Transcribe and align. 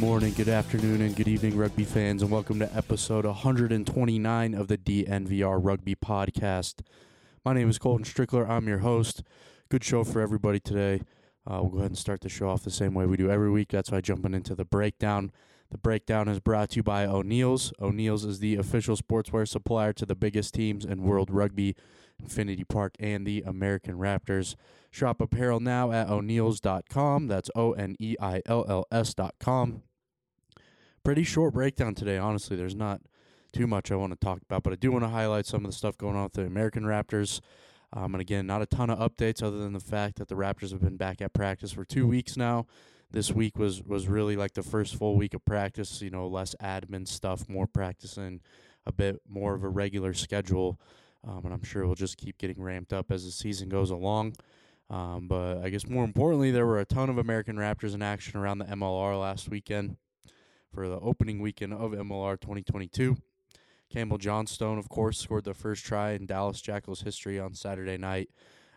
Morning, 0.00 0.32
good 0.32 0.48
afternoon, 0.48 1.02
and 1.02 1.14
good 1.14 1.28
evening, 1.28 1.54
rugby 1.58 1.84
fans, 1.84 2.22
and 2.22 2.30
welcome 2.30 2.58
to 2.58 2.74
episode 2.74 3.26
129 3.26 4.54
of 4.54 4.66
the 4.66 4.78
DNVR 4.78 5.60
Rugby 5.62 5.94
Podcast. 5.94 6.80
My 7.44 7.52
name 7.52 7.68
is 7.68 7.76
Colton 7.78 8.06
Strickler. 8.06 8.48
I'm 8.48 8.66
your 8.66 8.78
host. 8.78 9.22
Good 9.68 9.84
show 9.84 10.02
for 10.02 10.22
everybody 10.22 10.58
today. 10.58 11.02
Uh, 11.46 11.60
we'll 11.60 11.68
go 11.68 11.78
ahead 11.80 11.90
and 11.90 11.98
start 11.98 12.22
the 12.22 12.30
show 12.30 12.48
off 12.48 12.64
the 12.64 12.70
same 12.70 12.94
way 12.94 13.04
we 13.04 13.18
do 13.18 13.30
every 13.30 13.50
week. 13.50 13.68
That's 13.68 13.90
why 13.90 14.00
jumping 14.00 14.32
into 14.32 14.54
the 14.54 14.64
breakdown. 14.64 15.32
The 15.70 15.76
breakdown 15.76 16.28
is 16.28 16.40
brought 16.40 16.70
to 16.70 16.76
you 16.76 16.82
by 16.82 17.04
O'Neill's. 17.04 17.70
O'Neill's 17.78 18.24
is 18.24 18.38
the 18.38 18.56
official 18.56 18.96
sportswear 18.96 19.46
supplier 19.46 19.92
to 19.92 20.06
the 20.06 20.16
biggest 20.16 20.54
teams 20.54 20.86
in 20.86 21.02
World 21.02 21.30
Rugby, 21.30 21.76
Infinity 22.18 22.64
Park, 22.64 22.94
and 22.98 23.26
the 23.26 23.42
American 23.46 23.98
Raptors. 23.98 24.56
Shop 24.90 25.20
apparel 25.20 25.60
now 25.60 25.92
at 25.92 26.08
o'neills.com. 26.08 27.28
That's 27.28 27.50
O 27.54 27.72
N 27.72 27.96
E 28.00 28.16
I 28.18 28.40
L 28.46 28.64
L 28.66 28.86
S.com. 28.90 29.82
Pretty 31.02 31.22
short 31.22 31.54
breakdown 31.54 31.94
today, 31.94 32.18
honestly. 32.18 32.56
There's 32.56 32.74
not 32.74 33.00
too 33.52 33.66
much 33.66 33.90
I 33.90 33.96
want 33.96 34.12
to 34.12 34.18
talk 34.18 34.42
about, 34.42 34.62
but 34.62 34.72
I 34.74 34.76
do 34.76 34.92
want 34.92 35.02
to 35.04 35.08
highlight 35.08 35.46
some 35.46 35.64
of 35.64 35.70
the 35.70 35.76
stuff 35.76 35.96
going 35.96 36.14
on 36.14 36.24
with 36.24 36.34
the 36.34 36.42
American 36.42 36.84
Raptors. 36.84 37.40
Um, 37.92 38.14
and 38.14 38.20
again, 38.20 38.46
not 38.46 38.60
a 38.60 38.66
ton 38.66 38.90
of 38.90 38.98
updates 38.98 39.42
other 39.42 39.58
than 39.58 39.72
the 39.72 39.80
fact 39.80 40.16
that 40.18 40.28
the 40.28 40.34
Raptors 40.34 40.72
have 40.72 40.82
been 40.82 40.98
back 40.98 41.22
at 41.22 41.32
practice 41.32 41.72
for 41.72 41.84
two 41.84 42.06
weeks 42.06 42.36
now. 42.36 42.66
This 43.10 43.32
week 43.32 43.58
was 43.58 43.82
was 43.82 44.08
really 44.08 44.36
like 44.36 44.52
the 44.52 44.62
first 44.62 44.94
full 44.94 45.16
week 45.16 45.32
of 45.34 45.44
practice. 45.44 46.02
You 46.02 46.10
know, 46.10 46.28
less 46.28 46.54
admin 46.62 47.08
stuff, 47.08 47.48
more 47.48 47.66
practicing, 47.66 48.40
a 48.86 48.92
bit 48.92 49.20
more 49.28 49.54
of 49.54 49.64
a 49.64 49.68
regular 49.68 50.12
schedule. 50.12 50.78
Um, 51.26 51.40
and 51.44 51.52
I'm 51.54 51.64
sure 51.64 51.86
we'll 51.86 51.94
just 51.94 52.18
keep 52.18 52.38
getting 52.38 52.62
ramped 52.62 52.92
up 52.92 53.10
as 53.10 53.24
the 53.24 53.32
season 53.32 53.68
goes 53.70 53.90
along. 53.90 54.34
Um, 54.90 55.28
but 55.28 55.58
I 55.64 55.70
guess 55.70 55.88
more 55.88 56.04
importantly, 56.04 56.50
there 56.50 56.66
were 56.66 56.78
a 56.78 56.84
ton 56.84 57.08
of 57.08 57.16
American 57.16 57.56
Raptors 57.56 57.94
in 57.94 58.02
action 58.02 58.38
around 58.38 58.58
the 58.58 58.66
MLR 58.66 59.20
last 59.20 59.48
weekend 59.48 59.96
for 60.72 60.88
the 60.88 60.98
opening 61.00 61.40
weekend 61.40 61.72
of 61.72 61.92
MLR 61.92 62.40
2022. 62.40 63.16
Campbell 63.90 64.18
Johnstone, 64.18 64.78
of 64.78 64.88
course, 64.88 65.18
scored 65.18 65.44
the 65.44 65.54
first 65.54 65.84
try 65.84 66.12
in 66.12 66.26
Dallas 66.26 66.60
Jackals 66.60 67.02
history 67.02 67.40
on 67.40 67.54
Saturday 67.54 67.96
night. 67.96 68.30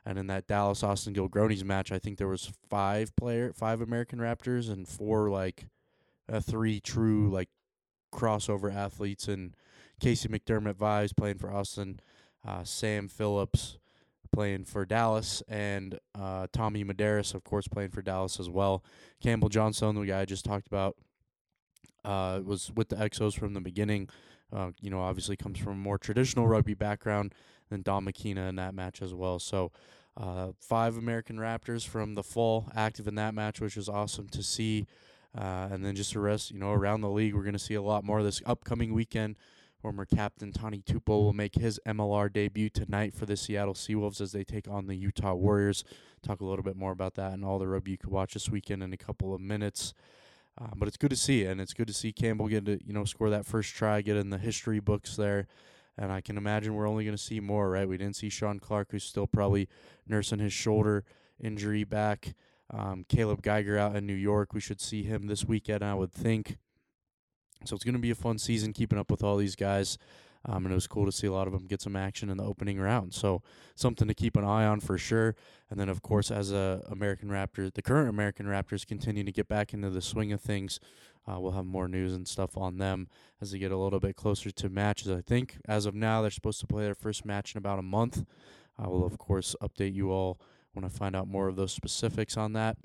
And 0.05 0.17
in 0.17 0.27
that 0.27 0.47
Dallas 0.47 0.83
Austin 0.83 1.13
Gilgronis 1.13 1.63
match, 1.63 1.91
I 1.91 1.99
think 1.99 2.17
there 2.17 2.27
was 2.27 2.51
five 2.69 3.15
player, 3.15 3.53
five 3.53 3.79
American 3.79 4.19
Raptors 4.19 4.69
and 4.69 4.87
four 4.87 5.29
like 5.29 5.67
uh, 6.31 6.39
three 6.39 6.79
true 6.79 7.29
like 7.29 7.49
crossover 8.13 8.73
athletes 8.73 9.27
and 9.27 9.55
Casey 9.99 10.27
McDermott 10.27 10.75
Vibes 10.75 11.15
playing 11.15 11.37
for 11.37 11.53
Austin, 11.53 11.99
uh, 12.45 12.63
Sam 12.63 13.07
Phillips 13.07 13.77
playing 14.33 14.65
for 14.65 14.83
Dallas, 14.83 15.41
and 15.47 15.99
uh, 16.19 16.47
Tommy 16.51 16.83
Medeiros, 16.83 17.33
of 17.33 17.43
course, 17.43 17.67
playing 17.67 17.91
for 17.91 18.01
Dallas 18.01 18.39
as 18.39 18.49
well. 18.49 18.83
Campbell 19.21 19.47
Johnstone, 19.47 19.95
the 19.95 20.05
guy 20.05 20.21
I 20.21 20.25
just 20.25 20.43
talked 20.43 20.67
about, 20.67 20.97
uh, 22.05 22.41
was 22.44 22.71
with 22.75 22.89
the 22.89 22.95
Exos 22.95 23.38
from 23.38 23.53
the 23.53 23.61
beginning. 23.61 24.09
Uh, 24.51 24.71
you 24.81 24.89
know, 24.89 25.01
obviously 25.01 25.35
comes 25.35 25.59
from 25.59 25.73
a 25.73 25.75
more 25.75 25.97
traditional 25.97 26.47
rugby 26.47 26.73
background 26.73 27.33
than 27.69 27.81
Don 27.81 28.03
McKenna 28.03 28.47
in 28.47 28.55
that 28.57 28.73
match 28.73 29.01
as 29.01 29.13
well. 29.13 29.39
So, 29.39 29.71
uh, 30.16 30.49
five 30.59 30.95
American 30.95 31.38
Raptors 31.38 31.88
from 31.88 32.13
the 32.13 32.23
fall 32.23 32.69
active 32.75 33.07
in 33.07 33.16
that 33.16 33.33
match, 33.33 33.59
which 33.59 33.75
was 33.75 33.89
awesome 33.89 34.29
to 34.29 34.43
see. 34.43 34.85
Uh, 35.35 35.67
and 35.72 35.83
then 35.83 35.95
just 35.95 36.13
the 36.13 36.19
rest, 36.19 36.51
you 36.51 36.59
know, 36.59 36.72
around 36.72 37.01
the 37.01 37.09
league, 37.09 37.33
we're 37.33 37.41
going 37.41 37.53
to 37.53 37.59
see 37.59 37.73
a 37.73 37.81
lot 37.81 38.03
more 38.03 38.22
this 38.22 38.41
upcoming 38.45 38.93
weekend. 38.93 39.35
Former 39.81 40.05
captain 40.05 40.53
Tani 40.53 40.81
Tupo 40.81 41.23
will 41.23 41.33
make 41.33 41.55
his 41.55 41.79
MLR 41.85 42.31
debut 42.31 42.69
tonight 42.69 43.13
for 43.13 43.25
the 43.25 43.35
Seattle 43.35 43.73
Seawolves 43.73 44.22
as 44.22 44.31
they 44.31 44.43
take 44.43 44.67
on 44.67 44.85
the 44.85 44.95
Utah 44.95 45.33
Warriors. 45.33 45.83
Talk 46.22 46.39
a 46.39 46.45
little 46.45 46.63
bit 46.63 46.77
more 46.77 46.91
about 46.91 47.16
that 47.16 47.33
and 47.33 47.43
all 47.43 47.59
the 47.59 47.67
rugby 47.67 47.91
you 47.91 47.97
could 47.97 48.11
watch 48.11 48.33
this 48.33 48.49
weekend 48.49 48.81
in 48.83 48.93
a 48.93 48.97
couple 48.97 49.33
of 49.33 49.41
minutes. 49.41 49.93
Uh, 50.59 50.68
but 50.75 50.88
it's 50.88 50.97
good 50.97 51.09
to 51.09 51.16
see, 51.16 51.46
and 51.46 51.59
it's 51.59 51.74
good 51.74 51.88
to 51.88 51.94
see 51.94 52.12
Campbell 52.12 52.47
get 52.47 52.66
to 52.66 52.80
you 52.86 52.94
know 52.94 53.06
score 53.06 53.30
that 53.30 53.46
first 53.46 53.74
try, 53.74 54.02
get 54.02 54.18
in 54.18 54.30
the 54.30 54.38
history 54.38 54.80
books 54.80 55.16
there. 55.16 55.47
And 55.97 56.12
I 56.12 56.22
can 56.22 56.38
imagine 56.38 56.74
we're 56.74 56.88
only 56.88 57.06
going 57.06 57.16
to 57.16 57.22
see 57.22 57.40
more, 57.40 57.69
right? 57.69 57.88
We 57.88 57.97
didn't 57.97 58.16
see 58.16 58.30
Sean 58.30 58.59
Clark, 58.59 58.91
who's 58.91 59.03
still 59.03 59.28
probably 59.28 59.69
nursing 60.08 60.40
his 60.40 60.53
shoulder 60.53 61.03
injury 61.40 61.84
back. 61.84 62.34
Um, 62.72 63.06
Caleb 63.08 63.44
Geiger 63.44 63.78
out 63.78 63.96
in 63.96 64.08
New 64.08 64.16
York. 64.16 64.53
We 64.53 64.59
should 64.59 64.81
see 64.81 65.03
him 65.03 65.28
this 65.28 65.46
weekend, 65.46 65.84
I 65.84 65.94
would 65.94 66.12
think. 66.12 66.58
So 67.66 67.75
it's 67.75 67.84
going 67.84 67.94
to 67.94 68.00
be 68.00 68.09
a 68.09 68.16
fun 68.16 68.40
season 68.40 68.74
keeping 68.74 68.97
up 68.97 69.12
with 69.12 69.24
all 69.24 69.38
these 69.38 69.56
guys. 69.56 69.97
Um, 70.45 70.65
and 70.65 70.73
it 70.73 70.75
was 70.75 70.87
cool 70.87 71.05
to 71.05 71.11
see 71.11 71.27
a 71.27 71.31
lot 71.31 71.47
of 71.47 71.53
them 71.53 71.67
get 71.67 71.81
some 71.81 71.95
action 71.95 72.29
in 72.29 72.37
the 72.37 72.43
opening 72.43 72.79
round. 72.79 73.13
So 73.13 73.41
something 73.75 74.07
to 74.07 74.13
keep 74.13 74.35
an 74.35 74.43
eye 74.43 74.65
on 74.65 74.81
for 74.81 74.97
sure. 74.97 75.35
And 75.69 75.79
then, 75.79 75.87
of 75.87 76.01
course, 76.01 76.31
as 76.31 76.51
a 76.51 76.81
American 76.89 77.29
Raptors, 77.29 77.73
the 77.73 77.81
current 77.81 78.09
American 78.09 78.45
Raptors 78.45 78.85
continue 78.85 79.23
to 79.23 79.31
get 79.31 79.47
back 79.47 79.73
into 79.73 79.89
the 79.89 80.01
swing 80.01 80.33
of 80.33 80.41
things. 80.41 80.79
Uh, 81.25 81.39
we'll 81.39 81.53
have 81.53 81.65
more 81.65 81.87
news 81.87 82.13
and 82.13 82.27
stuff 82.27 82.57
on 82.57 82.77
them 82.77 83.07
as 83.41 83.51
they 83.51 83.57
get 83.57 83.71
a 83.71 83.77
little 83.77 83.99
bit 83.99 84.17
closer 84.17 84.51
to 84.51 84.69
matches. 84.69 85.09
I 85.09 85.21
think 85.21 85.57
as 85.65 85.85
of 85.85 85.95
now, 85.95 86.21
they're 86.21 86.31
supposed 86.31 86.59
to 86.59 86.67
play 86.67 86.83
their 86.83 86.95
first 86.95 87.25
match 87.25 87.55
in 87.55 87.59
about 87.59 87.79
a 87.79 87.83
month. 87.83 88.25
I 88.77 88.87
will, 88.87 89.05
of 89.05 89.17
course, 89.17 89.55
update 89.61 89.93
you 89.93 90.11
all 90.11 90.41
when 90.73 90.83
I 90.83 90.89
find 90.89 91.15
out 91.15 91.27
more 91.27 91.47
of 91.47 91.55
those 91.55 91.71
specifics 91.71 92.35
on 92.35 92.51
that. 92.53 92.77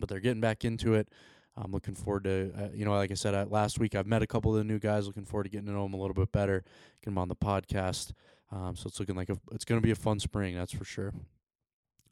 But 0.00 0.08
they're 0.08 0.20
getting 0.20 0.40
back 0.40 0.64
into 0.64 0.94
it. 0.94 1.08
I'm 1.56 1.70
looking 1.70 1.94
forward 1.94 2.24
to, 2.24 2.52
uh, 2.58 2.68
you 2.74 2.84
know, 2.84 2.92
like 2.92 3.10
I 3.10 3.14
said 3.14 3.34
uh, 3.34 3.46
last 3.48 3.78
week, 3.78 3.94
I've 3.94 4.06
met 4.06 4.22
a 4.22 4.26
couple 4.26 4.50
of 4.50 4.58
the 4.58 4.64
new 4.64 4.78
guys. 4.78 5.06
Looking 5.06 5.24
forward 5.24 5.44
to 5.44 5.50
getting 5.50 5.66
to 5.66 5.72
know 5.72 5.84
them 5.84 5.94
a 5.94 5.96
little 5.96 6.14
bit 6.14 6.32
better, 6.32 6.64
get 7.00 7.04
them 7.04 7.18
on 7.18 7.28
the 7.28 7.36
podcast. 7.36 8.12
Um, 8.50 8.74
so 8.76 8.88
it's 8.88 8.98
looking 8.98 9.16
like 9.16 9.30
a, 9.30 9.36
it's 9.52 9.64
going 9.64 9.80
to 9.80 9.84
be 9.84 9.90
a 9.90 9.96
fun 9.96 10.18
spring, 10.18 10.54
that's 10.54 10.72
for 10.72 10.84
sure. 10.84 11.12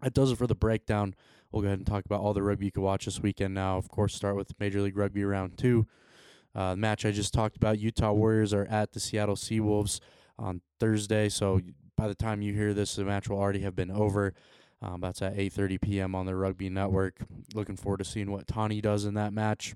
That 0.01 0.15
does 0.15 0.33
it 0.33 0.39
for 0.39 0.47
the 0.47 0.55
breakdown. 0.55 1.15
We'll 1.51 1.63
go 1.63 1.69
ahead 1.69 1.79
and 1.79 1.87
talk 1.87 2.05
about 2.05 2.21
all 2.21 2.35
the 2.35 2.43
rugby 2.43 2.67
you 2.67 2.73
can 2.73 2.83
watch 2.83 3.05
this 3.05 3.21
weekend 3.21 3.55
now. 3.55 3.79
Of 3.79 3.89
course, 3.89 4.15
start 4.15 4.37
with 4.37 4.59
Major 4.59 4.81
League 4.81 4.97
Rugby 4.97 5.25
round 5.25 5.59
two. 5.59 5.87
Uh, 6.55 6.71
the 6.71 6.77
match 6.77 7.05
I 7.05 7.13
just 7.13 7.33
talked 7.33 7.57
about, 7.57 7.79
Utah 7.79 8.13
Warriors 8.13 8.53
are 8.53 8.65
at 8.67 8.93
the 8.93 9.01
Seattle 9.01 9.37
Seawolves 9.37 10.01
on 10.39 10.61
Thursday. 10.81 11.29
So 11.29 11.61
by 11.97 12.09
the 12.09 12.15
time 12.15 12.43
you 12.43 12.53
hear 12.53 12.75
this, 12.75 12.97
the 12.97 13.05
match 13.05 13.29
will 13.29 13.39
already 13.39 13.61
have 13.61 13.77
been 13.77 13.91
over. 13.91 14.35
Um, 14.83 15.01
that's 15.01 15.23
at 15.23 15.37
8:30 15.37 15.81
p.m. 15.81 16.15
on 16.15 16.27
the 16.27 16.35
Rugby 16.35 16.69
Network. 16.69 17.21
Looking 17.55 17.77
forward 17.77 17.99
to 17.99 18.05
seeing 18.05 18.33
what 18.33 18.49
Tani 18.49 18.81
does 18.81 19.05
in 19.05 19.15
that 19.15 19.33
match. 19.33 19.75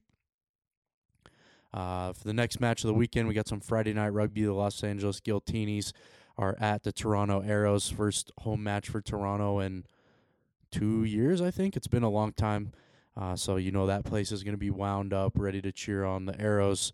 Uh, 1.72 2.12
for 2.12 2.24
the 2.24 2.32
next 2.32 2.60
match 2.60 2.82
of 2.82 2.88
the 2.88 2.94
weekend, 2.94 3.28
we 3.28 3.34
got 3.34 3.46
some 3.46 3.60
Friday 3.60 3.92
night 3.92 4.08
rugby. 4.08 4.44
The 4.44 4.52
Los 4.52 4.82
Angeles 4.82 5.20
Giltinis 5.20 5.92
are 6.36 6.56
at 6.60 6.82
the 6.82 6.92
Toronto 6.92 7.40
Arrows. 7.40 7.88
First 7.88 8.32
home 8.40 8.62
match 8.64 8.88
for 8.88 9.00
Toronto 9.00 9.60
in 9.60 9.84
two 10.70 11.04
years, 11.04 11.40
I 11.40 11.50
think. 11.50 11.76
It's 11.76 11.86
been 11.86 12.02
a 12.02 12.10
long 12.10 12.32
time. 12.32 12.72
Uh, 13.16 13.36
so 13.36 13.56
you 13.56 13.70
know 13.70 13.86
that 13.86 14.04
place 14.04 14.32
is 14.32 14.42
going 14.42 14.54
to 14.54 14.58
be 14.58 14.70
wound 14.70 15.12
up, 15.12 15.32
ready 15.36 15.62
to 15.62 15.72
cheer 15.72 16.04
on 16.04 16.26
the 16.26 16.38
Arrows. 16.40 16.92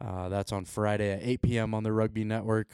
Uh, 0.00 0.28
that's 0.28 0.50
on 0.50 0.64
Friday 0.64 1.12
at 1.12 1.20
8 1.22 1.42
p.m. 1.42 1.74
on 1.74 1.82
the 1.82 1.92
Rugby 1.92 2.24
Network. 2.24 2.68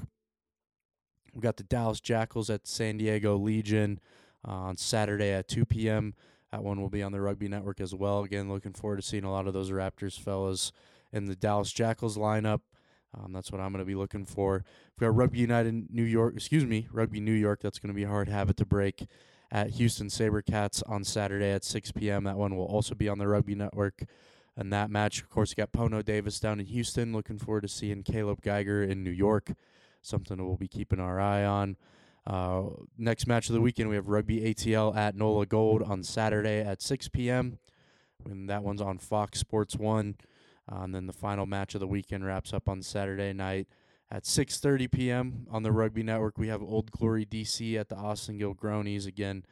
We 1.35 1.41
got 1.41 1.57
the 1.57 1.65
Dallas 1.65 2.01
Jackals 2.01 2.49
at 2.49 2.67
San 2.67 2.99
Diego 2.99 3.37
Legion 3.37 4.01
on 4.47 4.77
Saturday 4.77 5.31
at 5.31 5.49
2 5.49 5.65
p.m. 5.65 6.15
That 6.53 6.63
one 6.63 6.81
will 6.81 6.89
be 6.89 7.03
on 7.03 7.13
the 7.13 7.21
Rugby 7.21 7.49
Network 7.49 7.81
as 7.81 7.95
well. 7.95 8.23
Again, 8.23 8.49
looking 8.49 8.73
forward 8.73 8.97
to 8.97 9.03
seeing 9.03 9.25
a 9.25 9.33
lot 9.33 9.47
of 9.47 9.53
those 9.53 9.71
Raptors 9.71 10.19
fellas 10.19 10.73
in 11.13 11.27
the 11.27 11.37
Dallas 11.37 11.73
Jackals 11.73 12.17
lineup. 12.17 12.61
Um, 13.17 13.33
that's 13.33 13.51
what 13.51 13.61
I'm 13.61 13.73
going 13.73 13.81
to 13.81 13.87
be 13.87 13.95
looking 13.95 14.25
for. 14.25 14.65
We've 14.99 15.07
got 15.09 15.17
Rugby 15.17 15.39
United 15.39 15.93
New 15.93 16.03
York, 16.03 16.35
excuse 16.37 16.65
me, 16.65 16.89
Rugby 16.93 17.21
New 17.21 17.33
York. 17.33 17.61
That's 17.63 17.79
going 17.79 17.89
to 17.89 17.95
be 17.95 18.05
a 18.05 18.09
hard 18.09 18.29
habit 18.29 18.57
to 18.59 18.67
break 18.67 19.07
at 19.51 19.71
Houston 19.71 20.09
Sabercats 20.09 20.83
on 20.87 21.05
Saturday 21.05 21.51
at 21.51 21.65
6 21.65 21.93
p.m. 21.93 22.25
That 22.25 22.37
one 22.37 22.57
will 22.57 22.67
also 22.67 22.95
be 22.95 23.09
on 23.09 23.19
the 23.19 23.29
Rugby 23.29 23.55
Network. 23.55 24.05
And 24.57 24.73
that 24.73 24.91
match, 24.91 25.21
of 25.21 25.29
course, 25.29 25.55
got 25.55 25.73
Pono 25.73 26.05
Davis 26.05 26.41
down 26.41 26.61
in 26.61 26.67
Houston. 26.67 27.13
Looking 27.13 27.39
forward 27.39 27.63
to 27.63 27.69
seeing 27.69 28.03
Caleb 28.03 28.41
Geiger 28.43 28.83
in 28.83 29.05
New 29.05 29.11
York. 29.11 29.53
Something 30.03 30.45
we'll 30.45 30.57
be 30.57 30.69
keeping 30.69 31.01
our 31.01 31.21
eye 31.21 31.45
on. 31.45 31.77
Uh, 32.27 32.65
next 32.99 33.27
match 33.27 33.49
of 33.49 33.55
the 33.55 33.61
weekend, 33.61 33.89
we 33.89 33.95
have 33.95 34.09
Rugby 34.09 34.41
ATL 34.41 34.97
at 34.97 35.15
NOLA 35.15 35.47
Gold 35.47 35.83
on 35.83 36.03
Saturday 36.03 36.61
at 36.61 36.83
6 36.83 37.09
p.m. 37.09 37.59
When 38.25 38.47
that 38.47 38.63
one's 38.63 38.81
on 38.81 38.99
Fox 38.99 39.39
Sports 39.39 39.77
One. 39.77 40.17
Uh, 40.71 40.81
and 40.83 40.95
then 40.95 41.07
the 41.07 41.13
final 41.13 41.47
match 41.47 41.75
of 41.75 41.81
the 41.81 41.87
weekend 41.87 42.27
wraps 42.27 42.53
up 42.53 42.69
on 42.69 42.83
Saturday 42.83 43.33
night 43.33 43.69
at 44.11 44.25
6:30 44.25 44.91
p.m. 44.91 45.47
on 45.51 45.63
the 45.63 45.71
Rugby 45.71 46.03
Network. 46.03 46.39
We 46.39 46.49
have 46.49 46.63
Old 46.63 46.91
Glory 46.91 47.25
DC 47.25 47.79
at 47.79 47.89
the 47.89 47.97
Austin 47.97 48.39
Gilgronis 48.39 49.07
again. 49.07 49.45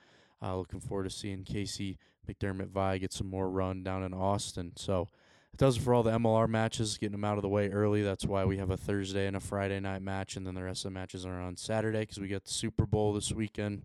Uh, 0.42 0.56
looking 0.56 0.80
forward 0.80 1.04
to 1.04 1.10
seeing 1.10 1.44
Casey 1.44 1.98
McDermott 2.28 2.70
Vi 2.70 2.98
get 2.98 3.12
some 3.12 3.28
more 3.28 3.48
run 3.48 3.82
down 3.82 4.02
in 4.02 4.12
Austin. 4.12 4.72
So 4.76 5.08
it 5.54 5.58
does 5.58 5.76
it 5.76 5.82
for 5.82 5.94
all 5.94 6.02
the 6.02 6.10
MLR 6.10 6.48
matches, 6.48 6.98
getting 6.98 7.12
them 7.12 7.22
out 7.22 7.38
of 7.38 7.42
the 7.42 7.48
way 7.48 7.70
early. 7.70 8.02
That's 8.02 8.26
why 8.26 8.44
we 8.44 8.56
have 8.56 8.70
a 8.70 8.76
Thursday 8.76 9.28
and 9.28 9.36
a 9.36 9.40
Friday 9.40 9.78
night 9.78 10.02
match, 10.02 10.34
and 10.34 10.44
then 10.44 10.56
the 10.56 10.64
rest 10.64 10.84
of 10.84 10.90
the 10.90 10.98
matches 10.98 11.24
are 11.24 11.40
on 11.40 11.56
Saturday 11.56 12.00
because 12.00 12.18
we 12.18 12.26
got 12.26 12.42
the 12.42 12.50
Super 12.50 12.86
Bowl 12.86 13.12
this 13.12 13.30
weekend. 13.30 13.82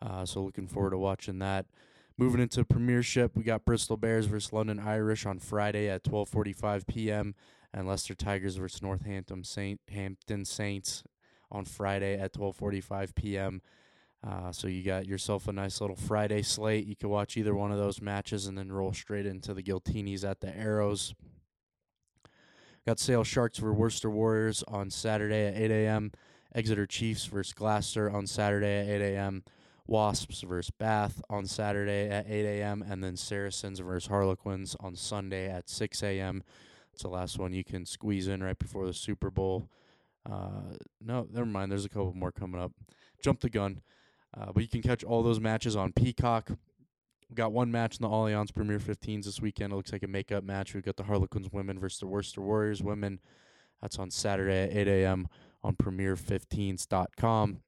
Uh, 0.00 0.24
so 0.24 0.44
looking 0.44 0.68
forward 0.68 0.90
to 0.90 0.98
watching 0.98 1.40
that. 1.40 1.66
Moving 2.16 2.40
into 2.40 2.64
Premiership, 2.64 3.36
we 3.36 3.42
got 3.42 3.64
Bristol 3.64 3.96
Bears 3.96 4.26
versus 4.26 4.52
London 4.52 4.78
Irish 4.78 5.26
on 5.26 5.40
Friday 5.40 5.88
at 5.88 6.04
12:45 6.04 6.86
p.m. 6.86 7.34
and 7.72 7.88
Leicester 7.88 8.14
Tigers 8.14 8.54
versus 8.54 8.82
Northampton 8.82 9.42
Saint 9.42 9.80
Hampton 9.90 10.44
Saints 10.44 11.02
on 11.50 11.64
Friday 11.64 12.16
at 12.16 12.32
12:45 12.32 13.16
p.m. 13.16 13.62
Uh, 14.26 14.50
so 14.52 14.68
you 14.68 14.82
got 14.82 15.06
yourself 15.06 15.48
a 15.48 15.52
nice 15.52 15.80
little 15.80 15.96
Friday 15.96 16.42
slate. 16.42 16.86
You 16.86 16.96
can 16.96 17.10
watch 17.10 17.36
either 17.36 17.54
one 17.54 17.72
of 17.72 17.78
those 17.78 18.00
matches 18.00 18.46
and 18.46 18.56
then 18.56 18.72
roll 18.72 18.92
straight 18.92 19.26
into 19.26 19.52
the 19.52 19.62
Giltinis 19.62 20.24
at 20.24 20.40
the 20.40 20.56
Arrows. 20.56 21.14
Got 22.86 22.98
Sale 22.98 23.24
Sharks 23.24 23.58
versus 23.58 23.76
Worcester 23.76 24.10
Warriors 24.10 24.62
on 24.66 24.90
Saturday 24.90 25.46
at 25.46 25.56
8 25.56 25.70
a.m. 25.70 26.12
Exeter 26.54 26.86
Chiefs 26.86 27.26
versus 27.26 27.52
Gloucester 27.52 28.10
on 28.10 28.26
Saturday 28.26 28.80
at 28.80 29.00
8 29.00 29.14
a.m. 29.14 29.42
Wasps 29.86 30.40
versus 30.42 30.70
Bath 30.70 31.20
on 31.28 31.44
Saturday 31.44 32.08
at 32.08 32.26
8 32.26 32.60
a.m. 32.60 32.82
and 32.88 33.04
then 33.04 33.16
Saracens 33.16 33.80
versus 33.80 34.08
Harlequins 34.08 34.74
on 34.80 34.96
Sunday 34.96 35.50
at 35.50 35.68
6 35.68 36.02
a.m. 36.02 36.42
It's 36.92 37.02
the 37.02 37.08
last 37.08 37.38
one 37.38 37.52
you 37.52 37.64
can 37.64 37.84
squeeze 37.84 38.28
in 38.28 38.42
right 38.42 38.58
before 38.58 38.86
the 38.86 38.94
Super 38.94 39.30
Bowl. 39.30 39.68
Uh, 40.24 40.76
no, 41.00 41.26
never 41.30 41.44
mind. 41.44 41.70
There's 41.70 41.84
a 41.84 41.90
couple 41.90 42.14
more 42.14 42.32
coming 42.32 42.60
up. 42.60 42.72
Jump 43.20 43.40
the 43.40 43.50
gun. 43.50 43.80
Uh, 44.36 44.52
but 44.52 44.62
you 44.62 44.68
can 44.68 44.82
catch 44.82 45.04
all 45.04 45.22
those 45.22 45.40
matches 45.40 45.76
on 45.76 45.92
Peacock. 45.92 46.50
We've 47.28 47.36
got 47.36 47.52
one 47.52 47.70
match 47.70 47.98
in 47.98 48.02
the 48.02 48.08
Allianz 48.08 48.54
Premier 48.54 48.78
15s 48.78 49.24
this 49.24 49.40
weekend. 49.40 49.72
It 49.72 49.76
looks 49.76 49.92
like 49.92 50.02
a 50.02 50.08
makeup 50.08 50.44
match. 50.44 50.74
We've 50.74 50.84
got 50.84 50.96
the 50.96 51.04
Harlequins 51.04 51.50
women 51.52 51.78
versus 51.78 52.00
the 52.00 52.06
Worcester 52.06 52.40
Warriors 52.40 52.82
women. 52.82 53.20
That's 53.80 53.98
on 53.98 54.10
Saturday 54.10 54.64
at 54.64 54.76
8 54.76 54.88
a.m. 54.88 55.28
on 55.62 55.76
Premier15s.com. 55.76 57.60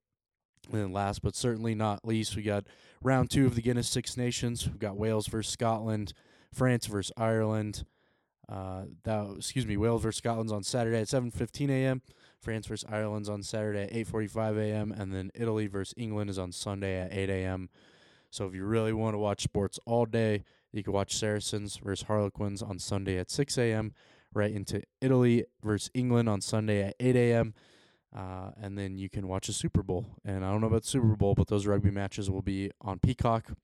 And 0.72 0.80
then 0.80 0.92
last 0.92 1.22
but 1.22 1.36
certainly 1.36 1.74
not 1.74 2.06
least, 2.06 2.36
we 2.36 2.42
got 2.42 2.64
round 3.02 3.30
two 3.30 3.46
of 3.46 3.54
the 3.54 3.62
Guinness 3.62 3.88
Six 3.88 4.16
Nations. 4.16 4.66
We've 4.66 4.78
got 4.78 4.96
Wales 4.96 5.28
versus 5.28 5.52
Scotland, 5.52 6.12
France 6.52 6.86
versus 6.86 7.12
Ireland. 7.16 7.84
Uh, 8.48 8.84
that 9.04 9.34
excuse 9.36 9.66
me, 9.66 9.76
Wales 9.76 10.02
versus 10.02 10.18
Scotland's 10.18 10.52
on 10.52 10.62
Saturday 10.62 11.00
at 11.00 11.08
7:15 11.08 11.68
a.m. 11.70 12.02
France 12.46 12.68
versus 12.68 12.88
Ireland's 12.88 13.28
on 13.28 13.42
Saturday 13.42 13.82
at 13.82 13.92
8:45 13.92 14.56
a.m. 14.56 14.92
and 14.92 15.12
then 15.12 15.32
Italy 15.34 15.66
versus 15.66 15.92
England 15.96 16.30
is 16.30 16.38
on 16.38 16.52
Sunday 16.52 17.00
at 17.00 17.12
8 17.12 17.28
a.m. 17.28 17.70
So 18.30 18.46
if 18.46 18.54
you 18.54 18.64
really 18.64 18.92
want 18.92 19.14
to 19.14 19.18
watch 19.18 19.42
sports 19.42 19.80
all 19.84 20.06
day, 20.06 20.44
you 20.70 20.84
can 20.84 20.92
watch 20.92 21.16
Saracens 21.16 21.78
versus 21.78 22.06
Harlequins 22.06 22.62
on 22.62 22.78
Sunday 22.78 23.18
at 23.18 23.32
6 23.32 23.58
a.m. 23.58 23.94
Right 24.32 24.52
into 24.52 24.80
Italy 25.00 25.44
versus 25.60 25.90
England 25.92 26.28
on 26.28 26.40
Sunday 26.40 26.84
at 26.84 26.94
8 27.00 27.16
a.m. 27.16 27.52
Uh, 28.16 28.52
and 28.62 28.78
then 28.78 28.96
you 28.96 29.10
can 29.10 29.26
watch 29.26 29.48
a 29.48 29.52
Super 29.52 29.82
Bowl. 29.82 30.06
And 30.24 30.44
I 30.44 30.52
don't 30.52 30.60
know 30.60 30.68
about 30.68 30.82
the 30.82 30.88
Super 30.88 31.16
Bowl, 31.16 31.34
but 31.34 31.48
those 31.48 31.66
rugby 31.66 31.90
matches 31.90 32.30
will 32.30 32.42
be 32.42 32.70
on 32.80 33.00
Peacock. 33.00 33.54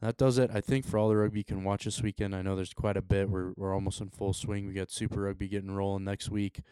That 0.00 0.16
does 0.16 0.38
it, 0.38 0.50
I 0.50 0.62
think, 0.62 0.86
for 0.86 0.96
all 0.96 1.10
the 1.10 1.16
rugby 1.18 1.40
you 1.40 1.44
can 1.44 1.62
watch 1.62 1.84
this 1.84 2.00
weekend. 2.00 2.34
I 2.34 2.40
know 2.40 2.56
there's 2.56 2.72
quite 2.72 2.96
a 2.96 3.02
bit. 3.02 3.28
We're 3.28 3.52
we're 3.54 3.74
almost 3.74 4.00
in 4.00 4.08
full 4.08 4.32
swing. 4.32 4.66
We 4.66 4.72
got 4.72 4.90
Super 4.90 5.22
Rugby 5.22 5.48
getting 5.48 5.72
rolling 5.72 6.04
next 6.04 6.30
week. 6.30 6.62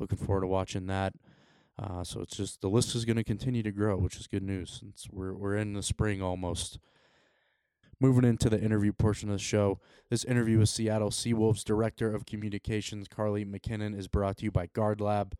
Looking 0.00 0.18
forward 0.18 0.42
to 0.42 0.46
watching 0.46 0.86
that. 0.86 1.12
Uh, 1.78 2.04
so 2.04 2.20
it's 2.20 2.36
just 2.36 2.60
the 2.60 2.68
list 2.68 2.94
is 2.94 3.04
going 3.04 3.16
to 3.16 3.24
continue 3.24 3.62
to 3.62 3.72
grow, 3.72 3.96
which 3.96 4.16
is 4.16 4.26
good 4.26 4.42
news. 4.42 4.78
Since 4.80 5.08
we're 5.10 5.34
we're 5.34 5.56
in 5.56 5.74
the 5.74 5.82
spring 5.82 6.20
almost. 6.20 6.78
Moving 8.02 8.24
into 8.24 8.48
the 8.48 8.58
interview 8.58 8.94
portion 8.94 9.28
of 9.28 9.34
the 9.34 9.42
show, 9.42 9.78
this 10.08 10.24
interview 10.24 10.58
with 10.58 10.70
Seattle 10.70 11.10
Seawolves 11.10 11.62
Director 11.62 12.10
of 12.14 12.24
Communications 12.24 13.06
Carly 13.08 13.44
McKinnon 13.44 13.96
is 13.96 14.08
brought 14.08 14.38
to 14.38 14.44
you 14.44 14.50
by 14.50 14.68
Guard 14.72 15.02
Lab. 15.02 15.36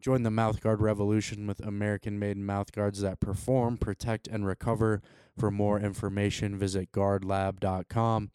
Join 0.00 0.22
the 0.22 0.30
mouthguard 0.30 0.80
revolution 0.80 1.46
with 1.48 1.58
American 1.58 2.20
made 2.20 2.36
mouthguards 2.36 3.00
that 3.00 3.18
perform, 3.18 3.78
protect, 3.78 4.28
and 4.28 4.46
recover. 4.46 5.02
For 5.36 5.50
more 5.50 5.80
information, 5.80 6.56
visit 6.56 6.92
guardlab.com. 6.92 8.30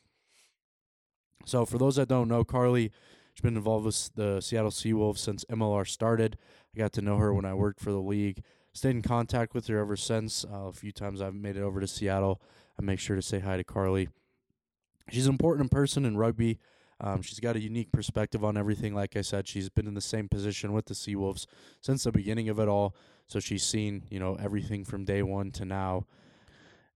So, 1.46 1.66
for 1.66 1.78
those 1.78 1.96
that 1.96 2.10
don't 2.10 2.28
know, 2.28 2.44
Carly, 2.44 2.92
she's 3.40 3.44
been 3.44 3.56
involved 3.56 3.86
with 3.86 4.12
the 4.16 4.42
Seattle 4.42 4.70
Seawolves 4.70 5.20
since 5.20 5.46
MLR 5.46 5.88
started. 5.88 6.38
I 6.76 6.78
got 6.78 6.92
to 6.94 7.02
know 7.02 7.16
her 7.16 7.34
when 7.34 7.46
I 7.46 7.54
worked 7.54 7.80
for 7.80 7.94
the 7.94 8.02
league. 8.02 8.44
Stayed 8.74 8.90
in 8.90 9.02
contact 9.02 9.54
with 9.54 9.68
her 9.68 9.80
ever 9.80 9.96
since. 9.96 10.44
Uh, 10.44 10.68
a 10.68 10.74
few 10.74 10.92
times 10.92 11.22
I've 11.22 11.34
made 11.34 11.56
it 11.56 11.62
over 11.62 11.80
to 11.80 11.88
Seattle. 11.88 12.42
I 12.78 12.84
make 12.84 13.00
sure 13.00 13.16
to 13.16 13.22
say 13.22 13.40
hi 13.40 13.56
to 13.56 13.64
Carly. 13.64 14.10
She's 15.10 15.26
an 15.26 15.32
important 15.32 15.72
person 15.72 16.04
in 16.04 16.18
rugby. 16.18 16.60
Um, 17.00 17.22
she's 17.22 17.40
got 17.40 17.56
a 17.56 17.62
unique 17.62 17.94
perspective 17.94 18.44
on 18.44 18.58
everything. 18.58 18.94
Like 18.94 19.16
I 19.16 19.22
said, 19.22 19.48
she's 19.48 19.70
been 19.70 19.88
in 19.88 19.94
the 19.94 20.02
same 20.02 20.28
position 20.28 20.74
with 20.74 20.88
the 20.88 20.94
Seawolves 20.94 21.46
since 21.80 22.04
the 22.04 22.12
beginning 22.12 22.50
of 22.50 22.60
it 22.60 22.68
all. 22.68 22.94
So 23.28 23.40
she's 23.40 23.64
seen, 23.64 24.04
you 24.10 24.20
know, 24.20 24.36
everything 24.36 24.84
from 24.84 25.06
day 25.06 25.24
one 25.24 25.52
to 25.52 25.64
now. 25.64 26.08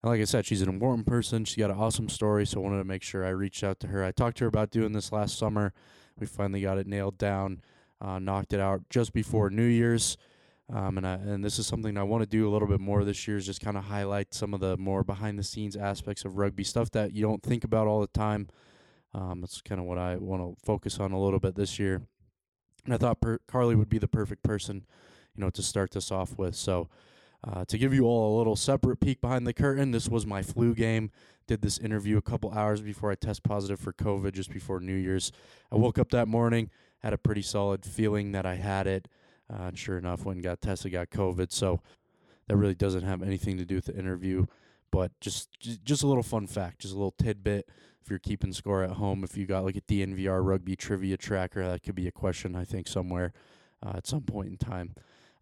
And 0.02 0.12
like 0.12 0.20
I 0.20 0.26
said, 0.26 0.46
she's 0.46 0.62
an 0.62 0.68
important 0.68 1.08
person. 1.08 1.46
She's 1.46 1.56
got 1.56 1.72
an 1.72 1.78
awesome 1.78 2.10
story. 2.10 2.46
So 2.46 2.60
I 2.60 2.64
wanted 2.64 2.80
to 2.80 2.84
make 2.84 3.02
sure 3.02 3.26
I 3.26 3.30
reached 3.30 3.64
out 3.64 3.80
to 3.80 3.88
her. 3.88 4.04
I 4.04 4.12
talked 4.12 4.40
to 4.40 4.44
her 4.44 4.50
about 4.50 4.72
doing 4.72 4.92
this 4.92 5.14
last 5.14 5.38
summer. 5.38 5.72
We 6.20 6.26
finally 6.26 6.62
got 6.62 6.78
it 6.78 6.88
nailed 6.88 7.18
down, 7.18 7.62
uh, 8.02 8.20
knocked 8.20 8.54
it 8.54 8.60
out 8.60 8.82
just 8.90 9.14
before 9.14 9.50
New 9.50 9.66
Year's. 9.66 10.18
Um, 10.72 10.98
and 10.98 11.06
I, 11.06 11.14
and 11.14 11.44
this 11.44 11.60
is 11.60 11.68
something 11.68 11.98
I 11.98 12.04
want 12.04 12.24
to 12.24 12.30
do 12.30 12.48
a 12.48 12.52
little 12.52 12.68
bit 12.68 12.80
more 12.80 13.04
this 13.04 13.28
year 13.28 13.38
is 13.38 13.46
just 13.46 13.62
kind 13.62 13.78
of 13.78 13.84
highlight 13.84 14.34
some 14.34 14.54
of 14.54 14.60
the 14.60 14.78
more 14.78 15.04
behind 15.04 15.38
the 15.38 15.44
scenes 15.44 15.76
aspects 15.76 16.24
of 16.24 16.38
rugby 16.38 16.64
stuff 16.64 16.90
that 16.92 17.14
you 17.14 17.22
don't 17.22 17.44
think 17.44 17.64
about 17.64 17.88
all 17.88 18.00
the 18.00 18.08
time. 18.08 18.48
Um, 19.14 19.42
that's 19.42 19.62
kind 19.62 19.80
of 19.80 19.86
what 19.86 19.98
I 19.98 20.16
want 20.16 20.42
to 20.42 20.66
focus 20.66 21.00
on 21.00 21.12
a 21.12 21.22
little 21.22 21.40
bit 21.40 21.56
this 21.56 21.78
year. 21.78 22.02
And 22.86 22.94
I 22.94 22.98
thought 22.98 23.22
per- 23.22 23.40
Carly 23.48 23.76
would 23.76 23.90
be 23.90 24.00
the 24.00 24.08
perfect 24.08 24.42
person, 24.42 24.86
you 25.36 25.44
know, 25.44 25.50
to 25.52 25.62
start 25.62 25.92
this 25.92 26.12
off 26.12 26.38
with. 26.38 26.56
So, 26.56 26.90
uh, 27.46 27.66
to 27.66 27.78
give 27.78 27.94
you 27.94 28.06
all 28.06 28.36
a 28.36 28.38
little 28.38 28.56
separate 28.56 28.98
peek 28.98 29.20
behind 29.20 29.46
the 29.46 29.54
curtain, 29.54 29.92
this 29.92 30.08
was 30.08 30.26
my 30.26 30.42
flu 30.42 30.74
game. 30.74 31.12
Did 31.46 31.62
this 31.62 31.78
interview 31.78 32.18
a 32.18 32.22
couple 32.22 32.52
hours 32.52 32.82
before 32.82 33.12
I 33.12 33.16
test 33.16 33.44
positive 33.44 33.80
for 33.80 33.92
COVID, 33.92 34.32
just 34.32 34.52
before 34.52 34.80
New 34.80 34.96
Year's. 34.96 35.32
I 35.72 35.76
woke 35.76 36.00
up 36.00 36.10
that 36.12 36.30
morning, 36.30 36.70
had 37.00 37.12
a 37.12 37.18
pretty 37.18 37.42
solid 37.42 37.84
feeling 37.84 38.32
that 38.32 38.46
I 38.46 38.56
had 38.56 38.88
it. 38.88 39.10
Uh, 39.54 39.64
and 39.64 39.78
sure 39.78 39.98
enough, 39.98 40.24
when 40.24 40.40
got 40.40 40.62
tested, 40.62 40.94
got 40.94 41.10
COVID. 41.10 41.52
So 41.52 41.82
that 42.48 42.56
really 42.56 42.76
doesn't 42.76 43.04
have 43.04 43.22
anything 43.22 43.58
to 43.58 43.66
do 43.66 43.76
with 43.76 43.86
the 43.86 43.98
interview, 43.98 44.46
but 44.92 45.12
just 45.20 45.50
just 45.60 46.04
a 46.04 46.08
little 46.08 46.24
fun 46.24 46.48
fact, 46.48 46.80
just 46.80 46.94
a 46.94 46.98
little 46.98 47.16
tidbit. 47.18 47.70
If 48.02 48.10
you're 48.10 48.20
keeping 48.20 48.52
score 48.52 48.84
at 48.84 48.92
home, 48.92 49.24
if 49.24 49.38
you 49.38 49.46
got 49.46 49.64
like 49.64 49.78
a 49.78 49.82
DNVR 49.82 50.46
rugby 50.46 50.76
trivia 50.76 51.16
tracker, 51.16 51.66
that 51.66 51.84
could 51.84 51.96
be 51.96 52.08
a 52.08 52.12
question 52.12 52.56
I 52.56 52.66
think 52.66 52.88
somewhere 52.88 53.32
uh, 53.86 53.94
at 53.96 54.08
some 54.08 54.22
point 54.22 54.50
in 54.50 54.58
time. 54.58 54.94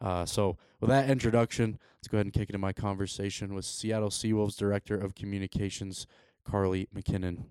Uh, 0.01 0.25
so 0.25 0.57
with 0.79 0.89
that 0.89 1.09
introduction, 1.09 1.77
let's 1.97 2.07
go 2.07 2.17
ahead 2.17 2.25
and 2.25 2.33
kick 2.33 2.49
into 2.49 2.57
my 2.57 2.73
conversation 2.73 3.53
with 3.53 3.65
Seattle 3.65 4.09
Seawolves 4.09 4.57
Director 4.57 4.97
of 4.97 5.13
Communications, 5.13 6.07
Carly 6.43 6.87
McKinnon. 6.95 7.45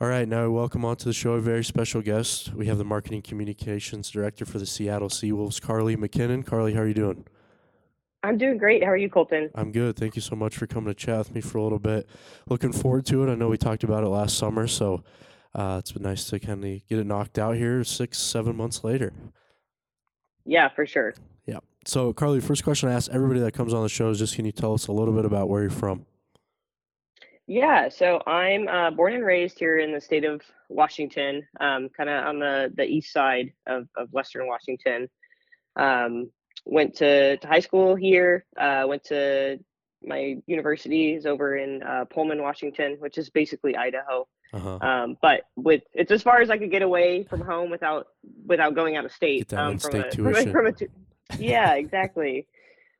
All 0.00 0.08
right, 0.08 0.26
now 0.26 0.48
welcome 0.50 0.84
on 0.84 0.96
to 0.96 1.04
the 1.04 1.12
show 1.12 1.34
a 1.34 1.40
very 1.40 1.62
special 1.62 2.00
guest. 2.00 2.54
We 2.54 2.66
have 2.66 2.78
the 2.78 2.84
Marketing 2.84 3.22
Communications 3.22 4.10
Director 4.10 4.46
for 4.46 4.58
the 4.58 4.66
Seattle 4.66 5.10
Seawolves, 5.10 5.60
Carly 5.60 5.94
McKinnon. 5.94 6.44
Carly, 6.44 6.72
how 6.72 6.80
are 6.80 6.88
you 6.88 6.94
doing? 6.94 7.26
I'm 8.22 8.36
doing 8.36 8.58
great. 8.58 8.82
How 8.82 8.90
are 8.90 8.96
you, 8.96 9.08
Colton? 9.08 9.50
I'm 9.54 9.72
good. 9.72 9.96
Thank 9.96 10.16
you 10.16 10.22
so 10.22 10.36
much 10.36 10.56
for 10.56 10.66
coming 10.66 10.92
to 10.92 10.94
chat 10.94 11.18
with 11.18 11.34
me 11.34 11.40
for 11.40 11.58
a 11.58 11.62
little 11.62 11.78
bit. 11.78 12.08
Looking 12.48 12.72
forward 12.72 13.06
to 13.06 13.22
it. 13.22 13.32
I 13.32 13.34
know 13.34 13.48
we 13.48 13.56
talked 13.56 13.84
about 13.84 14.04
it 14.04 14.08
last 14.08 14.36
summer, 14.36 14.66
so 14.66 15.04
uh, 15.54 15.76
it's 15.78 15.92
been 15.92 16.02
nice 16.02 16.24
to 16.30 16.38
kind 16.38 16.64
of 16.64 16.86
get 16.88 16.98
it 16.98 17.06
knocked 17.06 17.38
out 17.38 17.56
here 17.56 17.84
six, 17.84 18.18
seven 18.18 18.56
months 18.56 18.82
later. 18.84 19.12
Yeah, 20.44 20.68
for 20.68 20.86
sure. 20.86 21.14
Yeah. 21.46 21.58
So, 21.86 22.12
Carly, 22.12 22.40
first 22.40 22.64
question 22.64 22.88
I 22.88 22.92
ask 22.92 23.10
everybody 23.10 23.40
that 23.40 23.52
comes 23.52 23.74
on 23.74 23.82
the 23.82 23.88
show 23.88 24.10
is 24.10 24.18
just 24.18 24.34
can 24.34 24.44
you 24.44 24.52
tell 24.52 24.74
us 24.74 24.86
a 24.88 24.92
little 24.92 25.14
bit 25.14 25.24
about 25.24 25.48
where 25.48 25.62
you're 25.62 25.70
from? 25.70 26.06
Yeah, 27.46 27.88
so 27.88 28.22
I'm 28.28 28.68
uh, 28.68 28.92
born 28.92 29.12
and 29.14 29.24
raised 29.24 29.58
here 29.58 29.80
in 29.80 29.92
the 29.92 30.00
state 30.00 30.24
of 30.24 30.40
Washington, 30.68 31.42
um, 31.58 31.88
kind 31.88 32.08
of 32.08 32.24
on 32.24 32.38
the, 32.38 32.72
the 32.76 32.84
east 32.84 33.12
side 33.12 33.52
of, 33.66 33.88
of 33.96 34.08
Western 34.12 34.46
Washington. 34.46 35.08
Um, 35.74 36.30
went 36.64 36.94
to, 36.96 37.38
to 37.38 37.46
high 37.48 37.60
school 37.60 37.96
here, 37.96 38.44
uh, 38.56 38.84
went 38.86 39.02
to 39.04 39.58
my 40.02 40.36
university 40.46 41.14
is 41.14 41.26
over 41.26 41.56
in 41.56 41.82
uh, 41.82 42.04
Pullman, 42.06 42.40
Washington, 42.40 42.96
which 43.00 43.18
is 43.18 43.30
basically 43.30 43.76
Idaho. 43.76 44.26
Uh-huh. 44.52 44.78
Um, 44.80 45.16
but 45.22 45.42
with 45.56 45.82
it's 45.94 46.10
as 46.10 46.22
far 46.22 46.40
as 46.40 46.50
I 46.50 46.58
could 46.58 46.70
get 46.70 46.82
away 46.82 47.24
from 47.24 47.40
home 47.40 47.70
without 47.70 48.08
without 48.46 48.74
going 48.74 48.96
out 48.96 49.04
of 49.04 49.12
state. 49.12 49.52
Um, 49.52 49.78
from 49.78 49.96
a, 49.96 50.10
from 50.14 50.34
a- 50.34 50.52
from 50.52 50.66
a 50.66 50.72
yeah, 51.38 51.74
exactly. 51.74 52.46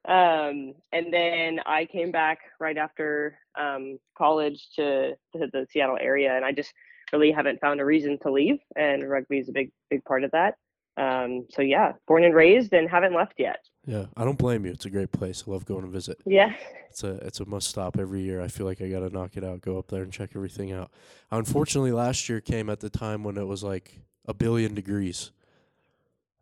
Um, 0.07 0.75
and 0.93 1.13
then 1.13 1.61
I 1.67 1.85
came 1.85 2.11
back 2.11 2.39
right 2.59 2.77
after 2.79 3.39
um, 3.59 3.99
college 4.17 4.69
to, 4.77 5.11
to 5.35 5.47
the 5.53 5.67
Seattle 5.71 5.99
area, 6.01 6.35
and 6.35 6.45
I 6.45 6.53
just 6.53 6.73
really 7.13 7.33
haven't 7.33 7.61
found 7.61 7.81
a 7.81 7.85
reason 7.85 8.19
to 8.23 8.31
leave. 8.31 8.61
And 8.77 9.09
rugby 9.09 9.39
is 9.39 9.49
a 9.49 9.53
big 9.53 9.73
big 9.91 10.05
part 10.05 10.25
of 10.25 10.31
that. 10.31 10.57
Um, 11.01 11.47
so 11.51 11.63
yeah, 11.63 11.93
born 12.07 12.25
and 12.25 12.35
raised, 12.35 12.73
and 12.73 12.89
haven't 12.89 13.15
left 13.15 13.35
yet. 13.39 13.65
Yeah, 13.87 14.07
I 14.17 14.25
don't 14.25 14.39
blame 14.39 14.67
you. 14.67 14.73
It's 14.73 14.85
a 14.85 14.91
great 14.91 15.13
place. 15.13 15.45
I 15.47 15.51
love 15.51 15.65
going 15.65 15.83
to 15.83 15.89
visit. 15.89 16.19
Yeah. 16.27 16.53
It's 16.91 17.03
a 17.03 17.15
it's 17.27 17.41
a 17.41 17.47
must 17.47 17.69
stop 17.69 17.99
every 17.99 18.21
year. 18.21 18.43
I 18.43 18.49
feel 18.49 18.67
like 18.67 18.83
I 18.83 18.89
got 18.89 19.01
to 19.01 19.11
knock 19.11 19.37
it 19.37 19.45
out, 19.45 19.63
go 19.63 19.79
up 19.79 19.89
there 19.89 20.03
and 20.03 20.13
check 20.13 20.31
everything 20.35 20.73
out. 20.73 20.91
Unfortunately, 21.31 21.93
last 21.93 22.29
year 22.29 22.41
came 22.41 22.69
at 22.69 22.81
the 22.81 22.91
time 22.91 23.25
when 23.25 23.37
it 23.39 23.47
was 23.47 23.65
like 23.65 24.01
a 24.27 24.35
billion 24.35 24.75
degrees. 24.75 25.31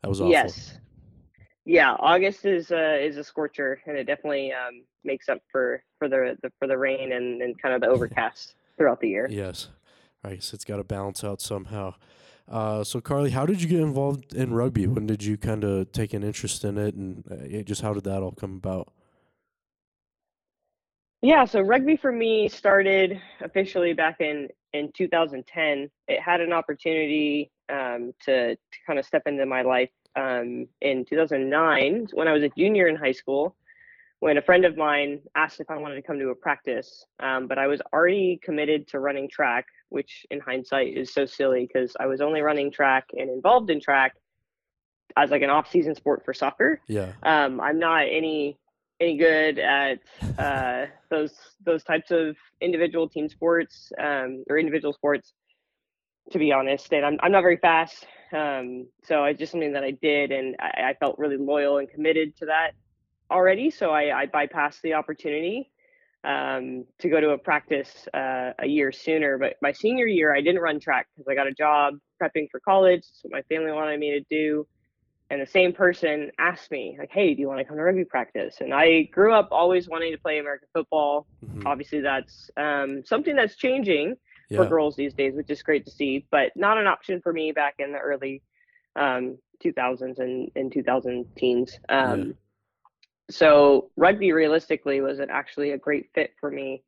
That 0.02 0.08
was 0.08 0.20
awful. 0.20 0.32
Yes. 0.32 0.78
Yeah, 1.64 1.94
August 2.00 2.46
is 2.46 2.72
uh, 2.72 2.98
is 3.00 3.18
a 3.18 3.24
scorcher, 3.24 3.80
and 3.86 3.96
it 3.96 4.04
definitely 4.04 4.52
um, 4.52 4.82
makes 5.04 5.28
up 5.28 5.38
for 5.52 5.82
for 5.98 6.08
the, 6.08 6.36
the 6.42 6.50
for 6.58 6.66
the 6.66 6.76
rain 6.76 7.12
and, 7.12 7.42
and 7.42 7.60
kind 7.60 7.74
of 7.74 7.80
the 7.82 7.88
overcast 7.94 8.54
throughout 8.76 9.00
the 9.00 9.08
year. 9.08 9.28
Yes. 9.30 9.68
I 10.24 10.34
guess 10.34 10.52
it's 10.52 10.64
got 10.64 10.78
to 10.78 10.84
balance 10.84 11.22
out 11.22 11.40
somehow. 11.40 11.94
Uh, 12.50 12.82
so, 12.82 13.00
Carly, 13.00 13.30
how 13.30 13.44
did 13.44 13.60
you 13.62 13.68
get 13.68 13.80
involved 13.80 14.34
in 14.34 14.54
rugby? 14.54 14.86
When 14.86 15.06
did 15.06 15.22
you 15.22 15.36
kind 15.36 15.64
of 15.64 15.92
take 15.92 16.14
an 16.14 16.22
interest 16.22 16.64
in 16.64 16.78
it, 16.78 16.94
and 16.94 17.24
uh, 17.30 17.62
just 17.62 17.82
how 17.82 17.92
did 17.92 18.04
that 18.04 18.22
all 18.22 18.32
come 18.32 18.54
about? 18.54 18.92
Yeah, 21.20 21.44
so 21.44 21.60
rugby 21.60 21.96
for 21.96 22.12
me 22.12 22.48
started 22.48 23.20
officially 23.40 23.92
back 23.92 24.20
in 24.20 24.48
in 24.72 24.92
2010. 24.92 25.90
It 26.06 26.20
had 26.20 26.40
an 26.40 26.52
opportunity 26.52 27.50
um, 27.68 28.12
to, 28.24 28.54
to 28.54 28.78
kind 28.86 28.98
of 28.98 29.04
step 29.04 29.22
into 29.26 29.44
my 29.44 29.62
life 29.62 29.90
um, 30.16 30.68
in 30.80 31.04
2009 31.04 32.08
when 32.12 32.28
I 32.28 32.32
was 32.32 32.42
a 32.42 32.50
junior 32.56 32.86
in 32.86 32.96
high 32.96 33.12
school. 33.12 33.56
When 34.20 34.36
a 34.36 34.42
friend 34.42 34.64
of 34.64 34.76
mine 34.76 35.20
asked 35.36 35.60
if 35.60 35.70
I 35.70 35.76
wanted 35.76 35.94
to 35.94 36.02
come 36.02 36.18
to 36.18 36.30
a 36.30 36.34
practice, 36.34 37.04
um, 37.20 37.46
but 37.46 37.56
I 37.56 37.68
was 37.68 37.80
already 37.92 38.40
committed 38.42 38.88
to 38.88 38.98
running 38.98 39.28
track, 39.28 39.66
which 39.90 40.26
in 40.30 40.40
hindsight 40.40 40.96
is 40.96 41.14
so 41.14 41.24
silly 41.24 41.68
because 41.72 41.94
I 42.00 42.06
was 42.06 42.20
only 42.20 42.40
running 42.40 42.72
track 42.72 43.04
and 43.12 43.30
involved 43.30 43.70
in 43.70 43.80
track 43.80 44.16
as 45.16 45.30
like 45.30 45.42
an 45.42 45.50
off-season 45.50 45.94
sport 45.94 46.24
for 46.24 46.34
soccer 46.34 46.80
Yeah. 46.86 47.12
um, 47.22 47.60
I'm 47.60 47.78
not 47.78 48.02
any 48.02 48.58
any 49.00 49.16
good 49.16 49.58
at 49.58 50.00
uh, 50.38 50.86
those 51.10 51.32
those 51.64 51.84
types 51.84 52.10
of 52.10 52.36
individual 52.60 53.08
team 53.08 53.28
sports 53.28 53.92
um, 53.98 54.44
or 54.50 54.58
individual 54.58 54.92
sports, 54.92 55.32
to 56.32 56.38
be 56.38 56.52
honest. 56.52 56.92
And 56.92 57.06
I'm 57.06 57.18
I'm 57.22 57.32
not 57.32 57.42
very 57.42 57.58
fast, 57.58 58.06
um, 58.32 58.88
so 59.04 59.24
it's 59.24 59.38
just 59.38 59.52
something 59.52 59.72
that 59.72 59.84
I 59.84 59.92
did, 59.92 60.32
and 60.32 60.56
I, 60.58 60.90
I 60.90 60.94
felt 60.94 61.18
really 61.18 61.36
loyal 61.36 61.78
and 61.78 61.88
committed 61.88 62.36
to 62.38 62.46
that 62.46 62.72
already. 63.30 63.70
So 63.70 63.90
I, 63.90 64.22
I 64.22 64.26
bypassed 64.26 64.80
the 64.82 64.94
opportunity 64.94 65.70
um, 66.24 66.84
to 66.98 67.08
go 67.08 67.20
to 67.20 67.30
a 67.30 67.38
practice 67.38 68.08
uh, 68.14 68.52
a 68.58 68.66
year 68.66 68.92
sooner. 68.92 69.38
But 69.38 69.56
my 69.62 69.72
senior 69.72 70.06
year, 70.06 70.34
I 70.34 70.40
didn't 70.40 70.60
run 70.60 70.80
track 70.80 71.06
because 71.16 71.28
I 71.30 71.34
got 71.34 71.46
a 71.46 71.52
job 71.52 71.94
prepping 72.22 72.48
for 72.50 72.60
college. 72.60 73.00
That's 73.00 73.20
what 73.22 73.32
my 73.32 73.42
family 73.54 73.72
wanted 73.72 74.00
me 74.00 74.10
to 74.12 74.24
do 74.30 74.66
and 75.30 75.40
the 75.40 75.46
same 75.46 75.72
person 75.72 76.30
asked 76.38 76.70
me 76.70 76.96
like 76.98 77.10
hey 77.12 77.34
do 77.34 77.40
you 77.40 77.48
want 77.48 77.58
to 77.58 77.64
come 77.64 77.76
to 77.76 77.82
rugby 77.82 78.04
practice 78.04 78.56
and 78.60 78.72
i 78.72 79.02
grew 79.12 79.32
up 79.32 79.48
always 79.50 79.88
wanting 79.88 80.12
to 80.12 80.18
play 80.18 80.38
american 80.38 80.68
football 80.72 81.26
Mhm. 81.44 81.66
obviously 81.66 82.00
that's 82.00 82.50
um, 82.56 83.02
something 83.04 83.34
that's 83.36 83.56
changing 83.56 84.16
for 84.54 84.66
girls 84.66 84.96
these 84.96 85.14
days 85.14 85.34
which 85.34 85.50
is 85.50 85.62
great 85.62 85.84
to 85.84 85.90
see 85.90 86.26
but 86.30 86.52
not 86.56 86.78
an 86.78 86.86
option 86.86 87.20
for 87.20 87.32
me 87.32 87.52
back 87.52 87.74
in 87.78 87.92
the 87.92 87.98
early 87.98 88.42
um, 88.96 89.38
2000s 89.64 90.18
and, 90.18 90.50
and 90.56 90.72
2000 90.72 91.26
teens 91.36 91.78
um, 91.88 92.28
Yeah. 92.28 92.34
So 93.30 93.90
rugby 93.96 94.32
realistically 94.32 95.00
was 95.00 95.18
an, 95.18 95.28
actually 95.30 95.72
a 95.72 95.78
great 95.78 96.08
fit 96.14 96.32
for 96.40 96.50
me. 96.50 96.82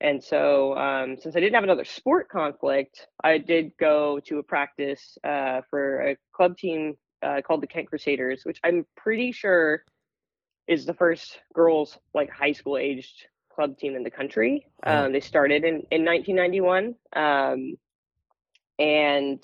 And 0.00 0.22
so 0.22 0.76
um, 0.76 1.16
since 1.18 1.36
i 1.36 1.40
didn't 1.40 1.54
have 1.54 1.64
another 1.64 1.84
sport 1.84 2.28
conflict 2.28 3.06
i 3.22 3.38
did 3.38 3.72
go 3.78 4.20
to 4.26 4.38
a 4.38 4.42
practice 4.42 5.16
uh, 5.24 5.60
for 5.70 6.08
a 6.08 6.16
club 6.34 6.58
team 6.58 6.94
uh, 7.22 7.40
called 7.46 7.62
the 7.62 7.66
kent 7.66 7.88
crusaders 7.88 8.44
which 8.44 8.58
i'm 8.64 8.84
pretty 8.96 9.32
sure 9.32 9.84
is 10.66 10.84
the 10.84 10.94
first 10.94 11.40
girls 11.54 11.98
like 12.12 12.28
high 12.30 12.52
school 12.52 12.76
aged 12.76 13.26
club 13.54 13.78
team 13.78 13.94
in 13.94 14.02
the 14.02 14.10
country. 14.10 14.66
Um, 14.82 15.12
they 15.12 15.20
started 15.20 15.64
in, 15.64 15.82
in 15.90 16.04
1991 16.04 16.94
um, 17.14 17.76
and 18.78 19.42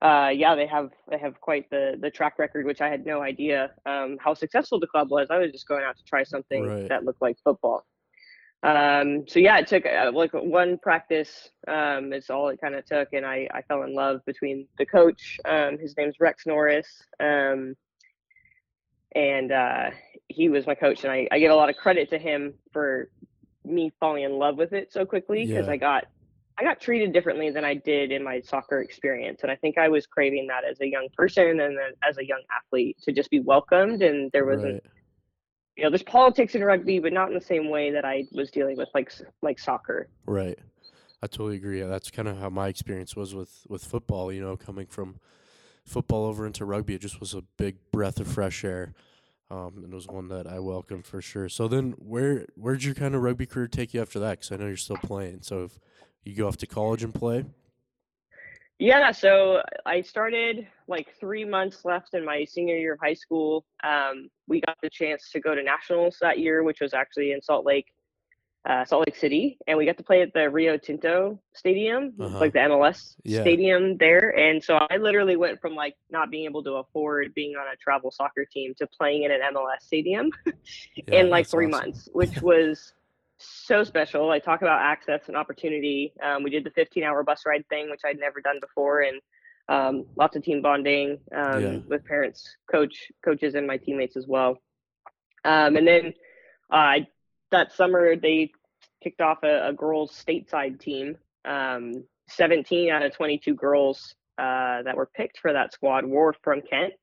uh, 0.00 0.30
yeah, 0.32 0.54
they 0.54 0.66
have 0.66 0.90
they 1.10 1.18
have 1.18 1.40
quite 1.40 1.68
the 1.70 1.96
the 2.00 2.10
track 2.10 2.38
record, 2.38 2.66
which 2.66 2.80
I 2.80 2.88
had 2.88 3.04
no 3.04 3.20
idea 3.22 3.70
um, 3.86 4.16
how 4.20 4.34
successful 4.34 4.78
the 4.78 4.86
club 4.86 5.10
was. 5.10 5.28
I 5.30 5.38
was 5.38 5.50
just 5.52 5.66
going 5.66 5.84
out 5.84 5.96
to 5.96 6.04
try 6.04 6.22
something 6.24 6.64
Right. 6.64 6.88
that 6.88 7.04
looked 7.04 7.20
like 7.22 7.36
football. 7.42 7.84
Um, 8.62 9.24
so 9.28 9.38
yeah, 9.38 9.58
it 9.58 9.66
took 9.68 9.84
uh, 9.86 10.10
like 10.12 10.32
one 10.32 10.78
practice 10.78 11.50
um, 11.68 12.12
is 12.12 12.28
all 12.30 12.48
it 12.48 12.60
kind 12.60 12.74
of 12.74 12.84
took, 12.86 13.08
and 13.12 13.24
I 13.26 13.48
I 13.52 13.62
fell 13.62 13.82
in 13.82 13.94
love 13.94 14.20
between 14.26 14.66
the 14.78 14.86
coach. 14.86 15.38
Um, 15.44 15.78
his 15.78 15.96
name's 15.96 16.16
Rex 16.20 16.46
Norris. 16.46 16.88
Um, 17.20 17.74
and 19.14 19.52
uh, 19.52 19.90
he 20.28 20.48
was 20.48 20.66
my 20.66 20.74
coach, 20.74 21.02
and 21.04 21.12
I, 21.12 21.26
I 21.32 21.38
give 21.38 21.50
a 21.50 21.54
lot 21.54 21.70
of 21.70 21.76
credit 21.76 22.10
to 22.10 22.18
him 22.18 22.54
for 22.72 23.10
me 23.64 23.90
falling 23.98 24.24
in 24.24 24.32
love 24.32 24.56
with 24.56 24.72
it 24.72 24.92
so 24.92 25.04
quickly 25.04 25.46
because 25.46 25.66
Yeah. 25.66 25.72
I 25.72 25.76
got 25.76 26.04
I 26.58 26.64
got 26.64 26.80
treated 26.80 27.12
differently 27.12 27.50
than 27.50 27.64
I 27.64 27.74
did 27.74 28.10
in 28.10 28.24
my 28.24 28.40
soccer 28.40 28.80
experience, 28.80 29.40
and 29.42 29.52
I 29.52 29.56
think 29.56 29.78
I 29.78 29.88
was 29.88 30.06
craving 30.06 30.48
that 30.48 30.64
as 30.64 30.80
a 30.80 30.88
young 30.88 31.08
person 31.16 31.60
and 31.60 31.78
as 32.02 32.18
a 32.18 32.26
young 32.26 32.42
athlete 32.50 32.96
to 33.02 33.12
just 33.12 33.30
be 33.30 33.40
welcomed, 33.40 34.02
and 34.02 34.30
there 34.32 34.44
wasn't 34.44 34.74
Right. 34.74 34.82
you 35.76 35.84
know 35.84 35.90
there's 35.90 36.02
politics 36.02 36.56
in 36.56 36.64
rugby, 36.64 36.98
but 36.98 37.12
not 37.12 37.28
in 37.28 37.34
the 37.34 37.40
same 37.40 37.70
way 37.70 37.92
that 37.92 38.04
I 38.04 38.24
was 38.32 38.50
dealing 38.50 38.76
with 38.76 38.88
like 38.92 39.12
like 39.40 39.58
soccer. 39.58 40.08
Right. 40.26 40.58
I 41.22 41.26
totally 41.26 41.56
agree. 41.56 41.80
Yeah, 41.80 41.86
That's 41.86 42.10
kind 42.10 42.28
of 42.28 42.38
how 42.38 42.48
my 42.48 42.68
experience 42.68 43.14
was 43.14 43.34
with 43.34 43.64
with 43.68 43.84
football. 43.84 44.32
You 44.32 44.40
know, 44.40 44.56
coming 44.56 44.86
from 44.86 45.20
football 45.84 46.24
over 46.24 46.44
into 46.44 46.64
rugby, 46.64 46.94
it 46.94 47.00
just 47.00 47.20
was 47.20 47.34
a 47.34 47.42
big 47.56 47.76
breath 47.92 48.18
of 48.18 48.26
fresh 48.26 48.64
air, 48.64 48.94
um, 49.50 49.74
and 49.76 49.92
it 49.92 49.94
was 49.94 50.08
one 50.08 50.28
that 50.28 50.46
I 50.48 50.58
welcomed 50.58 51.06
for 51.06 51.22
sure. 51.22 51.48
So 51.48 51.68
then, 51.68 51.92
where 51.98 52.46
where'd 52.56 52.82
your 52.82 52.94
kind 52.94 53.14
of 53.14 53.22
rugby 53.22 53.46
career 53.46 53.68
take 53.68 53.94
you 53.94 54.02
after 54.02 54.18
that? 54.18 54.40
Because 54.40 54.52
I 54.52 54.56
know 54.56 54.66
you're 54.66 54.76
still 54.76 54.96
playing. 54.96 55.42
So 55.42 55.64
if 55.64 55.78
you 56.28 56.34
go 56.34 56.46
off 56.46 56.58
to 56.58 56.66
college 56.66 57.02
and 57.02 57.14
play, 57.14 57.44
Yeah, 58.78 59.10
so 59.10 59.62
I 59.86 60.02
started 60.02 60.66
like 60.86 61.08
three 61.18 61.44
months 61.44 61.84
left 61.84 62.14
in 62.14 62.24
my 62.24 62.44
senior 62.44 62.76
year 62.76 62.92
of 62.94 63.00
high 63.00 63.14
school. 63.14 63.64
Um, 63.82 64.28
we 64.46 64.60
got 64.60 64.76
the 64.82 64.90
chance 64.90 65.30
to 65.32 65.40
go 65.40 65.54
to 65.54 65.62
nationals 65.62 66.18
that 66.20 66.38
year, 66.38 66.62
which 66.62 66.80
was 66.80 66.94
actually 66.94 67.32
in 67.32 67.42
Salt 67.42 67.66
Lake, 67.66 67.86
uh, 68.68 68.84
Salt 68.84 69.06
Lake 69.08 69.16
City, 69.16 69.58
and 69.66 69.76
we 69.78 69.86
got 69.86 69.96
to 69.96 70.04
play 70.04 70.20
at 70.22 70.32
the 70.34 70.48
Rio 70.50 70.76
Tinto 70.76 71.40
Stadium, 71.54 72.12
Uh-huh. 72.20 72.38
like 72.38 72.52
the 72.52 72.60
MLS 72.60 73.16
Yeah. 73.24 73.40
stadium 73.40 73.96
there. 73.96 74.36
And 74.38 74.62
so 74.62 74.76
I 74.90 74.96
literally 74.98 75.36
went 75.36 75.60
from 75.60 75.74
like 75.74 75.96
not 76.10 76.30
being 76.30 76.44
able 76.44 76.62
to 76.64 76.74
afford 76.74 77.32
being 77.34 77.56
on 77.56 77.66
a 77.72 77.76
travel 77.76 78.10
soccer 78.10 78.44
team 78.44 78.74
to 78.78 78.86
playing 78.86 79.24
in 79.24 79.30
an 79.32 79.40
MLS 79.40 79.80
stadium 79.80 80.30
Yeah, 81.08 81.20
in 81.20 81.30
like 81.30 81.48
three 81.48 81.66
awesome. 81.66 81.70
months, 81.70 82.08
which 82.12 82.42
was 82.42 82.92
so 83.38 83.84
special. 83.84 84.30
I 84.30 84.38
talk 84.38 84.62
about 84.62 84.80
access 84.80 85.22
and 85.28 85.36
opportunity. 85.36 86.12
Um, 86.22 86.42
we 86.42 86.50
did 86.50 86.64
the 86.64 86.70
15 86.70 87.02
hour 87.04 87.22
bus 87.22 87.42
ride 87.46 87.66
thing, 87.68 87.90
which 87.90 88.00
I'd 88.04 88.18
never 88.18 88.40
done 88.40 88.58
before, 88.60 89.00
and 89.00 89.20
um, 89.68 90.06
lots 90.16 90.36
of 90.36 90.42
team 90.42 90.62
bonding 90.62 91.18
um, 91.34 91.62
Yeah. 91.62 91.78
with 91.88 92.04
parents, 92.04 92.56
coach, 92.70 93.10
coaches, 93.24 93.54
and 93.54 93.66
my 93.66 93.76
teammates 93.76 94.16
as 94.16 94.26
well. 94.26 94.58
Um, 95.44 95.76
and 95.76 95.86
then 95.86 96.14
uh, 96.70 97.00
that 97.50 97.72
summer, 97.72 98.16
they 98.16 98.50
kicked 99.02 99.20
off 99.20 99.38
a, 99.44 99.68
a 99.68 99.72
girls' 99.72 100.12
stateside 100.12 100.80
team. 100.80 101.16
Um, 101.44 102.04
17 102.30 102.90
out 102.90 103.02
of 103.02 103.14
22 103.14 103.54
girls 103.54 104.14
uh, 104.38 104.82
that 104.82 104.96
were 104.96 105.06
picked 105.14 105.38
for 105.38 105.52
that 105.52 105.72
squad 105.72 106.04
were 106.04 106.34
from 106.42 106.60
Kent. 106.68 106.94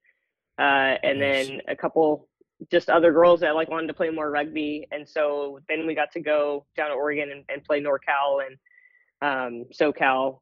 Uh, 0.58 0.96
and 1.04 1.20
Nice. 1.20 1.48
then 1.48 1.62
a 1.68 1.76
couple 1.76 2.28
just 2.72 2.90
other 2.90 3.12
girls 3.12 3.42
that 3.42 3.56
like 3.56 3.70
wanted 3.70 3.88
to 3.88 3.94
play 3.94 4.10
more 4.10 4.32
rugby 4.32 4.88
and 4.92 5.08
so 5.08 5.60
then 5.68 5.86
we 5.86 5.94
got 5.94 6.12
to 6.12 6.22
go 6.22 6.66
down 6.78 6.90
to 6.90 6.96
oregon 6.96 7.32
and, 7.32 7.44
and 7.50 7.64
play 7.64 7.82
norcal 7.82 8.46
and 8.46 8.58
um, 9.22 9.66
socal 9.74 10.40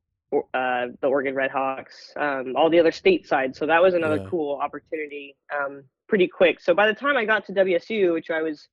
uh, 0.53 0.88
the 1.01 1.08
Oregon 1.08 1.36
Redhawks, 1.36 2.15
um, 2.17 2.55
all 2.55 2.70
the 2.70 2.79
other 2.79 2.91
stateside. 2.91 3.55
So 3.55 3.65
that 3.67 3.82
was 3.82 3.93
another 3.93 4.17
Yeah. 4.17 4.29
cool 4.29 4.55
opportunity. 4.58 5.36
Um, 5.53 5.84
pretty 6.08 6.27
quick. 6.27 6.60
So 6.60 6.74
by 6.74 6.88
the 6.88 6.93
time 6.93 7.17
I 7.17 7.25
got 7.25 7.46
to 7.46 7.53
WSU, 7.53 8.13
which 8.13 8.29
I 8.29 8.41
was 8.41 8.67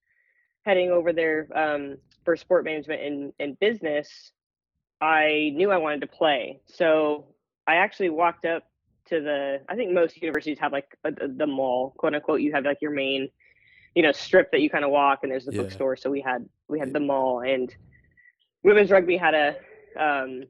heading 0.65 0.91
over 0.91 1.13
there 1.13 1.49
um, 1.55 1.97
for 2.25 2.37
sport 2.37 2.65
management 2.65 3.03
and, 3.03 3.33
and 3.39 3.59
business, 3.61 4.33
I 5.01 5.53
knew 5.55 5.71
I 5.71 5.79
wanted 5.79 6.01
to 6.03 6.07
play. 6.07 6.61
So 6.67 7.27
I 7.67 7.77
actually 7.77 8.11
walked 8.11 8.45
up 8.45 8.65
to 9.07 9.21
the. 9.21 9.61
I 9.69 9.75
think 9.77 9.93
most 9.93 10.21
universities 10.21 10.59
have 10.61 10.73
like 10.73 10.97
a, 11.05 11.11
the 11.29 11.47
mall, 11.47 11.95
quote 11.97 12.15
unquote. 12.15 12.41
You 12.41 12.53
have 12.53 12.65
like 12.65 12.79
your 12.81 12.91
main, 12.93 13.29
you 13.95 14.03
know, 14.03 14.13
strip 14.13 14.51
that 14.53 14.61
you 14.61 14.71
kind 14.71 14.85
of 14.85 14.91
walk, 14.91 15.21
and 15.23 15.31
there's 15.33 15.47
the 15.47 15.53
Yeah. 15.53 15.63
bookstore. 15.63 15.97
So 15.97 16.11
we 16.11 16.21
had 16.21 16.49
we 16.69 16.79
had 16.79 16.93
the 16.93 17.01
mall, 17.01 17.41
and 17.41 17.75
women's 18.63 18.91
rugby 18.91 19.17
had 19.17 19.35
a 19.35 19.57
um, 19.99 20.45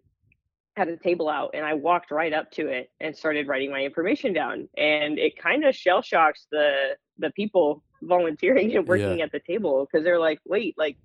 had 0.76 0.88
a 0.88 0.96
table 0.96 1.28
out, 1.28 1.50
and 1.54 1.64
I 1.64 1.74
walked 1.74 2.10
right 2.10 2.32
up 2.32 2.50
to 2.52 2.68
it 2.68 2.90
and 3.00 3.16
started 3.16 3.48
writing 3.48 3.70
my 3.70 3.82
information 3.82 4.32
down, 4.32 4.68
and 4.76 5.18
it 5.18 5.36
kind 5.38 5.64
of 5.64 5.74
shell 5.74 6.02
shocks 6.02 6.46
the 6.50 6.96
the 7.18 7.30
people 7.32 7.82
volunteering 8.02 8.76
and 8.76 8.86
working 8.86 9.20
at 9.22 9.30
the 9.32 9.40
table 9.46 9.86
because 9.86 10.04
they're 10.04 10.18
like, 10.18 10.40
wait, 10.46 10.74
like 10.78 10.96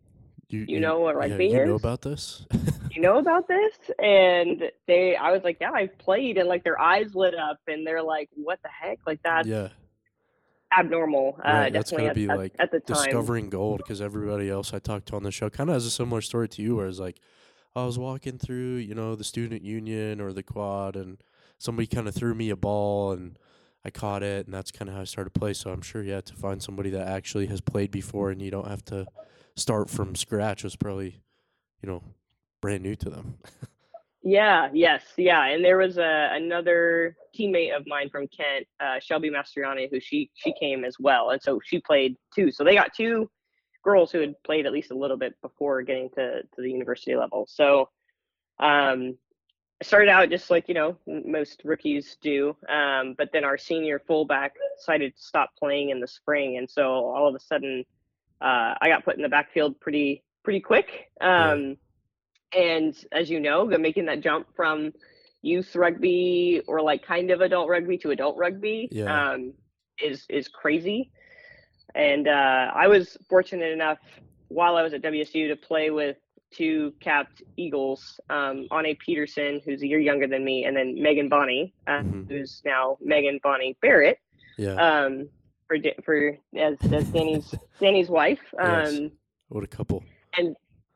you 0.49 0.79
know 0.79 0.99
what 0.99 1.15
yeah, 1.15 1.21
rugby 1.21 1.47
you 1.47 1.65
know 1.65 1.75
about 1.75 2.01
this? 2.01 2.45
you 2.95 3.01
know 3.01 3.17
about 3.17 3.47
this? 3.47 3.73
And 3.99 4.71
they, 4.87 5.15
I 5.15 5.31
was 5.31 5.41
like, 5.43 5.57
yeah, 5.59 5.71
I've 5.71 5.97
played, 5.97 6.37
and 6.37 6.47
like 6.47 6.63
their 6.63 6.79
eyes 6.79 7.13
lit 7.13 7.35
up, 7.35 7.59
and 7.67 7.85
they're 7.85 8.01
like, 8.01 8.29
what 8.33 8.59
the 8.63 8.69
heck? 8.69 8.99
Like 9.05 9.19
that's 9.23 9.47
yeah, 9.47 9.69
abnormal. 10.77 11.39
Uh, 11.39 11.49
right. 11.49 11.73
That's 11.73 11.91
definitely 11.91 12.07
gotta 12.07 12.15
be 12.15 12.29
at, 12.29 12.37
like 12.37 12.55
at 12.59 12.71
the 12.71 12.79
time. 12.79 12.95
discovering 12.95 13.49
gold 13.49 13.79
because 13.79 14.01
everybody 14.01 14.49
else 14.49 14.73
I 14.73 14.79
talked 14.79 15.07
to 15.09 15.15
on 15.15 15.23
the 15.23 15.31
show 15.31 15.49
kind 15.49 15.69
of 15.69 15.75
has 15.75 15.85
a 15.85 15.91
similar 15.91 16.21
story 16.21 16.47
to 16.49 16.61
you, 16.61 16.77
where 16.77 16.87
it's 16.87 16.99
like 16.99 17.19
I 17.75 17.85
was 17.85 17.99
walking 17.99 18.37
through, 18.37 18.77
you 18.77 18.95
know, 18.95 19.15
the 19.15 19.23
student 19.23 19.61
union 19.61 20.21
or 20.21 20.33
the 20.33 20.43
quad, 20.43 20.95
and 20.95 21.21
somebody 21.57 21.87
kind 21.87 22.07
of 22.07 22.15
threw 22.15 22.33
me 22.33 22.49
a 22.49 22.55
ball 22.55 23.11
and. 23.11 23.37
I 23.87 23.91
caught 23.91 24.23
it, 24.23 24.47
and 24.47 24.53
that's 24.55 24.71
kind 24.71 24.89
of 24.89 24.95
how 24.95 25.01
I 25.01 25.03
started 25.03 25.35
to 25.35 25.39
play. 25.39 25.53
So 25.53 25.69
I'm 25.69 25.83
sure, 25.83 26.01
you 26.01 26.13
yeah, 26.13 26.21
to 26.21 26.33
find 26.33 26.59
somebody 26.59 26.89
that 26.89 27.07
actually 27.07 27.45
has 27.45 27.61
played 27.61 27.91
before, 27.91 28.31
and 28.31 28.41
you 28.41 28.49
don't 28.49 28.67
have 28.67 28.83
to 28.85 29.05
start 29.55 29.91
from 29.91 30.15
scratch 30.15 30.63
was 30.63 30.75
probably, 30.75 31.21
you 31.83 31.89
know, 31.89 32.01
brand 32.61 32.83
new 32.83 32.95
to 32.95 33.09
them. 33.09 33.37
Yeah, 34.27 34.69
yes, 34.73 35.03
yeah. 35.17 35.45
And 35.45 35.63
there 35.63 35.77
was 35.77 35.99
a 35.99 36.29
another 36.31 37.15
teammate 37.37 37.77
of 37.77 37.85
mine 37.85 38.09
from 38.09 38.27
Kent, 38.27 38.65
uh, 38.79 38.99
Shelby 38.99 39.29
Mastriani, 39.29 39.87
who 39.87 39.99
she 39.99 40.31
she 40.33 40.51
came 40.59 40.83
as 40.83 40.95
well, 40.99 41.29
and 41.29 41.39
so 41.39 41.61
she 41.63 41.79
played 41.79 42.17
too. 42.33 42.51
So 42.51 42.63
they 42.63 42.73
got 42.73 42.95
two 42.95 43.29
girls 43.83 44.11
who 44.11 44.19
had 44.21 44.33
played 44.43 44.65
at 44.65 44.73
least 44.73 44.89
a 44.89 44.97
little 44.97 45.15
bit 45.15 45.39
before 45.43 45.83
getting 45.83 46.09
to 46.15 46.41
to 46.41 46.61
the 46.61 46.71
university 46.71 47.15
level. 47.15 47.45
So 47.47 47.81
um, 48.59 49.15
I 49.79 49.83
started 49.83 50.09
out 50.09 50.31
just 50.31 50.49
like 50.49 50.67
you 50.67 50.73
know 50.73 50.97
most 51.05 51.61
rookies 51.63 52.17
do, 52.19 52.57
um, 52.67 53.13
but 53.19 53.29
then 53.31 53.43
our 53.43 53.59
senior 53.59 54.01
fullback 54.07 54.53
decided 54.79 55.15
to 55.15 55.21
stop 55.21 55.51
playing 55.59 55.91
in 55.91 55.99
the 55.99 56.07
spring, 56.07 56.57
and 56.57 56.67
so 56.67 56.83
all 56.83 57.27
of 57.27 57.35
a 57.35 57.39
sudden 57.39 57.85
uh, 58.41 58.73
I 58.81 58.87
got 58.87 59.05
put 59.05 59.17
in 59.17 59.21
the 59.21 59.29
backfield 59.29 59.79
pretty 59.79 60.23
pretty 60.43 60.61
quick. 60.61 61.11
Um, 61.21 61.77
and 62.55 62.95
as 63.11 63.29
you 63.29 63.39
know, 63.39 63.65
making 63.65 64.05
that 64.05 64.21
jump 64.21 64.47
from 64.55 64.93
youth 65.41 65.75
rugby 65.75 66.61
or 66.67 66.81
like 66.81 67.05
kind 67.05 67.29
of 67.31 67.41
adult 67.41 67.69
rugby 67.69 67.97
to 67.99 68.11
adult 68.11 68.37
rugby 68.37 68.87
Yeah. 68.91 69.31
um, 69.31 69.53
is 70.01 70.25
is 70.29 70.47
crazy. 70.47 71.11
And 71.93 72.27
uh, 72.27 72.71
I 72.73 72.87
was 72.87 73.17
fortunate 73.29 73.71
enough 73.71 73.99
while 74.49 74.75
I 74.75 74.83
was 74.83 74.93
at 74.93 75.01
WSU 75.01 75.47
to 75.49 75.55
play 75.55 75.89
with 75.91 76.17
two 76.51 76.93
capped 76.99 77.41
Eagles, 77.57 78.19
um, 78.29 78.67
Ane 78.71 78.95
Peterson, 79.05 79.61
who's 79.65 79.81
a 79.81 79.87
year 79.87 79.99
younger 79.99 80.27
than 80.27 80.43
me, 80.43 80.65
and 80.65 80.75
then 80.75 81.01
Megan 81.01 81.29
Bonney, 81.29 81.73
uh, 81.87 82.01
Mhm. 82.01 82.29
who's 82.29 82.61
now 82.65 82.97
Megan 83.01 83.39
Bonney 83.43 83.77
Barrett, 83.81 84.19
Yeah, 84.57 84.75
um, 84.75 85.29
for 85.67 85.77
for 86.03 86.37
as, 86.55 86.77
as 86.91 87.09
Danny's 87.11 87.53
Danny's 87.79 88.09
wife. 88.09 88.39
Yes. 88.53 88.89
Um, 88.89 89.11
what 89.49 89.63
a 89.63 89.67
couple. 89.67 90.03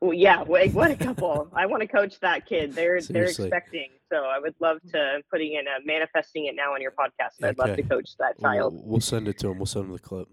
Well, 0.00 0.14
yeah, 0.14 0.42
wait, 0.42 0.72
what 0.72 0.90
a 0.90 0.96
couple! 0.96 1.48
I 1.54 1.66
want 1.66 1.82
to 1.82 1.86
coach 1.88 2.18
that 2.20 2.46
kid. 2.46 2.72
They're 2.72 3.00
Seriously. 3.00 3.12
they're 3.12 3.24
expecting, 3.24 3.88
so 4.10 4.24
I 4.24 4.38
would 4.38 4.54
love 4.60 4.78
to 4.92 5.20
putting 5.30 5.52
in 5.54 5.66
a 5.66 5.84
manifesting 5.84 6.46
it 6.46 6.54
now 6.56 6.72
on 6.74 6.80
your 6.80 6.92
podcast. 6.92 7.42
I'd 7.46 7.58
love 7.58 7.76
to 7.76 7.82
coach 7.82 8.10
that 8.18 8.34
We'll, 8.38 8.52
child. 8.52 8.82
we'll 8.84 9.00
send 9.00 9.28
it 9.28 9.38
to 9.40 9.48
him. 9.50 9.58
We'll 9.58 9.66
send 9.66 9.86
him 9.86 9.92
the 9.92 9.98
clip. 9.98 10.28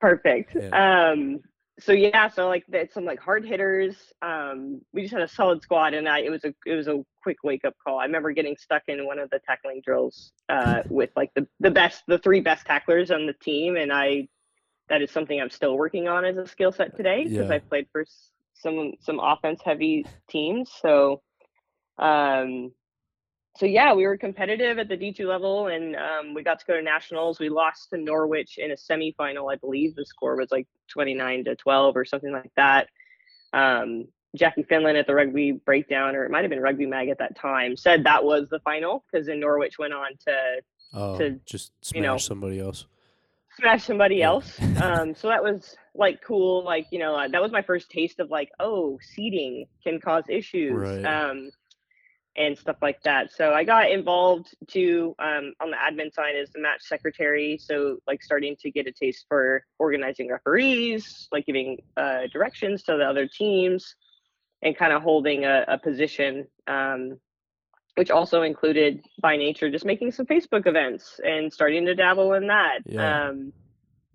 Perfect. 0.00 0.54
Yeah. 0.54 1.10
Um, 1.10 1.40
so 1.80 1.92
yeah, 1.92 2.28
so 2.28 2.48
like 2.48 2.64
that's 2.68 2.92
some 2.92 3.04
like 3.04 3.20
hard 3.20 3.44
hitters. 3.46 3.96
Um, 4.20 4.80
we 4.92 5.02
just 5.02 5.14
had 5.14 5.22
a 5.22 5.28
solid 5.28 5.62
squad, 5.62 5.94
and 5.94 6.08
I 6.08 6.20
it 6.20 6.30
was 6.30 6.44
a 6.44 6.52
it 6.66 6.74
was 6.74 6.88
a 6.88 7.02
quick 7.22 7.38
wake 7.44 7.64
up 7.64 7.74
call. 7.82 7.98
I 8.00 8.04
remember 8.04 8.32
getting 8.32 8.56
stuck 8.56 8.82
in 8.88 9.06
one 9.06 9.18
of 9.18 9.30
the 9.30 9.38
tackling 9.46 9.80
drills 9.84 10.32
uh, 10.48 10.82
with 10.88 11.10
like 11.16 11.30
the 11.34 11.46
the 11.60 11.70
best 11.70 12.02
the 12.08 12.18
three 12.18 12.40
best 12.40 12.66
tacklers 12.66 13.10
on 13.10 13.26
the 13.26 13.32
team, 13.32 13.76
and 13.76 13.92
I 13.92 14.28
that 14.88 15.02
is 15.02 15.10
something 15.10 15.40
I'm 15.40 15.50
still 15.50 15.76
working 15.78 16.08
on 16.08 16.24
as 16.24 16.36
a 16.36 16.46
skill 16.46 16.72
set 16.72 16.96
today 16.96 17.24
because 17.24 17.48
Yeah. 17.48 17.54
I 17.54 17.58
played 17.60 17.86
for 17.92 18.04
some 18.60 18.92
some 19.00 19.20
offense 19.20 19.60
heavy 19.64 20.06
teams. 20.28 20.70
So, 20.80 21.22
um, 21.98 22.72
so 23.56 23.66
yeah, 23.66 23.92
we 23.92 24.06
were 24.06 24.16
competitive 24.16 24.78
at 24.78 24.88
the 24.88 24.96
D2 24.96 25.26
level, 25.26 25.66
and 25.68 25.96
um, 25.96 26.34
we 26.34 26.42
got 26.42 26.60
to 26.60 26.66
go 26.66 26.76
to 26.76 26.82
nationals. 26.82 27.40
We 27.40 27.48
lost 27.48 27.90
to 27.90 27.98
Norwich 27.98 28.58
in 28.58 28.70
a 28.70 28.74
semifinal, 28.74 29.52
I 29.52 29.56
believe. 29.56 29.96
The 29.96 30.06
score 30.06 30.36
was 30.36 30.50
like 30.52 30.66
29 30.88 31.44
to 31.46 31.56
12 31.56 31.96
or 31.96 32.04
something 32.04 32.32
like 32.32 32.52
that. 32.56 32.88
Um, 33.52 34.06
Jackie 34.36 34.62
Finlan 34.62 34.98
at 34.98 35.06
the 35.06 35.14
Rugby 35.14 35.52
Breakdown, 35.52 36.14
or 36.14 36.24
it 36.24 36.30
might 36.30 36.42
have 36.42 36.50
been 36.50 36.60
Rugby 36.60 36.86
Mag 36.86 37.08
at 37.08 37.18
that 37.18 37.36
time, 37.36 37.76
said 37.76 38.04
that 38.04 38.22
was 38.22 38.46
the 38.50 38.60
final 38.60 39.04
because 39.10 39.26
then 39.26 39.40
Norwich 39.40 39.78
went 39.78 39.92
on 39.94 40.10
to 40.26 40.36
Oh, 40.94 41.18
To, 41.18 41.38
just 41.44 41.72
smash 41.84 41.96
you 41.96 42.02
know, 42.02 42.16
somebody 42.18 42.60
else. 42.60 42.86
smash 43.58 43.84
somebody 43.84 44.16
Yeah. 44.16 44.28
else. 44.28 44.58
Um, 44.80 45.14
so 45.14 45.28
that 45.28 45.42
was 45.42 45.76
like 45.98 46.22
cool. 46.22 46.64
Like 46.64 46.86
you 46.90 46.98
know, 46.98 47.14
uh, 47.14 47.28
that 47.28 47.42
was 47.42 47.52
my 47.52 47.62
first 47.62 47.90
taste 47.90 48.20
of 48.20 48.30
like, 48.30 48.50
oh, 48.60 48.98
seating 49.02 49.66
can 49.82 50.00
cause 50.00 50.24
issues, 50.28 50.72
Right. 50.72 51.04
um, 51.04 51.50
and 52.36 52.56
stuff 52.56 52.76
like 52.80 53.02
that. 53.02 53.32
So 53.32 53.52
I 53.52 53.64
got 53.64 53.90
involved 53.90 54.54
too 54.68 55.14
um, 55.18 55.52
on 55.60 55.70
the 55.70 55.76
admin 55.76 56.14
side 56.14 56.36
as 56.40 56.50
the 56.50 56.60
match 56.60 56.82
secretary. 56.82 57.58
So 57.60 57.98
like 58.06 58.22
starting 58.22 58.56
to 58.60 58.70
get 58.70 58.86
a 58.86 58.92
taste 58.92 59.26
for 59.28 59.64
organizing 59.78 60.30
referees, 60.30 61.28
like 61.32 61.46
giving 61.46 61.78
uh, 61.96 62.28
directions 62.32 62.84
to 62.84 62.96
the 62.96 63.04
other 63.04 63.26
teams, 63.26 63.96
and 64.62 64.76
kind 64.76 64.92
of 64.92 65.02
holding 65.02 65.44
a, 65.44 65.64
a 65.68 65.78
position. 65.78 66.46
Um, 66.66 67.18
which 67.96 68.12
also 68.12 68.42
included 68.42 69.04
by 69.20 69.36
nature 69.36 69.68
just 69.68 69.84
making 69.84 70.12
some 70.12 70.24
Facebook 70.24 70.68
events 70.68 71.18
and 71.24 71.52
starting 71.52 71.84
to 71.86 71.96
dabble 71.96 72.34
in 72.34 72.46
that. 72.46 72.78
Yeah. 72.86 73.30
Um, 73.30 73.52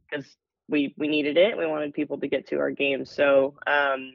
because 0.10 0.38
we 0.70 0.94
we 0.98 1.08
needed 1.08 1.38
it. 1.38 1.58
We 1.58 1.66
wanted 1.66 1.94
people 1.94 2.18
to 2.20 2.28
get 2.28 2.48
to 2.48 2.60
our 2.60 2.72
games. 2.72 3.12
So 3.12 3.56
um, 3.68 4.14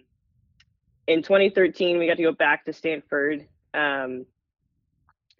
in 1.07 1.23
2013, 1.23 1.99
we 1.99 2.07
got 2.07 2.17
to 2.17 2.23
go 2.23 2.33
back 2.33 2.65
to 2.67 2.73
Stanford, 2.73 3.47
um, 3.75 4.27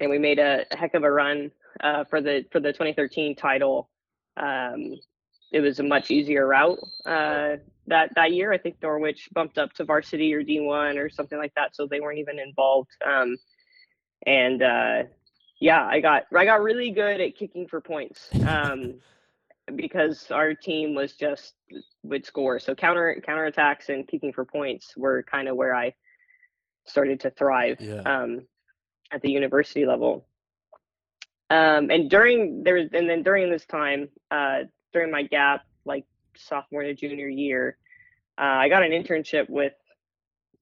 and 0.01 0.11
we 0.11 0.19
made 0.19 0.39
a, 0.39 0.65
a 0.71 0.77
heck 0.77 0.95
of 0.95 1.05
a 1.05 1.11
run 1.11 1.51
uh, 1.81 2.05
for 2.05 2.21
the 2.21 2.45
for 2.51 2.61
the 2.61 2.73
2013 2.73 3.37
title. 3.37 3.89
Um, 4.37 4.97
it 5.53 5.61
was 5.61 5.81
a 5.81 5.83
much 5.83 6.11
easier 6.11 6.47
route 6.47 6.79
uh, 7.07 7.57
that 7.87 8.15
that 8.15 8.33
year. 8.33 8.53
I 8.53 8.59
think 8.59 8.77
Norwich 8.83 9.29
bumped 9.33 9.59
up 9.59 9.73
to 9.75 9.85
varsity 9.85 10.35
or 10.35 10.43
D1 10.43 10.97
or 10.97 11.09
something 11.09 11.39
like 11.39 11.55
that, 11.55 11.75
so 11.75 11.87
they 11.87 12.01
weren't 12.01 12.19
even 12.19 12.39
involved. 12.39 12.91
Um, 13.05 13.37
and 14.27 14.63
uh, 14.63 15.03
yeah, 15.61 15.85
I 15.85 16.01
got 16.01 16.25
I 16.35 16.45
got 16.45 16.63
really 16.63 16.91
good 16.91 17.21
at 17.21 17.37
kicking 17.37 17.67
for 17.67 17.81
points. 17.81 18.29
Because 19.75 20.31
our 20.31 20.55
team 20.55 20.95
was 20.95 21.13
just 21.15 21.55
would 22.03 22.25
score. 22.25 22.59
So 22.59 22.75
counter 22.75 23.21
counter 23.25 23.45
attacks 23.45 23.89
and 23.89 24.07
kicking 24.07 24.33
for 24.33 24.45
points 24.45 24.97
were 24.97 25.23
kind 25.23 25.49
of 25.49 25.57
where 25.57 25.75
I 25.75 25.95
started 26.87 27.21
to 27.21 27.31
thrive 27.31 27.81
Yeah. 27.81 28.03
um, 28.07 28.47
at 29.13 29.23
the 29.23 29.31
university 29.31 29.85
level. 29.87 30.27
Um, 31.51 31.91
and 31.91 32.11
during 32.11 32.63
there 32.63 32.75
was, 32.75 32.89
and 32.93 33.09
then 33.09 33.23
during 33.23 33.51
this 33.51 33.65
time, 33.67 34.09
uh, 34.31 34.65
during 34.93 35.11
my 35.11 35.23
gap, 35.23 35.65
like 35.85 36.05
sophomore 36.37 36.83
to 36.83 36.95
junior 36.95 37.29
year, 37.29 37.77
uh, 38.39 38.43
I 38.43 38.69
got 38.69 38.83
an 38.83 38.93
internship 38.93 39.49
with 39.49 39.73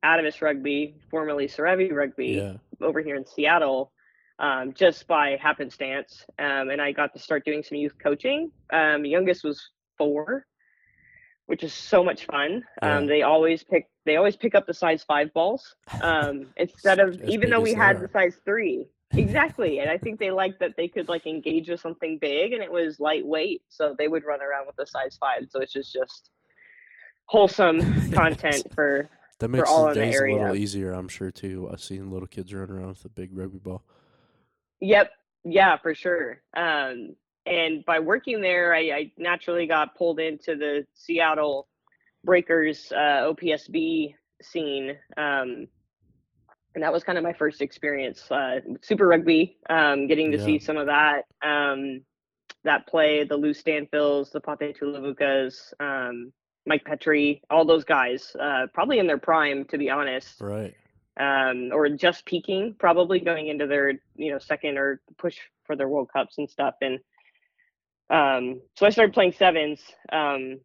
Atavus 0.05 0.41
Rugby, 0.41 0.97
formerly 1.11 1.49
Serevi 1.49 1.93
Rugby, 1.93 2.27
Yeah. 2.29 2.57
over 2.81 3.01
here 3.01 3.17
in 3.17 3.27
Seattle 3.27 3.93
um, 4.39 4.73
just 4.75 5.07
by 5.07 5.37
happenstance. 5.41 6.25
Um, 6.39 6.71
and 6.71 6.81
I 6.81 6.93
got 6.93 7.13
to 7.15 7.19
start 7.19 7.45
doing 7.45 7.63
some 7.63 7.79
youth 7.79 7.95
coaching. 8.03 8.51
Um, 8.73 9.05
youngest 9.05 9.45
was 9.45 9.71
four, 9.97 10.47
which 11.47 11.63
is 11.63 11.73
so 11.73 12.05
much 12.05 12.27
fun. 12.27 12.63
Um, 12.83 13.03
Yeah. 13.05 13.07
they 13.09 13.23
always 13.23 13.63
pick 13.65 13.89
they 14.05 14.17
always 14.17 14.37
pick 14.37 14.55
up 14.55 14.67
the 14.67 14.75
size 14.75 15.03
five 15.03 15.33
balls 15.33 15.75
um, 16.03 16.47
instead 16.57 17.01
of 17.01 17.21
even 17.25 17.51
though 17.51 17.61
we 17.61 17.75
had 17.75 17.97
are. 17.97 18.01
the 18.01 18.09
size 18.09 18.37
three. 18.45 18.87
Exactly, 19.13 19.79
and 19.79 19.89
I 19.89 19.97
think 19.97 20.19
they 20.19 20.33
liked 20.33 20.59
that 20.59 20.73
they 20.77 20.89
could 20.89 21.09
like 21.09 21.27
engage 21.27 21.69
with 21.71 21.81
something 21.81 22.19
big, 22.21 22.53
and 22.53 22.61
it 22.63 22.71
was 22.71 22.99
lightweight, 22.99 23.63
so 23.69 23.95
they 23.97 24.09
would 24.09 24.25
run 24.25 24.43
around 24.43 24.67
with 24.67 24.75
the 24.77 24.85
size 24.85 25.17
five. 25.19 25.47
So 25.49 25.61
it's 25.61 25.73
just 25.73 25.93
just 25.93 26.31
wholesome 27.27 28.11
content 28.11 28.67
for 28.75 29.09
That 29.39 29.49
makes 29.49 29.69
all 29.71 29.85
the 29.85 29.93
in 29.93 29.95
the 29.95 30.01
days 30.07 30.21
a 30.21 30.25
little 30.25 30.57
easier, 30.57 30.93
I'm 30.93 31.09
sure 31.09 31.31
too. 31.31 31.69
I've 31.73 31.81
seen 31.81 32.11
little 32.11 32.27
kids 32.27 32.53
run 32.53 32.69
around 32.69 32.89
with 32.89 33.05
a 33.05 33.09
big 33.09 33.31
rugby 33.33 33.59
ball. 33.59 33.85
Yep. 34.81 35.11
Yeah, 35.45 35.77
for 35.79 35.95
sure. 35.95 36.43
Um, 36.57 37.15
and 37.47 37.85
by 37.85 38.01
working 38.01 38.41
there, 38.41 38.75
I, 38.75 38.81
I 38.91 39.13
naturally 39.17 39.67
got 39.67 39.97
pulled 39.97 40.19
into 40.19 40.57
the 40.57 40.85
Seattle 40.95 41.69
Breakers 42.25 42.91
uh, 42.93 43.33
OPSB 43.33 44.15
scene. 44.43 44.91
Um, 45.17 45.69
and 46.75 46.83
that 46.83 46.93
was 46.93 47.05
kind 47.05 47.17
of 47.17 47.25
my 47.25 47.33
first 47.33 47.63
experience. 47.63 48.31
Uh, 48.31 48.61
Super 48.83 49.07
Rugby, 49.07 49.57
um, 49.71 50.07
getting 50.09 50.31
to 50.33 50.39
Yeah. 50.39 50.45
see 50.45 50.59
some 50.59 50.77
of 50.77 50.87
that. 50.87 51.23
Um, 51.43 52.01
that 52.65 52.87
play, 52.89 53.23
the 53.25 53.37
Lou 53.37 53.55
Stanfills, 53.55 54.31
the 54.33 54.41
Pate 54.41 54.77
Tulavukas, 54.79 55.73
um, 55.79 56.33
Mike 56.67 56.85
Petri, 56.85 57.41
all 57.49 57.65
those 57.65 57.85
guys, 57.85 58.35
uh, 58.41 58.67
probably 58.75 58.99
in 58.99 59.07
their 59.07 59.19
prime, 59.19 59.65
to 59.67 59.79
be 59.79 59.89
honest 59.89 60.41
Right. 60.41 60.75
Um, 61.19 61.71
or 61.73 61.89
just 61.89 62.25
peaking, 62.27 62.75
probably 62.79 63.21
going 63.21 63.49
into 63.49 63.67
their 63.67 63.93
you 64.17 64.33
know 64.33 64.39
second 64.39 64.79
or 64.79 65.01
push 65.19 65.39
for 65.65 65.77
their 65.77 65.89
World 65.89 66.11
Cups 66.13 66.39
and 66.39 66.49
stuff. 66.49 66.75
And 66.81 66.99
um, 68.11 68.61
so 68.77 68.87
I 68.87 68.91
started 68.91 69.15
playing 69.15 69.33
sevens 69.33 69.81
um, 70.13 70.61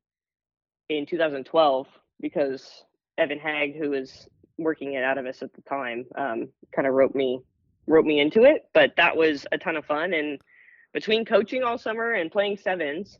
in 0.90 1.06
2012 1.06 1.88
because 2.20 2.84
Evan 3.18 3.40
Hag, 3.40 3.78
who 3.78 3.92
was 3.92 4.28
working 4.58 4.96
of 5.18 5.26
us 5.26 5.42
at 5.42 5.54
the 5.54 5.62
time, 5.64 6.06
um, 6.18 6.50
kind 6.76 6.88
of 6.88 6.94
wrote 6.94 7.16
me 7.16 7.42
wrote 7.88 8.06
me 8.06 8.20
into 8.20 8.44
it. 8.44 8.68
But 8.74 8.94
that 8.98 9.16
was 9.16 9.46
a 9.52 9.58
ton 9.58 9.76
of 9.76 9.86
fun. 9.86 10.14
And 10.14 10.40
between 10.94 11.26
coaching 11.26 11.64
all 11.64 11.78
summer 11.78 12.12
and 12.12 12.32
playing 12.32 12.58
sevens, 12.58 13.18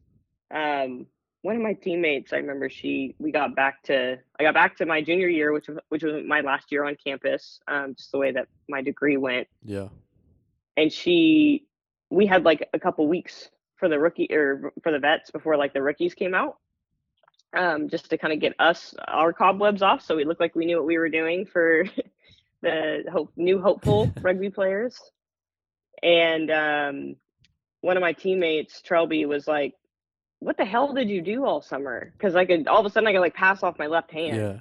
um, 0.54 1.08
one 1.42 1.56
of 1.56 1.62
my 1.62 1.74
teammates, 1.74 2.34
I 2.34 2.38
remember 2.38 2.70
she, 2.70 3.16
we 3.20 3.32
got 3.32 3.56
back 3.56 3.82
to, 3.84 4.18
I 4.40 4.44
got 4.44 4.54
back 4.54 4.78
to 4.78 4.86
my 4.86 5.02
junior 5.02 5.28
year, 5.28 5.52
which 5.52 5.68
was, 5.68 5.80
which 5.90 6.04
was 6.04 6.24
my 6.26 6.42
last 6.42 6.72
year 6.72 6.86
on 6.86 6.96
campus, 7.04 7.60
um, 7.68 7.96
just 7.96 8.12
the 8.12 8.20
way 8.20 8.32
that 8.32 8.48
my 8.70 8.82
degree 8.82 9.18
went. 9.18 9.48
Yeah. 9.64 9.88
And 10.78 10.92
she, 10.92 11.66
we 12.10 12.28
had 12.28 12.44
like 12.44 12.70
a 12.74 12.80
couple 12.80 13.08
weeks 13.08 13.50
for 13.76 13.90
the 13.90 14.00
rookie 14.00 14.28
or 14.32 14.72
for 14.84 14.92
the 14.92 15.00
vets 15.00 15.32
before 15.32 15.58
like 15.58 15.74
the 15.74 15.82
rookies 15.82 16.14
came 16.14 16.36
out, 16.36 16.58
um, 17.58 17.90
just 17.90 18.10
to 18.12 18.18
kind 18.18 18.34
of 18.34 18.40
get 18.40 18.54
us 18.60 18.94
our 19.08 19.34
cobwebs 19.34 19.82
off, 19.82 20.04
so 20.04 20.16
we 20.16 20.26
looked 20.26 20.40
like 20.40 20.56
we 20.56 20.66
knew 20.66 20.78
what 20.78 20.86
we 20.86 21.00
were 21.00 21.10
doing 21.10 21.46
for 21.46 21.86
the 22.62 23.04
hope, 23.12 23.32
new 23.36 23.60
hopeful 23.60 24.12
rugby 24.22 24.52
players. 24.52 25.02
And 26.04 26.52
um, 26.52 27.16
one 27.82 27.98
of 27.98 28.02
my 28.02 28.14
teammates, 28.14 28.82
Trelby, 28.82 29.26
was 29.28 29.48
like, 29.48 29.74
"What 30.42 30.58
the 30.58 30.66
hell 30.66 30.92
did 30.94 31.10
you 31.10 31.22
do 31.22 31.46
all 31.46 31.62
summer?" 31.62 32.12
Because 32.18 32.36
I 32.36 32.46
could 32.46 32.68
all 32.68 32.80
of 32.82 32.86
a 32.86 32.90
sudden 32.90 33.08
I 33.08 33.14
could 33.14 33.22
like 33.22 33.34
pass 33.36 33.64
off 33.64 33.80
my 33.80 33.88
left 33.88 34.12
hand 34.12 34.36
Yeah. 34.38 34.60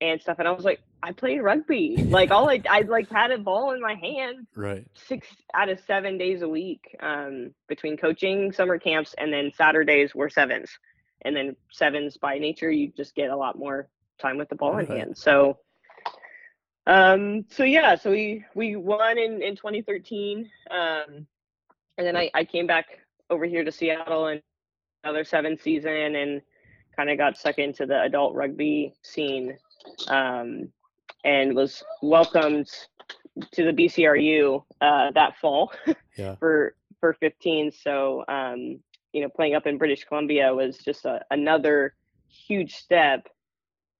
and 0.00 0.20
stuff, 0.20 0.38
and 0.38 0.46
I 0.48 0.50
was 0.50 0.64
like, 0.64 0.80
"I 1.02 1.12
played 1.12 1.40
rugby. 1.40 1.96
Like 2.08 2.30
all 2.30 2.50
I 2.50 2.60
I 2.68 2.80
like 2.82 3.08
had 3.10 3.30
a 3.30 3.38
ball 3.38 3.72
in 3.72 3.80
my 3.80 3.94
hand 3.94 4.46
Right. 4.56 4.84
six 4.94 5.26
out 5.54 5.68
of 5.68 5.80
seven 5.86 6.18
days 6.18 6.42
a 6.42 6.48
week 6.48 6.82
um, 7.00 7.54
between 7.68 7.96
coaching, 7.96 8.52
summer 8.52 8.78
camps, 8.78 9.14
and 9.16 9.32
then 9.32 9.50
Saturdays 9.54 10.14
were 10.14 10.28
sevens. 10.28 10.70
And 11.22 11.36
then 11.36 11.54
sevens 11.70 12.16
by 12.16 12.38
nature, 12.38 12.70
you 12.70 12.92
just 12.96 13.14
get 13.14 13.30
a 13.30 13.36
lot 13.36 13.58
more 13.58 13.88
time 14.20 14.38
with 14.38 14.48
the 14.48 14.56
ball 14.56 14.78
in 14.78 14.86
hand. 14.86 15.16
So, 15.18 15.58
um, 16.86 17.44
so 17.50 17.62
yeah, 17.62 17.94
so 17.94 18.10
we 18.10 18.44
we 18.54 18.74
won 18.76 19.18
in 19.18 19.42
in 19.42 19.54
2013, 19.54 20.50
um, 20.70 21.26
and 21.98 22.06
then 22.06 22.16
I 22.16 22.30
I 22.34 22.44
came 22.44 22.66
back 22.66 22.86
over 23.28 23.44
here 23.44 23.62
to 23.64 23.70
Seattle 23.70 24.26
and 24.26 24.42
another 25.04 25.24
seven 25.24 25.58
season 25.58 26.16
and 26.16 26.42
kind 26.96 27.10
of 27.10 27.18
got 27.18 27.36
stuck 27.36 27.58
into 27.58 27.86
the 27.86 28.02
adult 28.02 28.34
rugby 28.34 28.94
scene, 29.02 29.56
um, 30.08 30.68
and 31.24 31.54
was 31.54 31.82
welcomed 32.02 32.68
to 33.52 33.64
the 33.64 33.72
BCRU 33.72 34.62
uh, 34.80 35.10
that 35.12 35.36
fall 35.40 35.72
Yeah. 36.16 36.34
for 36.36 36.74
for 37.00 37.14
15. 37.14 37.72
So 37.72 38.24
um, 38.28 38.80
you 39.12 39.22
know, 39.22 39.28
playing 39.28 39.54
up 39.54 39.66
in 39.66 39.78
British 39.78 40.04
Columbia 40.04 40.54
was 40.54 40.78
just 40.78 41.04
a, 41.04 41.20
another 41.30 41.94
huge 42.28 42.74
step 42.74 43.28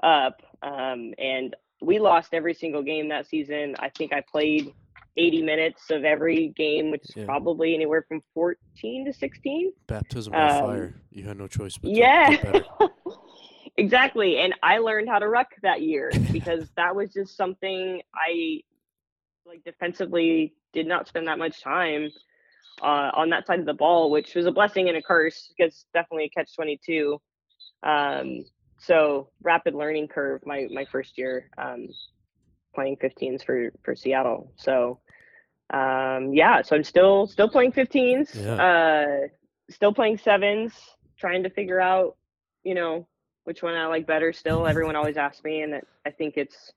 up. 0.03 0.43
Um, 0.63 1.15
and 1.19 1.57
we 1.81 1.99
lost 1.99 2.35
every 2.35 2.55
single 2.55 2.83
game 2.83 3.09
that 3.09 3.27
season. 3.27 3.75
I 3.79 3.89
think 3.89 4.13
I 4.13 4.21
played 4.21 4.73
80 5.17 5.43
minutes 5.43 5.91
of 5.91 6.05
every 6.05 6.49
game, 6.57 6.91
which 6.91 7.03
is 7.09 7.17
Yeah. 7.17 7.25
probably 7.25 7.75
anywhere 7.75 8.05
from 8.09 8.23
14 8.35 9.05
to 9.07 9.13
16. 9.13 9.73
Baptism 9.87 10.33
by 10.33 10.39
Um, 10.39 10.61
fire. 10.61 10.95
You 11.11 11.25
had 11.25 11.37
no 11.37 11.47
choice 11.47 11.77
but 11.77 11.91
Yeah. 11.91 12.63
exactly. 13.77 14.39
And 14.39 14.55
I 14.63 14.79
learned 14.79 15.09
how 15.09 15.19
to 15.19 15.29
ruck 15.29 15.49
that 15.63 15.83
year 15.83 16.13
because 16.33 16.71
that 16.77 16.95
was 16.95 17.13
just 17.13 17.37
something 17.37 18.03
I 18.15 18.63
like 19.47 19.65
defensively 19.65 20.55
did 20.73 20.87
not 20.87 21.09
spend 21.09 21.27
that 21.27 21.39
much 21.39 21.61
time 21.63 22.11
uh, 22.83 23.11
on 23.15 23.31
that 23.31 23.47
side 23.47 23.59
of 23.59 23.67
the 23.67 23.75
ball, 23.75 24.11
which 24.11 24.35
was 24.35 24.47
a 24.47 24.53
blessing 24.53 24.89
and 24.89 24.97
a 24.97 25.03
curse 25.03 25.53
because 25.57 25.87
definitely 25.93 26.27
a 26.27 26.29
catch 26.31 26.55
22. 26.55 27.21
Um, 27.83 28.45
so 28.79 29.31
rapid 29.43 29.75
learning 29.75 30.09
curve 30.09 30.41
my, 30.47 30.69
my 30.71 30.85
first 30.85 31.19
year 31.19 31.51
um, 31.59 31.89
playing 32.75 32.97
15s 32.97 33.45
for, 33.45 33.73
for 33.83 33.95
Seattle. 33.95 34.53
So 34.57 35.01
um, 35.73 36.33
yeah, 36.35 36.63
so 36.63 36.75
I'm 36.77 36.85
still 36.85 37.27
still 37.29 37.49
playing 37.49 37.73
15s, 37.73 38.35
Yeah. 38.35 38.55
uh, 38.55 39.29
still 39.71 39.95
playing 39.95 40.19
sevens, 40.19 40.73
trying 41.17 41.45
to 41.45 41.51
figure 41.51 41.81
out, 41.81 42.17
you 42.65 42.75
know, 42.75 43.07
which 43.45 43.63
one 43.63 43.75
I 43.75 43.87
like 43.87 44.07
better. 44.07 44.33
Still, 44.33 44.67
everyone 44.67 44.97
always 44.97 45.17
asks 45.17 45.45
me, 45.45 45.63
and 45.63 45.81
I 46.05 46.11
think 46.11 46.35
it's, 46.37 46.73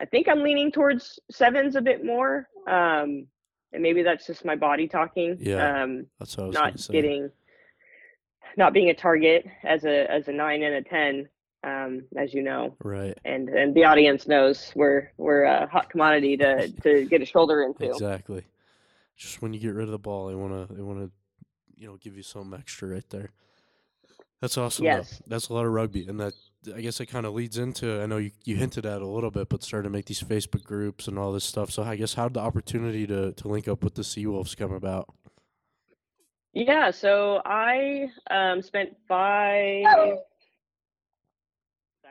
I 0.00 0.06
think 0.06 0.26
I'm 0.28 0.42
leaning 0.42 0.72
towards 0.72 1.18
sevens 1.30 1.76
a 1.76 1.82
bit 1.82 2.02
more, 2.04 2.48
um, 2.66 3.26
and 3.74 3.82
maybe 3.82 4.02
that's 4.02 4.26
just 4.26 4.44
my 4.44 4.56
body 4.56 4.88
talking. 4.88 5.36
Yeah, 5.38 5.82
Um, 5.82 6.06
That's 6.18 6.36
what 6.38 6.44
I 6.44 6.46
was 6.46 6.54
not 6.54 6.88
getting, 6.92 7.30
not 8.56 8.72
being 8.72 8.88
a 8.88 8.94
target 8.94 9.44
as 9.64 9.84
a 9.84 10.10
as 10.10 10.28
a 10.28 10.32
nine 10.32 10.62
and 10.62 10.74
a 10.76 10.82
ten, 10.82 11.28
um, 11.64 12.04
as 12.16 12.34
you 12.34 12.42
know, 12.42 12.76
Right. 12.82 13.18
and 13.24 13.48
and 13.48 13.74
the 13.74 13.84
audience 13.84 14.26
knows 14.28 14.72
we're 14.76 15.10
we're 15.16 15.44
a 15.44 15.66
hot 15.66 15.88
commodity 15.90 16.36
to 16.38 16.68
to 16.82 17.06
get 17.06 17.22
a 17.22 17.26
shoulder 17.26 17.62
into. 17.62 17.90
Exactly. 17.90 18.44
Just 19.16 19.40
when 19.42 19.54
you 19.54 19.60
get 19.60 19.74
rid 19.74 19.84
of 19.84 19.92
the 19.92 19.98
ball, 19.98 20.26
they 20.26 20.34
wanna 20.34 20.66
they 20.70 20.82
wanna, 20.82 21.10
you 21.76 21.86
know, 21.86 21.96
give 21.96 22.16
you 22.16 22.22
something 22.22 22.58
extra 22.58 22.88
right 22.88 23.08
there. 23.10 23.30
That's 24.40 24.58
awesome. 24.58 24.84
though. 24.84 24.90
Yes. 24.90 25.22
That's 25.26 25.48
a 25.48 25.54
lot 25.54 25.64
of 25.64 25.72
rugby, 25.72 26.06
and 26.06 26.20
that 26.20 26.34
I 26.74 26.80
guess 26.80 27.00
it 27.00 27.06
kind 27.06 27.24
of 27.26 27.34
leads 27.34 27.56
into. 27.58 28.02
I 28.02 28.06
know 28.06 28.16
you, 28.18 28.30
you 28.44 28.56
hinted 28.56 28.84
at 28.84 28.96
it 28.96 29.02
a 29.02 29.06
little 29.06 29.30
bit, 29.30 29.48
but 29.48 29.62
started 29.62 29.84
to 29.84 29.90
make 29.90 30.06
these 30.06 30.22
Facebook 30.22 30.64
groups 30.64 31.08
and 31.08 31.18
all 31.18 31.32
this 31.32 31.44
stuff. 31.44 31.70
So 31.70 31.82
I 31.82 31.96
guess 31.96 32.14
how 32.14 32.28
did 32.28 32.34
the 32.34 32.40
opportunity 32.40 33.06
to 33.06 33.32
to 33.32 33.48
link 33.48 33.68
up 33.68 33.82
with 33.82 33.94
the 33.94 34.02
Seawolves 34.02 34.56
come 34.56 34.72
about? 34.72 35.08
Yeah, 36.52 36.90
so 36.92 37.42
I 37.44 38.10
um, 38.30 38.62
spent 38.62 38.96
five 39.08 39.84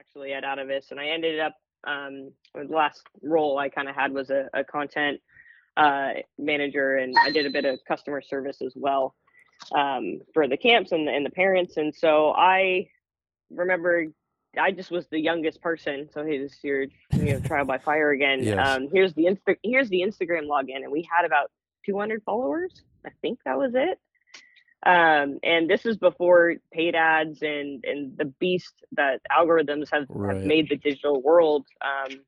actually 0.04 0.34
at 0.34 0.44
Atavus, 0.44 0.92
and 0.92 1.00
I 1.00 1.08
ended 1.08 1.40
up 1.40 1.56
um, 1.86 2.32
the 2.56 2.76
last 2.76 3.02
role 3.22 3.58
I 3.58 3.70
kind 3.70 3.90
of 3.90 3.96
had 3.96 4.14
was 4.14 4.30
a, 4.30 4.50
a 4.54 4.64
content 4.64 5.20
uh, 5.78 6.12
manager, 6.38 6.98
and 6.98 7.16
I 7.20 7.32
did 7.32 7.46
a 7.46 7.50
bit 7.50 7.66
of 7.66 7.80
customer 7.88 8.22
service 8.22 8.62
as 8.62 8.74
well 8.76 9.16
um, 9.76 10.20
for 10.34 10.48
the 10.48 10.58
camps 10.58 10.92
and 10.92 11.08
the, 11.08 11.12
and 11.12 11.26
the 11.26 11.30
parents. 11.30 11.78
And 11.78 11.94
so 11.94 12.32
I 12.32 12.88
remember 13.52 14.06
I 14.60 14.72
just 14.72 14.92
was 14.92 15.08
the 15.08 15.20
youngest 15.20 15.62
person, 15.62 16.10
so 16.14 16.24
here's 16.24 16.58
your 16.64 16.84
you 17.14 17.34
know 17.34 17.40
trial 17.40 17.66
by 17.66 17.80
fire 17.80 18.12
again. 18.12 18.44
Yes. 18.44 18.68
Um, 18.68 18.88
here's 18.92 19.14
the 19.14 19.26
Insta- 19.26 19.58
here's 19.64 19.90
the 19.90 20.02
Instagram 20.02 20.48
login, 20.48 20.84
and 20.84 20.92
we 20.92 21.08
had 21.12 21.26
about 21.26 21.52
200 21.86 22.24
followers. 22.24 22.84
I 23.06 23.10
think 23.22 23.40
that 23.46 23.58
was 23.58 23.72
it. 23.76 24.00
Um, 24.86 25.40
and 25.44 25.70
this 25.70 25.86
is 25.86 25.98
before 25.98 26.56
paid 26.74 26.94
ads 26.94 27.42
and 27.42 27.84
and 27.86 28.18
the 28.18 28.26
beast 28.26 28.74
that 28.94 29.22
algorithms 29.32 29.88
have, 29.94 30.06
Right. 30.10 30.36
have 30.36 30.46
made 30.46 30.70
the 30.70 30.76
digital 30.76 31.22
world. 31.22 31.66
Um, 31.82 32.20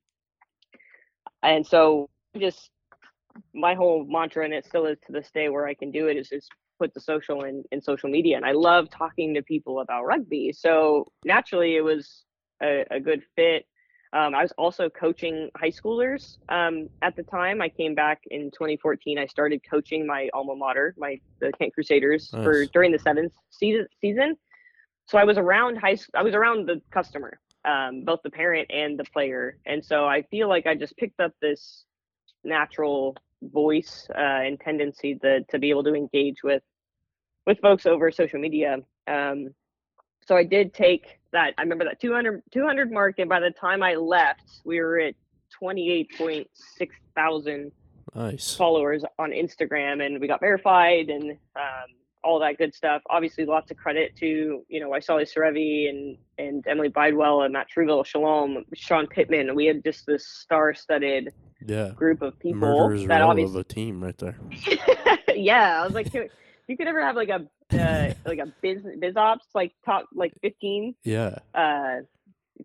and 1.42 1.66
so 1.66 2.08
just 2.38 2.70
my 3.54 3.74
whole 3.74 4.06
mantra, 4.08 4.44
and 4.44 4.54
it 4.54 4.64
still 4.64 4.86
is 4.86 4.98
to 5.06 5.12
this 5.12 5.30
day, 5.32 5.48
where 5.48 5.66
I 5.66 5.74
can 5.74 5.90
do 5.90 6.08
it 6.08 6.16
is 6.16 6.28
just 6.28 6.48
put 6.78 6.92
the 6.94 7.00
social 7.00 7.44
in, 7.44 7.62
in 7.72 7.80
social 7.82 8.08
media. 8.08 8.36
And 8.36 8.44
I 8.44 8.52
love 8.52 8.88
talking 8.90 9.34
to 9.34 9.42
people 9.42 9.80
about 9.80 10.04
rugby. 10.04 10.52
So 10.52 11.06
naturally, 11.24 11.76
it 11.76 11.82
was 11.82 12.24
a, 12.62 12.84
a 12.90 13.00
good 13.00 13.22
fit. 13.34 13.66
Um, 14.16 14.34
I 14.34 14.40
was 14.40 14.52
also 14.56 14.88
coaching 14.88 15.50
high 15.58 15.70
schoolers 15.70 16.38
um, 16.48 16.88
at 17.02 17.14
the 17.16 17.22
time. 17.22 17.60
I 17.60 17.68
came 17.68 17.94
back 17.94 18.22
in 18.30 18.50
2014. 18.50 19.18
I 19.18 19.26
started 19.26 19.60
coaching 19.68 20.06
my 20.06 20.30
alma 20.32 20.56
mater, 20.56 20.94
my 20.96 21.20
the 21.40 21.52
Kent 21.58 21.74
Crusaders, 21.74 22.30
for 22.30 22.64
during 22.66 22.92
the 22.92 22.98
seventh 22.98 23.34
season. 23.50 23.86
Season, 24.00 24.36
so 25.06 25.18
I 25.18 25.24
was 25.24 25.36
around 25.36 25.76
high. 25.76 25.98
I 26.14 26.22
was 26.22 26.34
around 26.34 26.66
the 26.66 26.80
customer, 26.90 27.38
um, 27.66 28.04
both 28.04 28.20
the 28.24 28.30
parent 28.30 28.70
and 28.70 28.98
the 28.98 29.04
player, 29.04 29.58
and 29.66 29.84
so 29.84 30.06
I 30.06 30.22
feel 30.22 30.48
like 30.48 30.66
I 30.66 30.74
just 30.74 30.96
picked 30.96 31.20
up 31.20 31.32
this 31.42 31.84
natural 32.42 33.16
voice 33.42 34.08
uh, 34.14 34.40
and 34.46 34.58
tendency 34.58 35.16
to 35.16 35.42
to 35.44 35.58
be 35.58 35.68
able 35.68 35.84
to 35.84 35.94
engage 35.94 36.42
with 36.42 36.62
with 37.46 37.60
folks 37.60 37.84
over 37.84 38.10
social 38.10 38.40
media. 38.40 38.78
Um, 39.06 39.50
so 40.26 40.36
I 40.36 40.44
did 40.44 40.72
take 40.72 41.20
that 41.36 41.52
I 41.58 41.62
remember 41.62 41.84
that 41.84 42.00
200 42.00 42.42
200 42.50 42.90
mark, 42.90 43.18
and 43.18 43.28
by 43.28 43.40
the 43.40 43.50
time 43.50 43.82
I 43.82 43.94
left, 43.94 44.60
we 44.64 44.80
were 44.80 44.98
at 44.98 45.14
28.6 45.62 46.46
thousand 47.14 47.72
Nice. 48.14 48.54
followers 48.56 49.04
on 49.18 49.30
Instagram, 49.30 50.04
and 50.04 50.18
we 50.20 50.26
got 50.26 50.40
verified 50.40 51.10
and 51.10 51.32
um, 51.54 51.88
all 52.24 52.38
that 52.40 52.56
good 52.56 52.74
stuff. 52.74 53.02
Obviously, 53.10 53.44
lots 53.44 53.70
of 53.70 53.76
credit 53.76 54.16
to 54.16 54.64
you 54.68 54.80
know 54.80 54.90
Isali 54.90 55.26
Serevi 55.30 55.90
and 55.90 56.16
and 56.38 56.64
Emily 56.66 56.88
Bidewell 56.88 57.44
and 57.44 57.52
Matt 57.52 57.66
Truville, 57.74 58.04
Shalom, 58.06 58.64
Sean 58.74 59.06
Pittman. 59.06 59.54
We 59.54 59.66
had 59.66 59.84
just 59.84 60.06
this 60.06 60.26
star-studded 60.26 61.32
Yeah. 61.66 61.90
group 61.94 62.22
of 62.22 62.38
people 62.38 62.60
Murderers 62.60 63.06
that 63.08 63.20
obviously 63.20 63.60
of 63.60 63.60
a 63.60 63.64
team 63.64 64.02
right 64.02 64.16
there. 64.16 64.36
yeah, 65.34 65.80
I 65.82 65.84
was 65.84 65.94
like, 65.94 66.12
you 66.14 66.76
could 66.76 66.86
ever 66.88 67.02
have 67.02 67.16
like 67.16 67.28
a 67.28 67.46
uh, 67.74 68.08
like 68.24 68.38
a 68.38 68.46
biz 68.62 68.82
biz 69.00 69.16
ops 69.16 69.46
like 69.54 69.72
top 69.84 70.06
like 70.14 70.32
fifteen 70.42 70.94
Yeah. 71.04 71.36
uh 71.54 71.96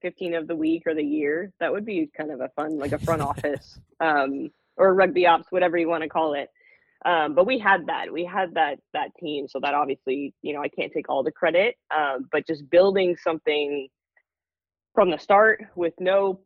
15 0.02 0.36
of 0.36 0.48
the 0.48 0.56
week 0.56 0.84
or 0.86 0.96
the 0.96 1.04
year 1.04 1.52
that 1.60 1.72
would 1.72 1.86
be 1.86 2.10
kind 2.18 2.32
of 2.32 2.40
a 2.40 2.48
fun 2.56 2.78
like 2.80 2.94
a 2.94 3.00
front 3.00 3.22
office 3.22 3.78
um 4.00 4.50
or 4.78 4.94
rugby 4.94 5.28
ops 5.28 5.48
whatever 5.50 5.78
you 5.78 5.90
want 5.90 6.02
to 6.02 6.08
call 6.10 6.34
it 6.34 6.48
um 7.06 7.36
but 7.36 7.46
we 7.46 7.60
had 7.60 7.86
that 7.88 8.12
we 8.12 8.24
had 8.24 8.54
that 8.54 8.80
that 8.94 9.10
team 9.20 9.48
so 9.50 9.60
that 9.60 9.74
obviously 9.74 10.34
you 10.44 10.54
know 10.54 10.62
i 10.62 10.70
can't 10.70 10.94
take 10.94 11.10
all 11.10 11.24
the 11.24 11.32
credit 11.32 11.76
um 11.94 12.26
but 12.32 12.48
just 12.48 12.70
building 12.70 13.18
something 13.18 13.88
from 14.96 15.10
the 15.12 15.18
start 15.18 15.62
with 15.76 15.94
no 16.00 16.40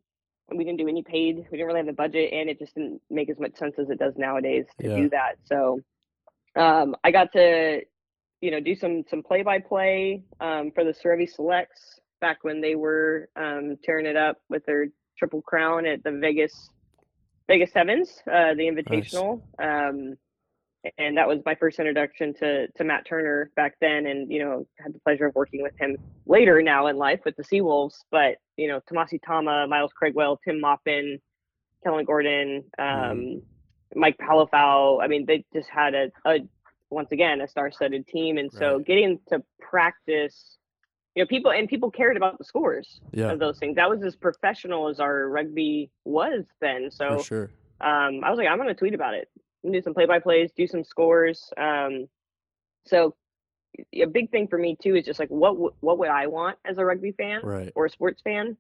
we 0.56 0.64
didn't 0.64 0.78
do 0.80 0.88
any 0.88 1.04
paid 1.04 1.36
we 1.52 1.58
didn't 1.58 1.68
really 1.68 1.80
have 1.80 1.88
a 1.88 1.94
budget 1.94 2.34
and 2.34 2.50
it 2.50 2.58
just 2.58 2.74
didn't 2.74 3.00
make 3.12 3.30
as 3.30 3.40
much 3.40 3.56
sense 3.58 3.76
as 3.78 3.90
it 3.92 4.00
does 4.00 4.14
nowadays 4.18 4.66
to 4.82 4.88
Yeah. 4.88 4.96
do 4.96 5.10
that 5.10 5.36
so 5.44 5.80
um 6.56 6.96
i 7.04 7.12
got 7.12 7.32
to 7.34 7.82
you 8.42 8.52
know 8.52 8.60
do 8.60 8.76
some 8.76 9.04
some 9.10 9.24
play 9.24 9.42
by 9.42 9.60
play 9.60 10.24
um 10.40 10.72
for 10.74 10.84
the 10.84 10.94
Serevi 10.94 11.30
selects 11.30 12.00
back 12.22 12.44
when 12.44 12.62
they 12.62 12.76
were 12.76 13.30
um 13.36 13.78
tearing 13.84 14.06
it 14.06 14.16
up 14.16 14.38
with 14.50 14.66
their 14.66 14.88
triple 15.18 15.42
crown 15.42 15.86
at 15.86 16.04
the 16.04 16.12
vegas 16.12 16.70
vegas 17.48 17.72
sevens 17.72 18.22
uh 18.32 18.54
the 18.54 18.64
invitational. 18.64 19.42
Um 19.60 20.18
and 20.98 21.18
that 21.18 21.28
was 21.28 21.40
my 21.46 21.56
first 21.56 21.80
introduction 21.80 22.34
to 22.36 22.68
to 22.68 22.84
matt 22.84 23.06
turner 23.08 23.50
back 23.56 23.74
then 23.82 24.06
and 24.06 24.32
you 24.32 24.40
know 24.40 24.68
had 24.80 24.94
the 24.94 25.00
pleasure 25.00 25.26
of 25.26 25.36
working 25.36 25.62
with 25.64 25.74
him 25.80 25.98
later 26.28 26.62
now 26.62 26.88
in 26.88 26.96
life 26.98 27.22
with 27.26 27.36
the 27.38 27.44
seawolves. 27.44 27.96
But 28.12 28.38
you 28.58 28.68
know 28.68 28.80
tomasi 28.92 29.20
tama 29.26 29.68
miles 29.68 29.92
craigwell 29.94 30.40
tim 30.44 30.60
Maupin 30.60 31.20
kellen 31.84 32.06
gordon 32.06 32.64
um 32.80 33.42
mike 33.96 34.18
Palefau 34.18 35.02
i 35.04 35.08
mean 35.08 35.26
they 35.26 35.46
just 35.54 35.70
had 35.70 35.94
a, 35.94 36.12
a 36.26 36.40
once 36.96 37.12
again 37.12 37.42
a 37.42 37.48
star-studded 37.48 38.08
team 38.08 38.38
and 38.38 38.52
so 38.52 38.78
Right. 38.78 38.86
getting 38.86 39.20
to 39.28 39.44
practice 39.60 40.58
you 41.14 41.22
know 41.24 41.28
people 41.28 41.52
and 41.52 41.68
people 41.70 41.92
cared 41.92 42.18
about 42.18 42.38
the 42.38 42.44
scores 42.46 43.02
Yeah. 43.12 43.32
of 43.32 43.40
those 43.40 43.60
things 43.60 43.76
that 43.76 43.90
was 43.90 44.02
as 44.02 44.16
professional 44.16 44.88
as 44.88 45.00
our 45.00 45.30
rugby 45.30 45.92
was 46.06 46.46
then 46.62 46.90
so 46.90 47.18
For 47.18 47.24
sure. 47.24 47.52
um, 47.82 48.24
I 48.24 48.30
was 48.32 48.38
like, 48.38 48.48
I'm 48.48 48.58
gonna 48.58 48.74
tweet 48.74 48.94
about 48.96 49.14
it, 49.14 49.30
do 49.70 49.82
some 49.82 49.94
play-by-plays, 49.94 50.52
do 50.54 50.66
some 50.66 50.84
scores. 50.84 51.52
Um, 51.58 52.08
so 52.86 53.16
a 53.94 54.06
big 54.06 54.32
thing 54.32 54.48
for 54.48 54.58
me 54.58 54.78
too 54.82 54.96
is 54.96 55.04
just 55.06 55.20
like 55.20 55.28
what 55.30 55.52
w- 55.52 55.74
what 55.82 55.98
would 56.00 56.08
I 56.08 56.28
want 56.28 56.58
as 56.64 56.78
a 56.78 56.86
rugby 56.86 57.12
fan 57.12 57.42
Right. 57.44 57.74
or 57.76 57.86
a 57.86 57.90
sports 57.90 58.22
fan? 58.22 58.56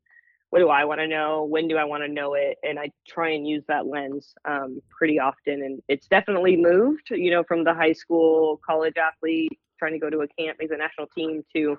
What 0.50 0.60
do 0.60 0.70
I 0.70 0.86
want 0.86 1.00
to 1.02 1.08
know? 1.08 1.44
When 1.44 1.68
do 1.68 1.78
I 1.78 1.84
want 1.84 2.04
to 2.04 2.12
know 2.12 2.34
it? 2.34 2.58
And 2.64 2.80
I 2.80 2.92
try 3.08 3.32
and 3.32 3.48
use 3.48 3.64
that 3.68 3.88
lens 3.88 4.34
um, 4.46 4.82
pretty 4.90 5.20
often, 5.20 5.62
and 5.64 5.82
it's 5.88 6.08
definitely 6.08 6.56
moved. 6.56 7.10
You 7.10 7.32
know, 7.32 7.44
from 7.44 7.64
the 7.64 7.74
high 7.74 7.94
school, 7.94 8.62
college 8.66 8.96
athlete 8.98 9.60
trying 9.78 9.94
to 9.94 10.00
go 10.00 10.10
to 10.10 10.20
a 10.20 10.28
camp, 10.28 10.58
make 10.60 10.70
the 10.70 10.78
national 10.78 11.08
team, 11.08 11.44
to 11.54 11.78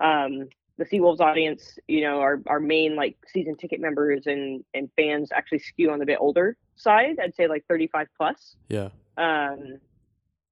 um, 0.00 0.48
the 0.78 0.84
Seawolves 0.84 1.20
audience, 1.20 1.78
you 1.86 2.02
know, 2.02 2.20
our, 2.20 2.40
our 2.46 2.60
main 2.60 2.96
like 2.96 3.16
season 3.26 3.56
ticket 3.56 3.80
members 3.80 4.26
and, 4.26 4.64
and 4.74 4.90
fans 4.96 5.30
actually 5.32 5.58
skew 5.58 5.90
on 5.90 5.98
the 5.98 6.06
bit 6.06 6.18
older 6.20 6.56
side. 6.76 7.18
I'd 7.22 7.34
say 7.34 7.46
like 7.46 7.64
35 7.68 8.06
plus. 8.16 8.56
Yeah. 8.68 8.88
Um, 9.16 9.78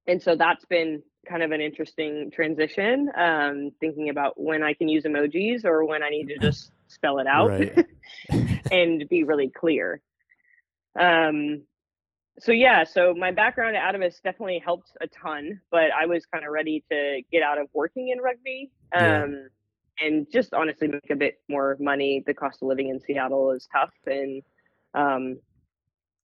and 0.07 0.21
so 0.21 0.35
that's 0.35 0.65
been 0.65 1.01
kind 1.27 1.43
of 1.43 1.51
an 1.51 1.61
interesting 1.61 2.31
transition. 2.33 3.09
Um, 3.15 3.71
thinking 3.79 4.09
about 4.09 4.39
when 4.39 4.63
I 4.63 4.73
can 4.73 4.87
use 4.87 5.03
emojis 5.03 5.65
or 5.65 5.85
when 5.85 6.03
I 6.03 6.09
need 6.09 6.27
to 6.27 6.37
just 6.41 6.71
spell 6.91 7.19
it 7.19 7.27
out 7.27 7.49
Right. 7.49 7.85
and 8.71 9.07
be 9.09 9.23
really 9.23 9.49
clear. 9.49 10.01
Um, 10.99 11.63
so 12.39 12.51
yeah, 12.51 12.83
so 12.83 13.13
my 13.13 13.31
background 13.31 13.75
at 13.75 13.93
Atavus 13.95 14.21
definitely 14.23 14.59
helped 14.63 14.91
a 15.01 15.07
ton, 15.07 15.59
but 15.69 15.91
I 15.99 16.05
was 16.05 16.25
kind 16.25 16.45
of 16.45 16.51
ready 16.51 16.83
to 16.91 17.21
get 17.31 17.43
out 17.43 17.57
of 17.59 17.67
working 17.73 18.09
in 18.09 18.19
rugby. 18.19 18.71
Um, 18.95 19.01
Yeah. 19.03 19.27
and 20.07 20.27
just 20.31 20.53
honestly 20.53 20.87
make 20.87 21.09
a 21.11 21.15
bit 21.15 21.39
more 21.49 21.77
money. 21.79 22.23
The 22.25 22.33
cost 22.33 22.61
of 22.61 22.67
living 22.67 22.89
in 22.89 22.99
Seattle 22.99 23.51
is 23.51 23.67
tough, 23.71 23.93
and 24.05 24.41
um, 24.93 25.37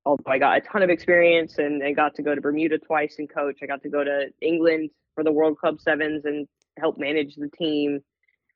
although 0.05 0.23
I 0.31 0.39
got 0.39 0.57
a 0.57 0.61
ton 0.61 0.81
of 0.83 0.89
experience 0.89 1.57
and 1.59 1.83
I 1.83 1.91
got 1.91 2.15
to 2.15 2.23
go 2.23 2.33
to 2.33 2.41
Bermuda 2.41 2.79
twice 2.79 3.15
and 3.19 3.29
coach, 3.29 3.59
I 3.61 3.65
got 3.65 3.81
to 3.83 3.89
go 3.89 4.03
to 4.03 4.27
England 4.41 4.89
for 5.13 5.23
the 5.23 5.31
World 5.31 5.57
Club 5.57 5.79
Sevens 5.79 6.25
and 6.25 6.47
help 6.79 6.97
manage 6.97 7.35
the 7.35 7.49
team. 7.57 7.99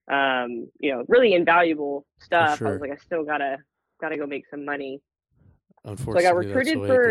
Um, 0.10 0.68
you 0.80 0.92
know, 0.94 1.04
really 1.08 1.34
invaluable 1.34 2.06
stuff. 2.20 2.62
I 2.62 2.72
was 2.72 2.82
like, 2.82 2.92
I 2.92 2.96
still 2.98 3.24
gotta 3.24 3.58
gotta 4.00 4.18
go 4.18 4.26
make 4.26 4.48
some 4.50 4.66
money. 4.66 5.02
Unfortunately, 5.86 6.24
that's 6.48 6.56
recruited 6.56 6.76
the 6.76 6.80
way 6.82 6.88
for- 6.88 7.04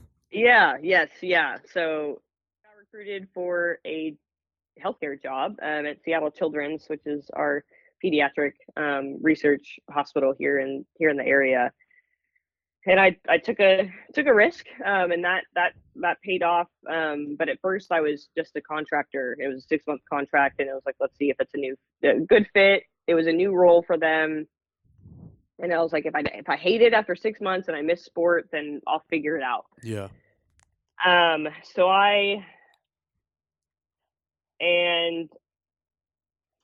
Yeah, 0.32 0.76
yes, 0.82 1.08
yeah. 1.22 1.56
So 1.72 2.20
I 2.64 2.68
got 2.68 2.76
recruited 2.78 3.28
for 3.32 3.78
a 3.86 4.14
healthcare 4.84 5.20
job 5.22 5.56
um, 5.62 5.86
at 5.86 5.96
Seattle 6.04 6.30
Children's, 6.30 6.84
which 6.88 7.00
is 7.06 7.30
our 7.34 7.64
pediatric 8.04 8.52
um, 8.76 9.16
research 9.22 9.78
hospital 9.90 10.34
here 10.38 10.58
in 10.58 10.84
here 10.98 11.08
in 11.08 11.16
the 11.16 11.24
area. 11.26 11.72
And 12.88 13.00
I, 13.00 13.16
I 13.28 13.38
took 13.38 13.58
a 13.58 13.90
took 14.14 14.26
a 14.26 14.34
risk, 14.34 14.66
um, 14.84 15.10
and 15.10 15.24
that 15.24 15.42
that 15.54 15.72
that 15.96 16.20
paid 16.22 16.42
off. 16.42 16.68
Um, 16.88 17.34
but 17.36 17.48
at 17.48 17.60
first, 17.60 17.90
I 17.90 18.00
was 18.00 18.28
just 18.36 18.54
a 18.54 18.60
contractor. 18.60 19.36
It 19.40 19.48
was 19.48 19.64
a 19.64 19.66
six 19.66 19.84
month 19.86 20.02
contract, 20.08 20.60
and 20.60 20.68
it 20.68 20.72
was 20.72 20.84
like, 20.86 20.94
let's 21.00 21.16
see 21.18 21.30
if 21.30 21.36
it's 21.40 21.52
a 21.54 21.58
new 21.58 21.76
a 22.04 22.20
good 22.20 22.46
fit. 22.54 22.84
It 23.08 23.14
was 23.14 23.26
a 23.26 23.32
new 23.32 23.52
role 23.52 23.82
for 23.84 23.98
them, 23.98 24.46
and 25.58 25.72
I 25.72 25.82
was 25.82 25.92
like, 25.92 26.06
if 26.06 26.14
I 26.14 26.22
if 26.26 26.48
I 26.48 26.56
hate 26.56 26.80
it 26.80 26.92
after 26.92 27.16
six 27.16 27.40
months 27.40 27.68
and 27.68 27.76
I 27.76 27.82
miss 27.82 28.04
sport, 28.04 28.48
then 28.52 28.80
I'll 28.86 29.04
figure 29.10 29.36
it 29.36 29.42
out. 29.42 29.66
Yeah. 29.82 30.08
Um, 31.04 31.48
so 31.74 31.88
I 31.88 32.44
and 34.60 35.28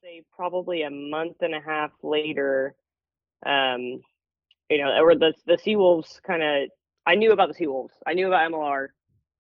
say 0.03 0.25
probably 0.35 0.83
a 0.83 0.91
month 0.91 1.37
and 1.41 1.55
a 1.55 1.61
half 1.61 1.91
later, 2.03 2.75
um, 3.45 4.01
you 4.73 4.79
know, 4.79 4.91
or 5.03 5.15
the 5.15 5.35
the 5.47 5.59
Seawolves 5.59 6.23
kind 6.23 6.43
of 6.43 6.71
I 7.07 7.15
knew 7.15 7.33
about 7.33 7.49
the 7.49 7.65
Seawolves. 7.65 7.91
I 8.07 8.15
knew 8.15 8.29
about 8.29 8.51
MLR. 8.51 8.89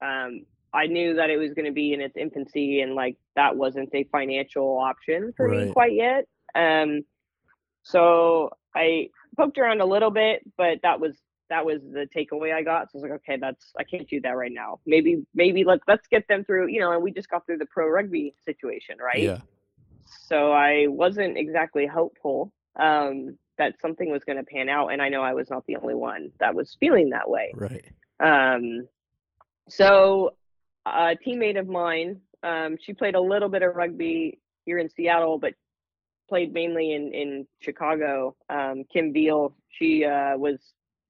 Um, 0.03 0.45
I 0.75 0.87
knew 0.87 1.15
that 1.15 1.31
it 1.31 1.37
was 1.37 1.53
going 1.55 1.67
to 1.67 1.73
be 1.73 1.93
in 1.93 2.01
its 2.01 2.17
infancy 2.17 2.81
and 2.81 2.95
like 2.95 3.17
that 3.37 3.57
wasn't 3.57 3.91
a 3.95 4.05
financial 4.05 4.79
option 4.79 5.33
for 5.37 5.49
me 5.49 5.71
quite 5.73 5.93
yet. 5.93 6.25
Um, 6.55 7.03
so 7.83 8.51
I 8.75 9.09
poked 9.37 9.59
around 9.59 9.81
a 9.81 9.87
little 9.87 10.11
bit, 10.11 10.43
but 10.57 10.79
that 10.83 11.01
was 11.01 11.17
that 11.51 11.67
was 11.67 11.83
the 11.83 12.07
takeaway 12.17 12.55
I 12.55 12.63
got. 12.63 12.91
So 12.91 12.99
I 12.99 13.01
was 13.01 13.03
like, 13.03 13.21
okay, 13.21 13.39
that's 13.41 13.73
I 13.79 13.85
can't 13.85 14.09
do 14.09 14.21
that 14.23 14.37
right 14.37 14.53
now. 14.53 14.81
Maybe 14.87 15.25
maybe 15.35 15.65
let's 15.65 15.83
let's 15.87 16.07
get 16.09 16.27
them 16.29 16.45
through. 16.45 16.69
You 16.69 16.81
know, 16.81 16.93
and 16.93 17.03
we 17.03 17.11
just 17.13 17.29
got 17.29 17.47
through 17.47 17.59
the 17.59 17.67
pro 17.67 17.89
rugby 17.89 18.35
situation, 18.45 18.97
right? 18.99 19.23
Yeah. 19.23 19.39
So 20.29 20.53
I 20.53 20.87
wasn't 20.89 21.37
exactly 21.39 21.87
hopeful 21.87 22.53
um, 22.77 23.37
that 23.59 23.75
something 23.81 24.11
was 24.11 24.25
going 24.25 24.39
to 24.39 24.45
pan 24.45 24.69
out, 24.69 24.89
and 24.89 25.03
I 25.03 25.09
know 25.09 25.23
I 25.23 25.35
was 25.35 25.51
not 25.51 25.67
the 25.67 25.77
only 25.77 25.95
one 25.95 26.31
that 26.41 26.55
was 26.55 26.77
feeling 26.81 27.11
that 27.11 27.29
way. 27.29 27.53
Right. 27.55 27.85
Um, 28.21 28.89
so 29.69 30.35
a 30.87 31.17
teammate 31.27 31.59
of 31.59 31.69
mine, 31.69 32.21
um, 32.43 32.77
she 32.81 32.93
played 32.93 33.15
a 33.15 33.21
little 33.21 33.49
bit 33.49 33.63
of 33.63 33.75
rugby 33.75 34.39
here 34.65 34.79
in 34.79 34.89
Seattle, 34.89 35.39
but 35.39 35.55
played 36.29 36.53
mainly 36.53 36.93
in 36.95 37.13
in 37.13 37.47
Chicago. 37.61 38.35
Um, 38.49 38.85
Kim 38.93 39.13
Beal, 39.13 39.55
she 39.69 40.05
uh, 40.05 40.37
was 40.37 40.59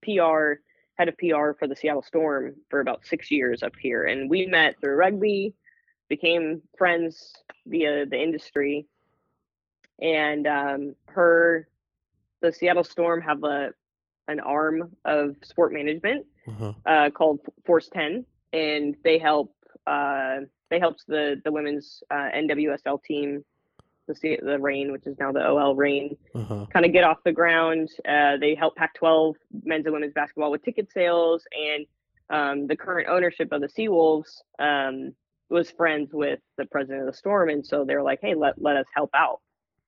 PR 0.02 0.60
head 0.98 1.08
of 1.08 1.16
PR 1.18 1.52
for 1.58 1.66
the 1.66 1.76
Seattle 1.76 2.02
Storm 2.02 2.54
for 2.68 2.80
about 2.80 3.06
six 3.06 3.30
years 3.30 3.62
up 3.62 3.72
here, 3.80 4.04
and 4.04 4.28
we 4.28 4.46
met 4.46 4.80
through 4.80 4.96
rugby, 4.96 5.54
became 6.08 6.60
friends 6.76 7.32
via 7.66 8.04
the 8.06 8.20
industry, 8.20 8.86
and 10.00 10.46
um, 10.46 10.94
her, 11.06 11.68
the 12.42 12.52
Seattle 12.52 12.84
Storm 12.84 13.20
have 13.22 13.42
a 13.44 13.70
an 14.28 14.38
arm 14.40 14.92
of 15.04 15.36
sport 15.42 15.72
management 15.72 16.24
Uh-huh. 16.46 16.72
uh, 16.86 17.10
called 17.10 17.40
Force 17.66 17.88
10, 17.92 18.24
and 18.52 18.96
they 19.04 19.18
help 19.18 19.54
uh, 19.86 20.40
they 20.70 20.78
helped 20.78 21.04
the 21.08 21.40
the 21.44 21.52
women's 21.52 22.02
uh, 22.10 22.28
NWSL 22.34 23.02
team, 23.02 23.44
the 24.06 24.14
C- 24.14 24.38
the 24.42 24.58
Rain, 24.58 24.92
which 24.92 25.06
is 25.06 25.16
now 25.18 25.32
the 25.32 25.44
OL 25.46 25.74
Rain, 25.74 26.16
Uh-huh. 26.34 26.66
kind 26.72 26.84
of 26.86 26.92
get 26.92 27.04
off 27.04 27.18
the 27.24 27.32
ground. 27.32 27.88
Uh, 28.08 28.36
they 28.36 28.54
help 28.54 28.76
Pac-12 28.76 29.34
men's 29.64 29.86
and 29.86 29.92
women's 29.94 30.12
basketball 30.14 30.50
with 30.50 30.62
ticket 30.62 30.90
sales, 30.92 31.44
and 31.68 31.86
um, 32.30 32.66
the 32.66 32.76
current 32.76 33.08
ownership 33.08 33.48
of 33.52 33.60
the 33.60 33.68
Seawolves 33.68 34.42
um, 34.58 35.12
was 35.50 35.70
friends 35.70 36.10
with 36.14 36.40
the 36.58 36.64
president 36.66 37.00
of 37.00 37.06
the 37.06 37.12
Storm, 37.18 37.48
and 37.50 37.66
so 37.66 37.84
they're 37.84 38.02
like, 38.02 38.20
"Hey, 38.22 38.34
let 38.34 38.54
let 38.62 38.76
us 38.76 38.86
help 38.94 39.10
out." 39.14 39.40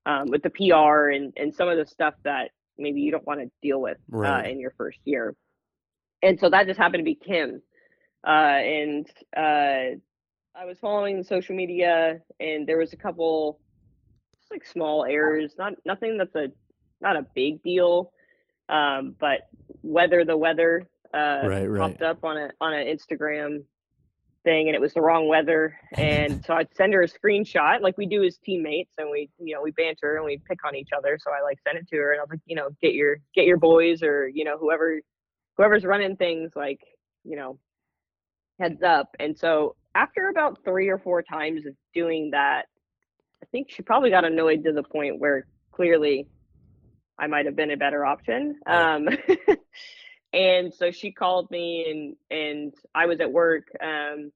Um, 0.06 0.26
with 0.28 0.42
the 0.42 0.50
PR 0.50 1.10
and 1.10 1.32
and 1.36 1.54
some 1.54 1.68
of 1.68 1.78
the 1.78 1.86
stuff 1.86 2.14
that 2.24 2.50
maybe 2.78 3.00
you 3.00 3.10
don't 3.10 3.26
want 3.26 3.40
to 3.40 3.50
deal 3.62 3.80
with 3.80 3.98
Right. 4.08 4.46
uh, 4.46 4.50
in 4.50 4.60
your 4.60 4.72
first 4.76 4.98
year. 5.04 5.34
And 6.22 6.38
so 6.40 6.50
that 6.50 6.66
just 6.66 6.78
happened 6.78 7.00
to 7.00 7.04
be 7.04 7.14
Kim, 7.16 7.62
uh, 8.26 8.30
and 8.30 9.06
uh, 9.36 9.96
I 10.56 10.64
was 10.66 10.78
following 10.80 11.18
the 11.18 11.24
social 11.24 11.54
media, 11.54 12.20
and 12.40 12.66
there 12.66 12.78
was 12.78 12.92
a 12.92 12.96
couple 12.96 13.60
just 14.38 14.50
like 14.50 14.64
small 14.66 15.04
errors, 15.04 15.54
not 15.58 15.74
nothing 15.84 16.16
that's 16.18 16.34
a 16.34 16.48
not 17.00 17.16
a 17.16 17.26
big 17.34 17.62
deal, 17.62 18.12
um, 18.68 19.14
but 19.20 19.40
weather 19.82 20.24
the 20.24 20.36
weather 20.36 20.86
uh, 21.12 21.40
Right, 21.44 21.66
right. 21.66 21.78
popped 21.92 22.02
up 22.02 22.24
on 22.24 22.36
a 22.38 22.50
on 22.60 22.72
an 22.72 22.86
Instagram 22.86 23.64
thing, 24.44 24.68
and 24.68 24.74
it 24.74 24.80
was 24.80 24.94
the 24.94 25.00
wrong 25.00 25.28
weather, 25.28 25.78
and 25.92 26.44
so 26.44 26.54
I'd 26.54 26.74
send 26.76 26.92
her 26.92 27.02
a 27.02 27.08
screenshot 27.08 27.80
like 27.80 27.98
we 27.98 28.06
do 28.06 28.22
as 28.22 28.38
teammates, 28.38 28.92
and 28.98 29.10
we 29.10 29.30
you 29.38 29.54
know 29.54 29.62
we 29.62 29.72
banter 29.72 30.16
and 30.16 30.24
we 30.24 30.40
pick 30.46 30.64
on 30.64 30.76
each 30.76 30.90
other. 30.96 31.18
So 31.20 31.30
I 31.32 31.42
like 31.42 31.58
sent 31.66 31.78
it 31.78 31.88
to 31.88 31.96
her, 31.96 32.12
and 32.12 32.20
I 32.20 32.24
was 32.24 32.30
like, 32.30 32.40
you 32.46 32.56
know, 32.56 32.70
get 32.82 32.94
your 32.94 33.16
get 33.34 33.46
your 33.46 33.56
boys 33.56 34.02
or 34.02 34.28
you 34.28 34.44
know 34.44 34.58
whoever 34.58 35.00
whoever's 35.56 35.84
running 35.84 36.16
things 36.16 36.52
like 36.54 36.80
you 37.24 37.36
know 37.36 37.58
heads 38.60 38.82
up. 38.82 39.14
And 39.18 39.36
so 39.36 39.76
after 39.94 40.28
about 40.28 40.58
three 40.64 40.88
or 40.88 40.98
four 40.98 41.22
times 41.22 41.66
of 41.66 41.74
doing 41.94 42.30
that, 42.32 42.66
I 43.42 43.46
think 43.50 43.70
she 43.70 43.82
probably 43.82 44.10
got 44.10 44.24
annoyed 44.24 44.64
to 44.64 44.72
the 44.72 44.82
point 44.82 45.18
where 45.18 45.46
clearly 45.72 46.26
I 47.18 47.26
might 47.26 47.46
have 47.46 47.56
been 47.56 47.70
a 47.70 47.76
better 47.76 48.04
option. 48.04 48.58
Um, 48.66 49.08
and 50.34 50.74
so 50.74 50.90
she 50.90 51.12
called 51.12 51.50
me 51.50 52.16
and 52.30 52.38
and 52.38 52.74
I 52.94 53.06
was 53.06 53.20
at 53.20 53.32
work. 53.32 53.68
Um, 53.80 54.32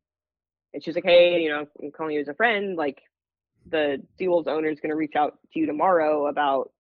and 0.73 0.85
she's 0.85 0.95
like, 0.95 1.05
"Hey, 1.05 1.43
you 1.43 1.49
know, 1.49 1.67
I'm 1.83 1.91
calling 1.91 2.15
you 2.15 2.21
as 2.21 2.29
a 2.29 2.35
friend. 2.35 2.77
Like, 2.77 3.03
the 3.67 4.03
Seawolves 4.19 4.47
owner 4.47 4.69
is 4.69 4.81
going 4.81 4.91
to 4.91 4.97
reach 4.97 5.17
out 5.17 5.39
to 5.53 5.59
you 5.59 5.67
tomorrow 5.67 6.27
about, 6.29 6.71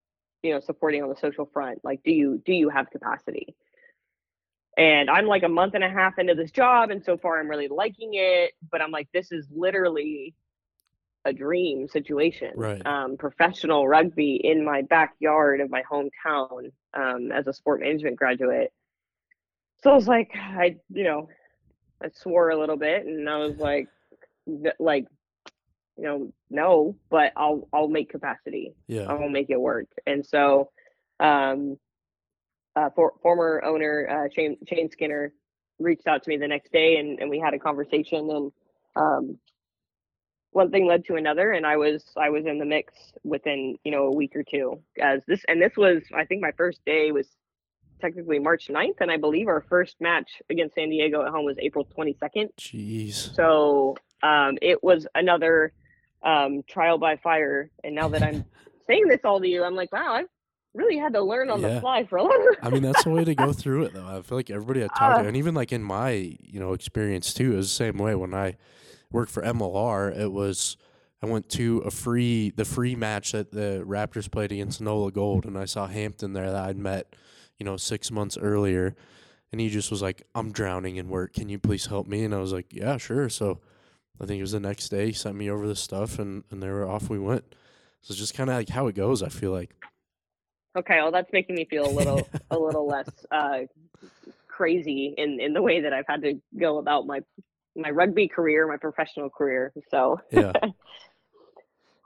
you 0.43 0.53
know, 0.53 0.61
supporting 0.61 1.03
on 1.03 1.09
the 1.09 1.17
social 1.17 1.47
front. 1.47 1.85
Like, 1.85 2.03
do 2.05 2.13
you 2.13 2.41
do 2.45 2.53
you 2.53 2.69
have 2.69 2.91
capacity?" 2.91 3.55
And 4.77 5.11
I'm 5.11 5.27
like 5.27 5.43
a 5.43 5.49
month 5.49 5.75
and 5.75 5.83
a 5.83 5.91
half 5.91 6.19
into 6.19 6.35
this 6.35 6.53
job, 6.53 6.91
and 6.91 7.05
so 7.05 7.17
far 7.17 7.41
I'm 7.41 7.49
really 7.49 7.69
liking 7.69 8.11
it. 8.13 8.53
But 8.71 8.81
I'm 8.81 8.93
like, 8.93 9.09
this 9.13 9.33
is 9.33 9.47
literally 9.51 10.35
a 11.25 11.33
dream 11.33 11.89
situation. 11.89 12.53
Right. 12.57 12.85
Um, 12.87 13.17
professional 13.17 13.89
rugby 13.89 14.41
in 14.43 14.65
my 14.65 14.83
backyard 14.83 15.61
of 15.61 15.71
my 15.71 15.83
hometown 15.91 16.71
um, 16.95 17.33
as 17.33 17.47
a 17.47 17.53
sport 17.53 17.81
management 17.81 18.17
graduate. 18.17 18.73
So 19.83 19.91
I 19.91 19.95
was 19.95 20.09
like, 20.09 20.31
I, 20.35 20.77
you 20.91 21.05
know, 21.05 21.29
I 22.03 22.09
swore 22.15 22.51
a 22.51 22.59
little 22.59 22.77
bit, 22.77 23.07
and 23.07 23.29
I 23.29 23.39
was 23.39 23.57
like, 23.59 23.89
like, 24.79 25.07
you 25.97 26.05
know, 26.05 26.33
no, 26.51 26.97
but 27.11 27.33
I'll 27.37 27.69
I'll 27.73 27.89
make 27.89 28.11
capacity. 28.11 28.75
Yeah. 28.87 29.07
I'll 29.09 29.29
make 29.29 29.51
it 29.51 29.61
work. 29.61 29.89
And 30.07 30.25
so, 30.25 30.71
um, 31.21 31.77
uh, 32.77 32.91
for, 32.95 33.15
former 33.23 33.63
owner 33.65 34.09
uh, 34.09 34.33
Shane 34.35 34.57
Shane 34.69 34.91
Skinner 34.91 35.33
reached 35.79 36.07
out 36.07 36.23
to 36.25 36.31
me 36.31 36.37
the 36.37 36.49
next 36.49 36.73
day, 36.73 36.97
and, 36.97 37.21
and 37.21 37.31
we 37.31 37.39
had 37.39 37.55
a 37.55 37.59
conversation. 37.59 38.31
And 38.31 38.53
um, 38.97 39.39
one 40.53 40.71
thing 40.71 40.87
led 40.87 41.05
to 41.07 41.17
another, 41.17 41.53
and 41.53 41.67
I 41.67 41.77
was 41.77 42.05
I 42.17 42.31
was 42.31 42.47
in 42.47 42.59
the 42.59 42.65
mix 42.65 42.95
within 43.25 43.77
you 43.85 43.91
know 43.91 44.07
a 44.07 44.15
week 44.15 44.35
or 44.35 44.43
two. 44.43 44.81
As 45.01 45.23
this 45.27 45.45
and 45.49 45.61
this 45.61 45.77
was 45.77 46.03
I 46.17 46.25
think 46.25 46.43
my 46.43 46.53
first 46.57 46.81
day 46.85 47.13
was 47.13 47.27
technically 48.01 48.39
March 48.39 48.69
9th, 48.69 49.01
and 49.01 49.11
I 49.11 49.17
believe 49.17 49.49
our 49.49 49.65
first 49.69 49.97
match 50.01 50.31
against 50.51 50.75
San 50.75 50.91
Diego 50.91 51.23
at 51.25 51.29
home 51.31 51.45
was 51.45 51.57
April 51.59 51.87
22nd. 51.97 52.49
Jeez. 52.59 53.35
So 53.35 53.97
um, 54.23 54.59
it 54.63 54.83
was 54.83 55.07
another 55.15 55.73
um, 56.23 56.63
trial 56.69 56.99
by 56.99 57.17
fire. 57.17 57.71
And 57.85 57.95
now 57.95 58.09
that 58.09 58.23
I'm 58.23 58.45
saying 58.87 59.09
this 59.09 59.21
all 59.25 59.41
to 59.41 59.49
you, 59.49 59.63
I'm 59.65 59.75
like, 59.75 59.93
wow, 59.93 60.15
I've 60.15 60.27
really 60.75 60.99
had 60.99 61.13
to 61.15 61.23
learn 61.23 61.51
on 61.51 61.61
Yeah. 61.61 61.75
the 61.75 61.81
fly 61.81 62.05
for 62.05 62.17
a 62.19 62.23
long 62.23 62.55
I 62.63 62.71
mean, 62.71 62.83
that's 62.83 63.05
the 63.05 63.11
way 63.11 63.25
to 63.25 63.35
go 63.35 63.53
through 63.53 63.85
it, 63.85 63.95
though. 63.95 64.07
I 64.07 64.21
feel 64.23 64.39
like 64.39 64.51
everybody 64.51 64.83
I 64.85 64.89
talk 64.89 65.01
Ah. 65.01 65.23
to, 65.23 65.29
and 65.29 65.37
even 65.37 65.55
like 65.55 65.73
in 65.73 65.83
my 65.83 66.11
you 66.41 66.61
know 66.61 66.73
experience 66.73 67.33
too, 67.35 67.57
is 67.57 67.67
the 67.67 67.75
same 67.75 67.99
way. 67.99 68.15
When 68.15 68.35
I 68.35 68.57
worked 69.11 69.31
for 69.33 69.43
MLR, 69.43 70.17
it 70.17 70.31
was 70.33 70.77
I 71.23 71.27
went 71.27 71.49
to 71.51 71.79
a 71.79 71.91
free 71.91 72.51
the 72.51 72.65
free 72.65 72.95
match 72.95 73.33
that 73.33 73.51
the 73.51 73.83
Raptors 73.87 74.31
played 74.31 74.53
against 74.53 74.81
Nola 74.81 75.11
Gold, 75.11 75.47
and 75.47 75.57
I 75.59 75.65
saw 75.65 75.87
Hampton 75.87 76.33
there 76.33 76.53
that 76.53 76.65
I'd 76.65 76.77
met, 76.77 77.17
you 77.59 77.65
know, 77.65 77.77
six 77.77 78.11
months 78.11 78.39
earlier, 78.39 78.95
and 79.53 79.61
he 79.61 79.69
just 79.69 79.91
was 79.91 80.03
like, 80.03 80.23
"I'm 80.35 80.53
drowning 80.53 80.97
in 80.97 81.09
work. 81.09 81.35
Can 81.35 81.49
you 81.49 81.59
please 81.59 81.87
help 81.87 82.07
me?" 82.07 82.25
And 82.25 82.35
I 82.35 82.39
was 82.39 82.53
like, 82.53 82.73
"Yeah, 82.73 82.97
sure." 82.97 83.29
So 83.29 83.61
I 84.21 84.27
think 84.27 84.39
it 84.39 84.43
was 84.43 84.53
the 84.53 84.61
next 84.61 84.89
day 84.89 85.07
he 85.07 85.13
sent 85.13 85.37
me 85.37 85.51
over 85.51 85.67
the 85.67 85.77
stuff, 85.77 86.19
and 86.19 86.45
and 86.51 86.63
they 86.63 86.69
were 86.69 86.89
off 86.89 87.09
we 87.09 87.19
went. 87.19 87.45
So 88.03 88.13
it's 88.13 88.21
just 88.21 88.35
kind 88.35 88.51
of 88.51 88.57
like 88.57 88.69
how 88.69 88.87
it 88.87 88.95
goes. 88.95 89.23
I 89.23 89.29
feel 89.29 89.53
like. 89.53 89.75
Okay, 90.77 91.01
well, 91.01 91.11
that's 91.11 91.33
making 91.33 91.57
me 91.57 91.65
feel 91.65 91.85
a 91.85 91.91
little 91.91 92.29
a 92.51 92.59
little 92.59 92.87
less 92.87 93.11
uh, 93.31 93.61
crazy 94.49 95.15
in 95.17 95.41
in 95.41 95.53
the 95.53 95.63
way 95.63 95.81
that 95.81 95.93
I've 95.93 96.07
had 96.09 96.23
to 96.23 96.41
go 96.59 96.79
about 96.79 97.07
my 97.07 97.21
my 97.79 97.91
rugby 97.91 98.29
career, 98.29 98.67
my 98.67 98.77
professional 98.77 99.31
career. 99.31 99.73
So, 99.91 100.21
Yeah. 100.31 100.53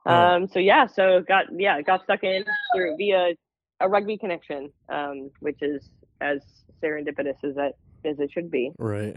Yeah. 0.06 0.34
um, 0.34 0.48
so 0.48 0.58
yeah, 0.58 0.86
so 0.86 1.22
got 1.26 1.46
yeah, 1.56 1.80
got 1.82 2.04
stuck 2.04 2.22
in 2.22 2.44
through 2.74 2.96
via 2.96 3.34
a 3.82 3.88
rugby 3.88 4.16
connection, 4.16 4.72
um, 4.88 5.30
which 5.40 5.58
is 5.60 5.90
as 6.20 6.38
serendipitous 6.82 7.36
as 7.44 7.54
that 7.56 7.72
as 8.04 8.18
it 8.18 8.30
should 8.32 8.50
be. 8.50 8.72
Right. 8.78 9.16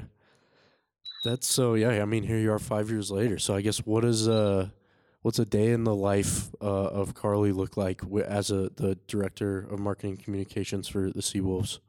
That's 1.23 1.47
so 1.47 1.73
yeah. 1.73 2.01
I 2.01 2.05
mean, 2.05 2.23
here 2.23 2.37
you 2.37 2.51
are 2.51 2.59
five 2.59 2.89
years 2.89 3.09
later. 3.09 3.39
So 3.39 3.55
I 3.55 3.61
guess 3.61 3.79
what 3.79 4.03
is 4.05 4.27
uh, 4.27 4.69
what's 5.21 5.39
a 5.39 5.45
day 5.45 5.71
in 5.71 5.83
the 5.83 5.95
life 5.95 6.49
uh, 6.61 6.65
of 6.65 7.15
Carly 7.15 7.51
look 7.51 7.77
like 7.77 8.01
as 8.27 8.51
a 8.51 8.69
the 8.75 8.97
director 9.07 9.59
of 9.59 9.79
marketing 9.79 10.17
communications 10.17 10.87
for 10.87 11.09
the 11.09 11.21
Seawolves? 11.21 11.79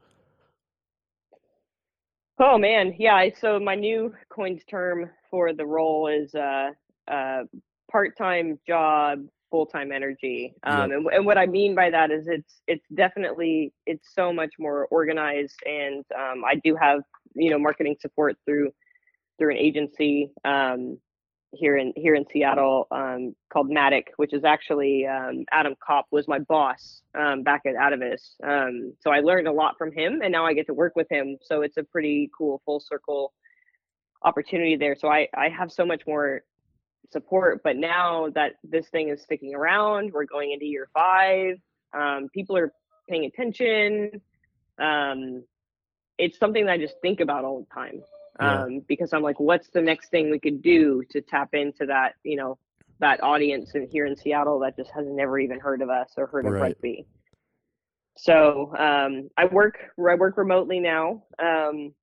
Oh 2.38 2.58
man, 2.58 2.94
yeah. 2.98 3.28
So 3.40 3.58
my 3.58 3.74
new 3.74 4.14
coined 4.30 4.62
term 4.70 5.10
for 5.30 5.52
the 5.52 5.66
role 5.66 6.08
is 6.08 6.34
uh, 6.34 6.70
uh, 7.08 7.44
part-time 7.90 8.58
job, 8.66 9.26
full-time 9.50 9.92
energy. 9.92 10.54
Um, 10.64 10.90
and, 10.90 11.06
and 11.12 11.26
what 11.26 11.38
I 11.38 11.46
mean 11.46 11.74
by 11.74 11.90
that 11.90 12.10
is 12.10 12.26
it's 12.28 12.60
it's 12.66 12.84
definitely 12.94 13.72
it's 13.86 14.08
so 14.14 14.32
much 14.32 14.54
more 14.58 14.86
organized, 14.86 15.58
and 15.64 16.04
um, 16.16 16.44
I 16.44 16.56
do 16.56 16.76
have 16.76 17.00
you 17.34 17.50
know 17.50 17.58
marketing 17.58 17.96
support 18.00 18.36
through 18.44 18.72
through 19.38 19.52
an 19.52 19.58
agency 19.58 20.32
um, 20.44 20.98
here 21.52 21.76
in 21.76 21.92
here 21.96 22.14
in 22.14 22.24
Seattle 22.32 22.86
um, 22.90 23.34
called 23.52 23.70
Matic, 23.70 24.04
which 24.16 24.32
is 24.32 24.44
actually 24.44 25.06
um, 25.06 25.44
Adam 25.52 25.74
Kopp 25.84 26.06
was 26.10 26.28
my 26.28 26.38
boss 26.40 27.02
um, 27.18 27.42
back 27.42 27.62
at 27.66 27.74
Atavus. 27.74 28.34
Um, 28.44 28.94
so 29.00 29.10
I 29.10 29.20
learned 29.20 29.48
a 29.48 29.52
lot 29.52 29.76
from 29.78 29.92
him, 29.92 30.20
and 30.22 30.32
now 30.32 30.44
I 30.44 30.54
get 30.54 30.66
to 30.66 30.74
work 30.74 30.94
with 30.96 31.10
him. 31.10 31.36
So 31.42 31.62
it's 31.62 31.76
a 31.76 31.84
pretty 31.84 32.30
cool 32.36 32.62
full 32.64 32.80
circle 32.80 33.32
opportunity 34.22 34.76
there. 34.76 34.96
So 34.98 35.08
I 35.08 35.28
I 35.34 35.48
have 35.48 35.70
so 35.70 35.84
much 35.84 36.02
more 36.06 36.42
support. 37.12 37.62
But 37.62 37.76
now 37.76 38.28
that 38.34 38.54
this 38.64 38.88
thing 38.88 39.08
is 39.08 39.22
sticking 39.22 39.54
around, 39.54 40.12
we're 40.12 40.24
going 40.24 40.52
into 40.52 40.66
year 40.66 40.88
five. 40.92 41.56
Um, 41.92 42.28
people 42.32 42.56
are 42.56 42.72
paying 43.08 43.24
attention. 43.24 44.20
Um, 44.78 45.44
it's 46.18 46.38
something 46.38 46.66
that 46.66 46.72
I 46.72 46.78
just 46.78 46.96
think 47.02 47.20
about 47.20 47.44
all 47.44 47.60
the 47.60 47.74
time 47.74 48.02
Yeah. 48.40 48.64
um, 48.64 48.80
because 48.88 49.12
I'm 49.12 49.22
like, 49.22 49.38
what's 49.40 49.68
the 49.70 49.82
next 49.82 50.10
thing 50.10 50.30
we 50.30 50.38
could 50.38 50.62
do 50.62 51.02
to 51.10 51.20
tap 51.20 51.50
into 51.54 51.86
that, 51.86 52.14
you 52.22 52.36
know, 52.36 52.58
that 52.98 53.22
audience 53.22 53.72
in, 53.74 53.88
here 53.90 54.06
in 54.06 54.16
Seattle 54.16 54.58
that 54.60 54.76
just 54.76 54.90
has 54.92 55.06
never 55.06 55.38
even 55.38 55.60
heard 55.60 55.82
of 55.82 55.90
us 55.90 56.12
or 56.16 56.26
heard 56.26 56.46
of 56.46 56.52
Right. 56.52 56.62
rugby. 56.62 57.06
So 58.16 58.74
um, 58.78 59.28
I 59.36 59.44
work 59.44 59.76
I 59.98 60.14
work 60.14 60.38
remotely 60.38 60.80
now. 60.80 61.22
Um, 61.38 61.94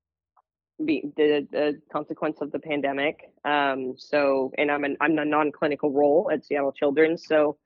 be, 0.83 1.03
the 1.17 1.47
the 1.51 1.81
consequence 1.91 2.39
of 2.41 2.51
the 2.51 2.59
pandemic. 2.59 3.31
Um, 3.45 3.95
so 3.97 4.51
and 4.57 4.71
I'm 4.71 4.83
an 4.83 4.97
I'm 5.01 5.17
a 5.17 5.25
non-clinical 5.25 5.91
role 5.91 6.29
at 6.31 6.45
Seattle 6.45 6.71
Children's. 6.71 7.25
So 7.27 7.57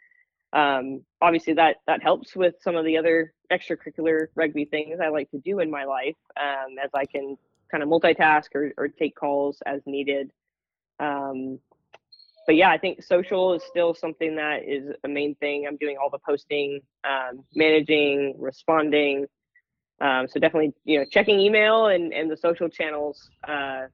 um, 0.53 1.03
obviously 1.21 1.53
that 1.53 1.77
that 1.87 2.01
helps 2.01 2.35
with 2.35 2.55
some 2.61 2.75
of 2.75 2.85
the 2.85 2.97
other 2.97 3.33
extracurricular 3.51 4.27
rugby 4.35 4.65
things 4.65 4.99
I 5.03 5.09
like 5.09 5.29
to 5.31 5.39
do 5.39 5.59
in 5.59 5.71
my 5.71 5.85
life, 5.85 6.15
um, 6.39 6.77
as 6.83 6.89
I 6.93 7.05
can 7.05 7.37
kind 7.71 7.83
of 7.83 7.89
multitask 7.89 8.55
or, 8.55 8.71
or 8.77 8.87
take 8.87 9.15
calls 9.15 9.61
as 9.65 9.81
needed. 9.85 10.31
Um, 10.99 11.59
but 12.45 12.55
yeah, 12.55 12.69
I 12.69 12.77
think 12.77 13.03
social 13.03 13.53
is 13.53 13.63
still 13.63 13.93
something 13.93 14.37
that 14.37 14.63
is 14.65 14.89
a 15.03 15.07
main 15.07 15.35
thing. 15.35 15.65
I'm 15.67 15.75
doing 15.75 15.97
all 16.01 16.09
the 16.09 16.19
posting, 16.19 16.79
um, 17.03 17.43
managing, 17.53 18.35
responding. 18.39 19.25
Um, 19.99 20.27
so 20.27 20.39
definitely, 20.39 20.73
you 20.85 20.99
know, 20.99 21.05
checking 21.09 21.39
email 21.39 21.87
and, 21.87 22.13
and 22.13 22.29
the 22.29 22.37
social 22.37 22.69
channels, 22.69 23.29
uh, 23.47 23.85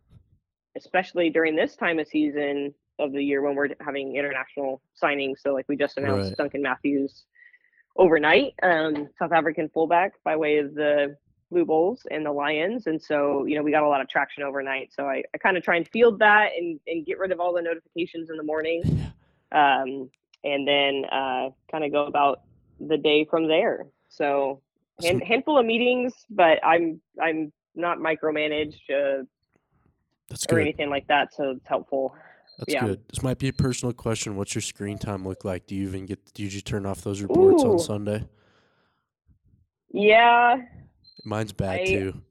especially 0.76 1.30
during 1.30 1.56
this 1.56 1.76
time 1.76 1.99
of 1.99 2.08
season 2.08 2.74
of 2.99 3.12
the 3.12 3.24
year 3.24 3.41
when 3.41 3.56
we're 3.56 3.70
having 3.80 4.16
international 4.16 4.82
signings. 5.01 5.39
So 5.39 5.54
like 5.54 5.66
we 5.68 5.76
just 5.76 5.97
announced 5.97 6.30
Right. 6.30 6.38
Duncan 6.38 6.62
Matthews 6.62 7.24
overnight, 7.95 8.54
um, 8.64 9.10
South 9.18 9.32
African 9.32 9.70
fullback 9.70 10.14
by 10.24 10.36
way 10.36 10.58
of 10.58 10.74
the 10.76 11.16
Blue 11.51 11.66
Bulls 11.66 12.01
and 12.12 12.26
the 12.26 12.32
Lions. 12.32 12.88
And 12.88 13.01
so, 13.01 13.45
you 13.45 13.56
know, 13.56 13.64
we 13.64 13.72
got 13.72 13.84
a 13.84 13.88
lot 13.88 14.01
of 14.01 14.10
traction 14.10 14.43
overnight. 14.43 14.91
So 14.91 15.06
I, 15.06 15.24
I 15.34 15.38
kind 15.38 15.56
of 15.56 15.64
try 15.64 15.78
and 15.78 15.88
field 15.88 16.20
that 16.20 16.49
and, 16.58 16.80
and 16.88 17.06
get 17.06 17.20
rid 17.20 17.32
of 17.32 17.39
all 17.39 17.54
the 17.54 17.62
notifications 17.62 18.30
in 18.30 18.38
the 18.38 18.43
morning. 18.43 18.82
Um, 19.51 20.10
and 20.43 20.68
then 20.68 21.06
uh, 21.12 21.49
kind 21.72 21.84
of 21.84 21.91
go 21.91 22.06
about 22.06 22.41
the 22.80 22.97
day 22.97 23.24
from 23.24 23.47
there. 23.47 23.86
So 24.10 24.62
hand, 25.02 25.24
handful 25.24 25.58
of 25.58 25.66
meetings, 25.66 26.14
but 26.30 26.64
I'm 26.64 27.02
I'm 27.22 27.52
not 27.76 27.98
micromanaged 27.98 28.80
uh, 28.89 29.24
That's 30.30 30.46
or 30.46 30.56
good. 30.56 30.62
anything 30.62 30.89
like 30.89 31.08
that, 31.08 31.34
so 31.34 31.52
it's 31.52 31.68
helpful. 31.68 32.16
That's 32.60 32.74
yeah. 32.74 32.86
good. 32.86 33.02
This 33.10 33.24
might 33.24 33.39
be 33.39 33.48
a 33.48 33.54
personal 33.54 33.94
question. 33.94 34.36
What's 34.36 34.54
your 34.54 34.62
screen 34.62 34.98
time 34.98 35.28
look 35.28 35.44
like? 35.44 35.66
Do 35.66 35.76
you 35.76 35.88
even 35.88 36.06
get? 36.06 36.20
Do 36.34 36.44
you 36.44 36.62
turn 36.62 36.86
off 36.86 37.02
those 37.02 37.22
reports 37.22 37.64
on 37.64 37.80
Sunday? 37.80 38.28
Yeah, 39.91 40.58
Mine's 41.26 41.54
bad 41.54 41.82
I- 41.82 41.86
too. 41.86 42.22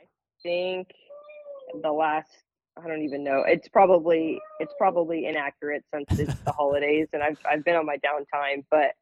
I 0.00 0.04
think 0.42 0.88
the 1.82 1.92
last 1.92 2.30
I 2.82 2.86
don't 2.86 3.02
even 3.02 3.24
know. 3.24 3.44
It's 3.46 3.68
probably 3.68 4.40
it's 4.60 4.72
probably 4.78 5.26
inaccurate 5.26 5.84
since 5.92 6.18
it's 6.18 6.40
the 6.40 6.52
holidays 6.56 7.08
and 7.12 7.22
I've 7.22 7.38
I've 7.48 7.64
been 7.64 7.76
on 7.76 7.86
my 7.86 7.96
downtime, 7.96 8.64
but 8.70 8.92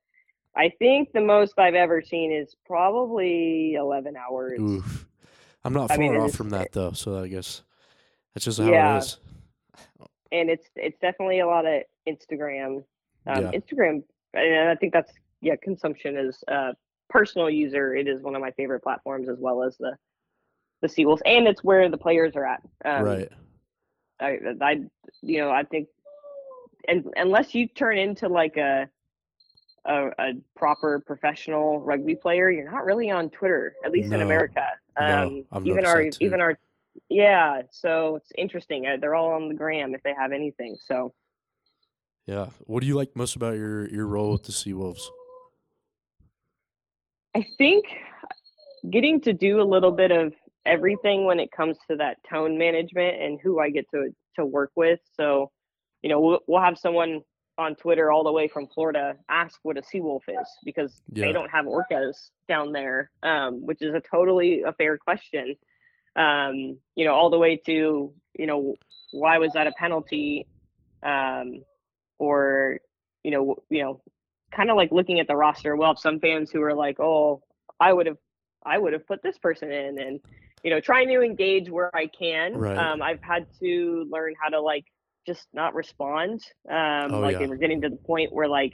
I 0.57 0.71
think 0.79 1.13
the 1.13 1.21
most 1.21 1.59
I've 1.59 1.75
ever 1.75 2.01
seen 2.03 2.33
is 2.33 2.57
probably 2.65 3.75
11 3.75 4.17
hours. 4.17 4.59
Oof. 4.61 5.07
I'm 5.65 5.73
not 5.73 5.91
I 5.91 5.97
far 5.97 5.99
mean, 5.99 6.17
off 6.17 6.33
from 6.33 6.51
that 6.51 6.73
though, 6.73 6.93
so 6.93 7.23
I 7.23 7.29
guess 7.29 7.63
that's 8.35 8.45
just 8.45 8.59
how 8.59 8.71
Yeah. 8.71 8.97
it 8.97 8.99
is. 8.99 9.19
And 10.33 10.49
it's 10.51 10.67
it's 10.77 10.99
definitely 11.01 11.41
a 11.41 11.47
lot 11.47 11.67
of 11.67 11.83
Instagram. 12.09 12.85
Um, 13.27 13.43
Yeah. 13.45 13.51
Instagram 13.53 14.03
and 14.35 14.69
I 14.71 14.75
think 14.77 14.93
that's 14.93 15.13
yeah, 15.41 15.57
consumption 15.63 16.17
is 16.17 16.43
uh 16.49 16.73
personal 17.09 17.51
user. 17.51 17.95
It 17.95 18.09
is 18.09 18.23
one 18.23 18.35
of 18.35 18.41
my 18.41 18.51
favorite 18.53 18.81
platforms 18.83 19.29
as 19.29 19.39
well 19.39 19.63
as 19.63 19.77
the 19.79 19.97
the 20.83 20.89
Seawolves 20.89 21.21
and 21.27 21.47
it's 21.49 21.65
where 21.65 21.89
the 21.89 21.99
players 21.99 22.35
are 22.37 22.45
at. 22.47 22.63
Um, 22.85 23.03
right. 23.03 23.29
I, 24.21 24.39
I, 24.63 24.81
you 25.23 25.39
know, 25.41 25.51
I 25.51 25.63
think, 25.65 25.89
and 26.89 27.05
unless 27.17 27.55
you 27.55 27.67
turn 27.69 27.99
into 27.99 28.29
like 28.29 28.57
a, 28.57 28.89
a, 29.87 30.09
a 30.19 30.33
proper 30.57 31.01
professional 31.01 31.81
rugby 31.81 32.15
player, 32.15 32.51
you're 32.51 32.71
not 32.71 32.85
really 32.85 33.11
on 33.11 33.31
Twitter, 33.31 33.75
at 33.85 33.93
least 33.93 34.13
in 34.13 34.23
America. 34.23 34.67
Um, 34.97 35.45
I've 35.53 35.67
even 35.67 35.87
our, 35.87 36.03
too. 36.11 36.19
even 36.21 36.41
our, 36.41 36.59
yeah. 37.09 37.63
So 37.71 38.17
it's 38.17 38.33
interesting. 38.37 38.87
Uh, 38.87 38.97
They're 39.01 39.15
all 39.15 39.33
on 39.33 39.49
the 39.49 39.55
gram 39.55 39.95
if 39.95 40.03
they 40.03 40.15
have 40.15 40.33
anything. 40.33 40.77
So 40.85 41.13
Yeah. 42.27 42.47
What 42.61 42.81
do 42.81 42.87
you 42.87 42.97
like 42.97 43.15
most 43.15 43.37
about 43.37 43.57
your 43.57 43.89
your 43.89 44.07
role 44.07 44.33
with 44.33 44.45
the 44.45 44.53
Sea 44.53 44.75
Wolves? 44.75 45.11
I 47.35 47.47
think 47.59 47.85
getting 48.91 49.21
to 49.23 49.33
do 49.33 49.61
a 49.61 49.65
little 49.65 49.93
bit 49.93 50.11
of 50.11 50.33
everything 50.65 51.25
when 51.25 51.39
it 51.39 51.53
comes 51.53 51.77
to 51.89 51.97
that 51.97 52.17
tone 52.29 52.59
management 52.59 53.23
and 53.23 53.39
who 53.43 53.61
I 53.61 53.71
get 53.71 53.89
to 53.91 54.11
to 54.37 54.45
work 54.45 54.73
with. 54.75 55.01
So, 55.15 55.51
you 56.03 56.11
know, 56.11 56.21
we'll, 56.21 56.41
we'll 56.47 56.63
have 56.63 56.79
someone 56.79 57.21
on 57.59 57.75
Twitter 57.75 58.11
all 58.13 58.23
the 58.25 58.33
way 58.33 58.49
from 58.49 58.67
Florida 58.67 59.17
ask 59.29 59.59
what 59.63 59.79
a 59.79 59.83
sea 59.83 60.01
wolf 60.01 60.25
is 60.29 60.47
because 60.65 61.03
Yeah. 61.13 61.27
they 61.27 61.33
don't 61.33 61.51
have 61.51 61.65
orcas 61.67 62.31
down 62.49 62.73
there, 62.73 63.11
um, 63.23 63.65
which 63.65 63.81
is 63.83 63.95
a 63.95 64.01
totally 64.01 64.63
a 64.63 64.73
fair 64.75 64.99
question. 64.99 65.57
Um, 66.17 66.79
you 66.95 67.05
know, 67.05 67.15
all 67.15 67.31
the 67.31 67.39
way 67.39 67.57
to 67.67 68.13
you 68.39 68.47
know 68.47 68.75
why 69.13 69.39
was 69.39 69.53
that 69.53 69.67
a 69.67 69.73
penalty, 69.73 70.47
um, 71.03 71.63
or 72.19 72.79
you 73.23 73.31
know, 73.31 73.57
you 73.71 73.83
know, 73.83 74.01
kind 74.53 74.71
of 74.71 74.77
like 74.77 74.93
looking 74.93 75.21
at 75.21 75.27
the 75.27 75.37
roster. 75.37 75.77
We'll 75.77 75.97
some 75.97 76.21
fans 76.21 76.51
who 76.51 76.63
are 76.63 76.75
like, 76.75 77.01
"Oh, 77.01 77.43
I 77.81 77.93
would 77.93 78.07
have, 78.07 78.19
I 78.65 78.79
would 78.79 78.93
have 78.93 79.07
put 79.07 79.23
this 79.23 79.39
person 79.39 79.71
in," 79.73 79.99
and 79.99 80.21
you 80.63 80.71
know, 80.71 80.81
trying 80.81 81.09
to 81.09 81.21
engage 81.23 81.71
where 81.71 81.95
I 81.95 82.07
can. 82.07 82.57
Right. 82.57 82.77
Um, 82.77 83.03
I've 83.03 83.23
had 83.23 83.47
to 83.61 84.07
learn 84.11 84.35
how 84.41 84.49
to 84.51 84.61
like 84.61 84.85
just 85.27 85.47
not 85.53 85.75
respond. 85.75 86.41
Um, 86.71 87.13
Oh, 87.15 87.21
like 87.21 87.39
yeah. 87.41 87.47
we're 87.47 87.57
getting 87.57 87.81
to 87.83 87.89
the 87.89 87.97
point 87.97 88.33
where 88.33 88.49
like 88.49 88.73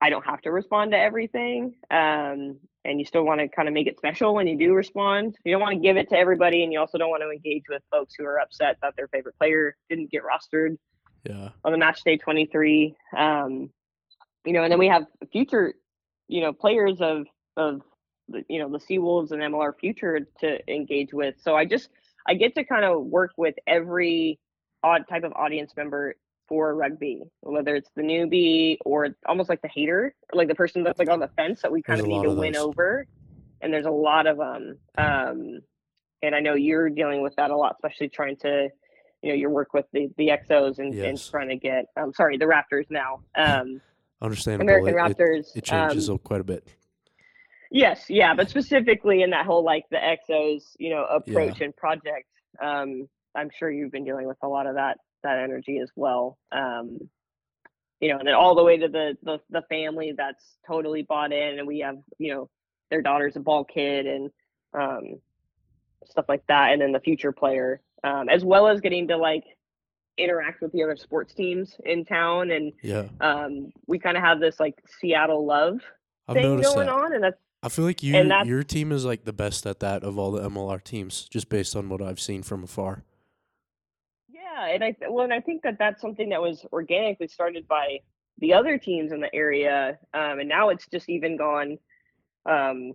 I 0.00 0.10
don't 0.10 0.26
have 0.26 0.40
to 0.42 0.50
respond 0.50 0.90
to 0.92 0.98
everything. 0.98 1.74
Um, 1.90 2.58
and 2.84 2.98
you 2.98 3.04
still 3.04 3.24
want 3.24 3.40
to 3.40 3.48
kind 3.48 3.68
of 3.68 3.74
make 3.74 3.86
it 3.86 3.96
special 3.96 4.34
when 4.34 4.48
you 4.48 4.58
do 4.58 4.74
respond. 4.74 5.36
You 5.44 5.52
don't 5.52 5.60
want 5.60 5.74
to 5.74 5.80
give 5.80 5.96
it 5.96 6.08
to 6.08 6.16
everybody, 6.16 6.64
and 6.64 6.72
you 6.72 6.80
also 6.80 6.98
don't 6.98 7.10
want 7.10 7.22
to 7.22 7.30
engage 7.30 7.62
with 7.68 7.82
folks 7.90 8.14
who 8.18 8.24
are 8.24 8.40
upset 8.40 8.78
that 8.82 8.94
their 8.96 9.06
favorite 9.08 9.36
player 9.38 9.76
didn't 9.88 10.10
get 10.10 10.22
rostered 10.24 10.76
Yeah. 11.24 11.50
on 11.64 11.70
the 11.72 11.78
match 11.78 12.02
day 12.04 12.16
23 12.16 12.96
um 13.16 13.70
you 14.44 14.52
know 14.52 14.64
and 14.64 14.72
then 14.72 14.80
we 14.80 14.88
have 14.88 15.04
future 15.30 15.74
you 16.26 16.40
know 16.40 16.52
players 16.52 17.00
of 17.00 17.26
of 17.56 17.82
the, 18.28 18.42
you 18.48 18.58
know 18.58 18.68
the 18.68 18.78
Seawolves 18.80 19.30
and 19.30 19.40
MLR 19.40 19.72
future 19.78 20.18
to 20.40 20.72
engage 20.72 21.12
with 21.12 21.36
so 21.40 21.54
I 21.54 21.64
just 21.64 21.88
I 22.26 22.34
get 22.34 22.56
to 22.56 22.64
kind 22.64 22.84
of 22.84 23.04
work 23.04 23.30
with 23.36 23.54
every 23.68 24.40
odd 24.82 25.06
type 25.08 25.24
of 25.24 25.32
audience 25.34 25.72
member 25.76 26.14
for 26.48 26.74
rugby 26.74 27.22
whether 27.40 27.74
it's 27.76 27.90
the 27.96 28.02
newbie 28.02 28.76
or 28.84 29.08
almost 29.26 29.48
like 29.48 29.62
the 29.62 29.68
hater 29.68 30.14
like 30.32 30.48
the 30.48 30.54
person 30.54 30.82
that's 30.82 30.98
like 30.98 31.08
on 31.08 31.20
the 31.20 31.28
fence 31.36 31.62
that 31.62 31.70
we 31.70 31.80
kind 31.82 31.98
There's 31.98 32.04
of 32.04 32.10
need 32.10 32.22
to 32.22 32.30
of 32.30 32.36
win 32.36 32.52
those. 32.54 32.62
over 32.64 33.06
and 33.60 33.72
there's 33.72 33.86
a 33.86 33.90
lot 33.90 34.26
of 34.26 34.38
them 34.38 34.78
um 34.98 35.60
and 36.24 36.34
I 36.34 36.40
know 36.40 36.54
you're 36.54 36.90
dealing 36.90 37.22
with 37.22 37.34
that 37.36 37.50
a 37.50 37.56
lot 37.56 37.76
especially 37.76 38.08
trying 38.08 38.36
to 38.38 38.68
you 39.22 39.28
know 39.30 39.34
your 39.36 39.50
work 39.50 39.72
with 39.72 39.86
the 39.92 40.10
the 40.18 40.28
exos 40.28 40.78
and, 40.78 40.92
and 40.94 41.30
trying 41.30 41.48
to 41.48 41.56
get 41.56 41.86
i'm 41.96 42.12
sorry 42.12 42.36
the 42.36 42.44
raptors 42.44 42.86
now 42.90 43.20
um 43.36 43.80
Understandable. 44.20 44.64
american 44.68 44.94
It- 44.94 45.10
it- 45.12 45.16
raptors 45.16 45.56
It, 45.56 45.64
changes 45.64 46.10
um, 46.10 46.18
quite 46.18 46.40
a 46.40 46.44
bit. 46.44 46.66
yes 47.70 48.06
yeah 48.08 48.34
but 48.34 48.50
specifically 48.50 49.22
in 49.22 49.30
that 49.30 49.46
whole 49.46 49.62
like 49.64 49.84
the 49.90 49.96
exos 49.96 50.62
you 50.78 50.90
know 50.90 51.04
approach 51.04 51.60
and 51.60 51.74
project 51.76 52.26
um 52.60 53.08
i'm 53.34 53.50
sure 53.58 53.70
you've 53.70 53.92
been 53.92 54.04
dealing 54.04 54.26
with 54.26 54.36
a 54.42 54.48
lot 54.48 54.66
of 54.66 54.74
that 54.74 54.98
that 55.22 55.38
energy 55.38 55.78
as 55.78 55.90
well 55.96 56.38
um 56.52 56.98
you 58.00 58.08
know 58.08 58.18
and 58.18 58.26
then 58.26 58.34
all 58.34 58.54
the 58.54 58.62
way 58.64 58.76
to 58.76 58.88
the 58.88 59.16
the, 59.22 59.38
the 59.50 59.62
family 59.68 60.12
that's 60.16 60.56
totally 60.66 61.02
bought 61.02 61.32
in 61.32 61.58
and 61.58 61.66
we 61.66 61.80
have 61.80 61.96
you 62.18 62.32
know 62.34 62.50
their 62.90 63.02
daughter's 63.02 63.36
a 63.36 63.40
ball 63.40 63.64
kid 63.64 64.06
and 64.06 64.30
um 64.74 65.20
stuff 66.06 66.24
like 66.28 66.44
that 66.48 66.72
and 66.72 66.82
then 66.82 66.92
the 66.92 67.00
future 67.00 67.32
player 67.32 67.80
um 68.04 68.28
as 68.28 68.44
well 68.44 68.66
as 68.66 68.80
getting 68.80 69.08
to 69.08 69.16
like 69.16 69.44
interact 70.18 70.60
with 70.60 70.72
the 70.72 70.82
other 70.82 70.96
sports 70.96 71.32
teams 71.32 71.74
in 71.86 72.04
town 72.04 72.50
and 72.50 72.72
Yeah. 72.82 73.04
um 73.20 73.72
we 73.86 73.98
kind 73.98 74.16
of 74.16 74.22
have 74.22 74.40
this 74.40 74.58
like 74.60 74.74
seattle 75.00 75.46
love 75.46 75.80
I've 76.28 76.34
thing 76.36 76.60
going 76.60 76.86
that. 76.86 76.92
on 76.94 77.14
and 77.14 77.24
that's 77.24 77.38
I 77.64 77.68
feel 77.68 77.84
like 77.84 78.02
you, 78.02 78.16
your 78.44 78.64
team 78.64 78.90
is 78.90 79.04
like 79.04 79.24
the 79.24 79.32
best 79.32 79.66
at 79.66 79.78
that 79.80 80.02
of 80.02 80.18
all 80.18 80.32
the 80.32 80.42
MLR 80.48 80.82
teams, 80.82 81.28
just 81.30 81.48
based 81.48 81.76
on 81.76 81.88
what 81.88 82.02
I've 82.02 82.18
seen 82.18 82.42
from 82.42 82.64
afar. 82.64 83.04
Yeah, 84.62 84.74
and 84.74 84.84
I 84.84 84.96
well, 85.08 85.24
and 85.24 85.32
I 85.32 85.40
think 85.40 85.62
that 85.62 85.78
that's 85.78 86.00
something 86.00 86.28
that 86.30 86.40
was 86.40 86.64
organically 86.72 87.28
started 87.28 87.66
by 87.68 87.98
the 88.38 88.54
other 88.54 88.78
teams 88.78 89.12
in 89.12 89.20
the 89.20 89.34
area, 89.34 89.98
um, 90.14 90.40
and 90.40 90.48
now 90.48 90.68
it's 90.70 90.86
just 90.86 91.08
even 91.08 91.36
gone. 91.36 91.78
Um, 92.46 92.92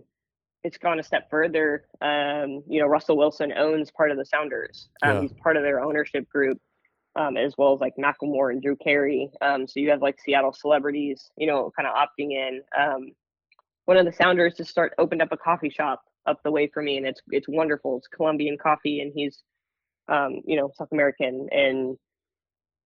it's 0.64 0.78
gone 0.78 0.98
a 0.98 1.02
step 1.02 1.30
further. 1.30 1.86
Um, 2.00 2.62
you 2.68 2.80
know, 2.80 2.86
Russell 2.86 3.16
Wilson 3.16 3.52
owns 3.52 3.90
part 3.90 4.10
of 4.10 4.18
the 4.18 4.24
Sounders. 4.24 4.88
Um, 5.02 5.14
Yeah. 5.14 5.20
He's 5.22 5.32
part 5.34 5.56
of 5.56 5.62
their 5.62 5.80
ownership 5.80 6.28
group, 6.28 6.60
um, 7.16 7.36
as 7.36 7.54
well 7.56 7.74
as 7.74 7.80
like 7.80 7.94
Macklemore 7.96 8.50
and 8.50 8.60
Drew 8.60 8.76
Carey. 8.76 9.30
Um, 9.40 9.66
so 9.66 9.80
you 9.80 9.90
have 9.90 10.02
like 10.02 10.20
Seattle 10.20 10.52
celebrities, 10.52 11.30
you 11.36 11.46
know, 11.46 11.70
kind 11.76 11.86
of 11.86 11.94
opting 11.94 12.32
in. 12.32 12.62
Um, 12.78 13.12
one 13.84 13.96
of 13.96 14.04
the 14.04 14.12
Sounders 14.12 14.54
just 14.56 14.70
start 14.70 14.92
opened 14.98 15.22
up 15.22 15.32
a 15.32 15.36
coffee 15.36 15.70
shop 15.70 16.02
up 16.26 16.42
the 16.42 16.50
way 16.50 16.66
for 16.66 16.82
me, 16.82 16.96
and 16.98 17.06
it's 17.06 17.20
it's 17.30 17.48
wonderful. 17.48 17.96
It's 17.98 18.08
Colombian 18.08 18.58
coffee, 18.58 19.00
and 19.00 19.12
he's 19.14 19.42
um, 20.08 20.40
you 20.46 20.56
know, 20.56 20.70
South 20.76 20.88
American. 20.92 21.48
And 21.50 21.96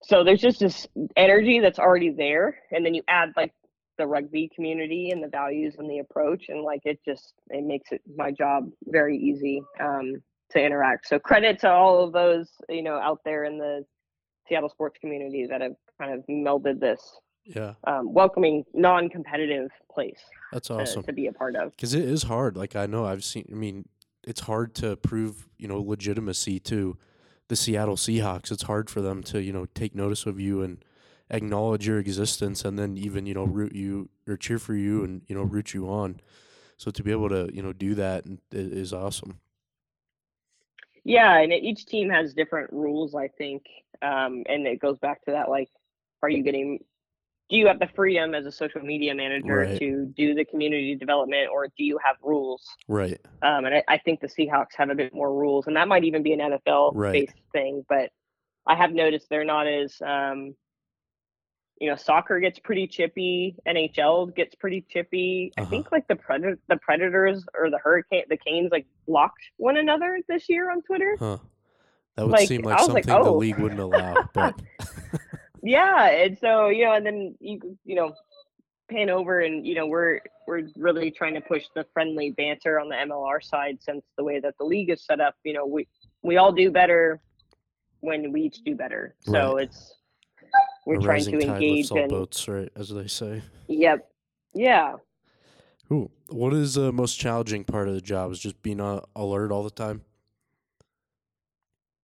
so 0.02 0.24
there's 0.24 0.40
just 0.40 0.60
this 0.60 0.86
energy 1.16 1.60
that's 1.60 1.78
already 1.78 2.10
there. 2.10 2.58
And 2.70 2.84
then 2.84 2.94
you 2.94 3.02
add 3.08 3.30
like 3.36 3.52
the 3.98 4.06
rugby 4.06 4.50
community 4.54 5.10
and 5.10 5.22
the 5.22 5.28
values 5.28 5.76
and 5.78 5.88
the 5.88 5.98
approach. 5.98 6.46
And 6.48 6.62
like 6.62 6.80
it 6.84 6.98
just, 7.06 7.34
it 7.50 7.64
makes 7.64 7.92
it 7.92 8.00
my 8.16 8.30
job 8.30 8.70
very 8.86 9.16
easy 9.16 9.62
um, 9.80 10.14
to 10.50 10.60
interact. 10.64 11.08
So 11.08 11.18
credit 11.18 11.60
to 11.60 11.70
all 11.70 12.02
of 12.04 12.12
those, 12.12 12.48
you 12.68 12.82
know, 12.82 12.96
out 12.96 13.20
there 13.24 13.44
in 13.44 13.58
the 13.58 13.84
Seattle 14.48 14.68
sports 14.70 14.98
community 15.00 15.46
that 15.48 15.60
have 15.60 15.74
kind 16.00 16.12
of 16.12 16.24
melded 16.28 16.80
this 16.80 17.00
Yeah. 17.44 17.74
um, 17.86 18.12
welcoming, 18.12 18.64
non 18.74 19.08
competitive 19.08 19.70
place 19.94 20.18
That's 20.52 20.66
to, 20.68 20.80
awesome. 20.80 21.04
to 21.04 21.12
be 21.12 21.28
a 21.28 21.32
part 21.32 21.54
of. 21.54 21.70
Because 21.70 21.94
it 21.94 22.04
is 22.04 22.24
hard. 22.24 22.56
Like 22.56 22.74
I 22.74 22.86
know 22.86 23.04
I've 23.04 23.22
seen. 23.22 23.46
I 23.52 23.54
mean, 23.54 23.88
it's 24.24 24.40
hard 24.40 24.74
to 24.76 24.96
prove 24.96 25.48
you 25.58 25.68
know 25.68 25.80
legitimacy 25.80 26.58
to 26.60 26.96
the 27.48 27.56
Seattle 27.56 27.96
Seahawks. 27.96 28.50
It's 28.50 28.64
hard 28.64 28.88
for 28.90 29.00
them 29.00 29.22
to 29.24 29.40
you 29.40 29.52
know 29.52 29.66
take 29.74 29.94
notice 29.94 30.26
of 30.26 30.40
you 30.40 30.62
and 30.62 30.84
acknowledge 31.30 31.86
your 31.86 31.98
existence, 31.98 32.64
and 32.64 32.78
then 32.78 32.96
even 32.96 33.26
you 33.26 33.34
know 33.34 33.44
root 33.44 33.74
you 33.74 34.08
or 34.26 34.36
cheer 34.36 34.58
for 34.58 34.74
you 34.74 35.04
and 35.04 35.22
you 35.26 35.34
know 35.34 35.42
root 35.42 35.74
you 35.74 35.88
on. 35.88 36.20
So 36.76 36.90
to 36.90 37.02
be 37.02 37.10
able 37.10 37.28
to 37.28 37.50
you 37.52 37.62
know 37.62 37.72
do 37.72 37.94
that 37.94 38.24
is 38.50 38.92
awesome. 38.92 39.40
Yeah, 41.04 41.38
and 41.38 41.52
each 41.52 41.86
team 41.86 42.10
has 42.10 42.32
different 42.32 42.72
rules, 42.72 43.14
I 43.14 43.28
think, 43.28 43.64
um, 44.02 44.44
and 44.48 44.66
it 44.66 44.80
goes 44.80 44.98
back 44.98 45.24
to 45.24 45.32
that 45.32 45.48
like, 45.48 45.68
are 46.22 46.30
you 46.30 46.42
getting? 46.42 46.84
Do 47.52 47.58
you 47.58 47.66
have 47.66 47.78
the 47.78 47.88
freedom 47.94 48.34
as 48.34 48.46
a 48.46 48.50
social 48.50 48.80
media 48.80 49.14
manager 49.14 49.56
Right. 49.58 49.78
to 49.78 50.06
do 50.16 50.34
the 50.34 50.42
community 50.46 50.94
development, 50.94 51.50
or 51.52 51.66
do 51.76 51.84
you 51.84 51.98
have 52.02 52.16
rules? 52.22 52.66
Right. 52.88 53.20
Um, 53.42 53.66
and 53.66 53.74
I, 53.74 53.84
I 53.88 53.98
think 53.98 54.20
the 54.20 54.26
Seahawks 54.26 54.74
have 54.78 54.88
a 54.88 54.94
bit 54.94 55.12
more 55.14 55.30
rules, 55.34 55.66
and 55.66 55.76
that 55.76 55.86
might 55.86 56.02
even 56.04 56.22
be 56.22 56.32
an 56.32 56.40
NFL 56.40 56.92
Right. 56.94 57.12
based 57.12 57.38
thing. 57.52 57.84
But 57.90 58.10
I 58.66 58.74
have 58.74 58.92
noticed 58.92 59.28
they're 59.28 59.44
not 59.44 59.66
as 59.66 60.00
um, 60.00 60.54
you 61.78 61.90
know, 61.90 61.96
soccer 61.96 62.40
gets 62.40 62.58
pretty 62.58 62.86
chippy. 62.86 63.56
NHL 63.68 64.34
gets 64.34 64.54
pretty 64.54 64.86
chippy. 64.88 65.52
I 65.58 65.62
Uh-huh. 65.62 65.70
think 65.70 65.92
like 65.92 66.06
the 66.08 66.16
predator, 66.16 66.56
the 66.68 66.76
Predators 66.78 67.44
or 67.58 67.68
the 67.70 67.78
Hurricane, 67.78 68.22
the 68.30 68.36
Canes 68.38 68.70
like 68.72 68.86
blocked 69.06 69.42
one 69.58 69.76
another 69.76 70.20
this 70.28 70.48
year 70.48 70.70
on 70.70 70.80
Twitter. 70.82 71.16
Huh. 71.18 71.36
That 72.16 72.22
would 72.26 72.32
Like, 72.32 72.48
seem 72.48 72.62
like 72.62 72.78
something 72.78 72.94
like, 72.94 73.06
the 73.06 73.18
oh. 73.18 73.36
league 73.36 73.58
wouldn't 73.58 73.80
allow, 73.80 74.14
but 74.32 74.54
Yeah, 75.62 76.08
and 76.08 76.36
so 76.38 76.68
you 76.68 76.84
know, 76.84 76.94
and 76.94 77.06
then 77.06 77.34
you 77.40 77.60
you 77.84 77.94
know, 77.94 78.14
pan 78.90 79.10
over 79.10 79.40
and 79.40 79.66
you 79.66 79.74
know 79.74 79.86
we're 79.86 80.20
we're 80.46 80.68
really 80.76 81.10
trying 81.10 81.34
to 81.34 81.40
push 81.40 81.64
the 81.74 81.86
friendly 81.92 82.30
banter 82.32 82.80
on 82.80 82.88
the 82.88 82.96
MLR 82.96 83.42
side 83.42 83.78
since 83.80 84.04
the 84.18 84.24
way 84.24 84.40
that 84.40 84.54
the 84.58 84.64
league 84.64 84.90
is 84.90 85.04
set 85.04 85.20
up. 85.20 85.34
You 85.44 85.52
know, 85.52 85.66
we 85.66 85.86
we 86.22 86.36
all 86.36 86.52
do 86.52 86.70
better 86.70 87.20
when 88.00 88.32
we 88.32 88.42
each 88.42 88.62
do 88.64 88.74
better. 88.74 89.14
So 89.20 89.54
Right. 89.56 89.64
it's 89.64 89.94
we're 90.84 90.96
a 90.96 91.00
trying 91.00 91.08
rising 91.08 91.38
to 91.38 91.46
tide 91.46 91.54
engage 91.54 91.76
lifts 91.78 91.90
all 91.92 91.98
and 91.98 92.10
boats, 92.10 92.48
right? 92.48 92.72
As 92.74 92.88
they 92.88 93.06
say. 93.06 93.42
yep, 93.68 94.10
yeah. 94.54 94.96
Ooh, 95.92 96.10
what 96.28 96.54
is 96.54 96.74
the 96.74 96.90
most 96.90 97.20
challenging 97.20 97.62
part 97.64 97.86
of 97.86 97.94
the 97.94 98.00
job? 98.00 98.32
Is 98.32 98.40
just 98.40 98.60
being 98.62 98.80
uh, 98.80 99.02
alert 99.14 99.52
all 99.52 99.62
the 99.62 99.70
time. 99.70 100.02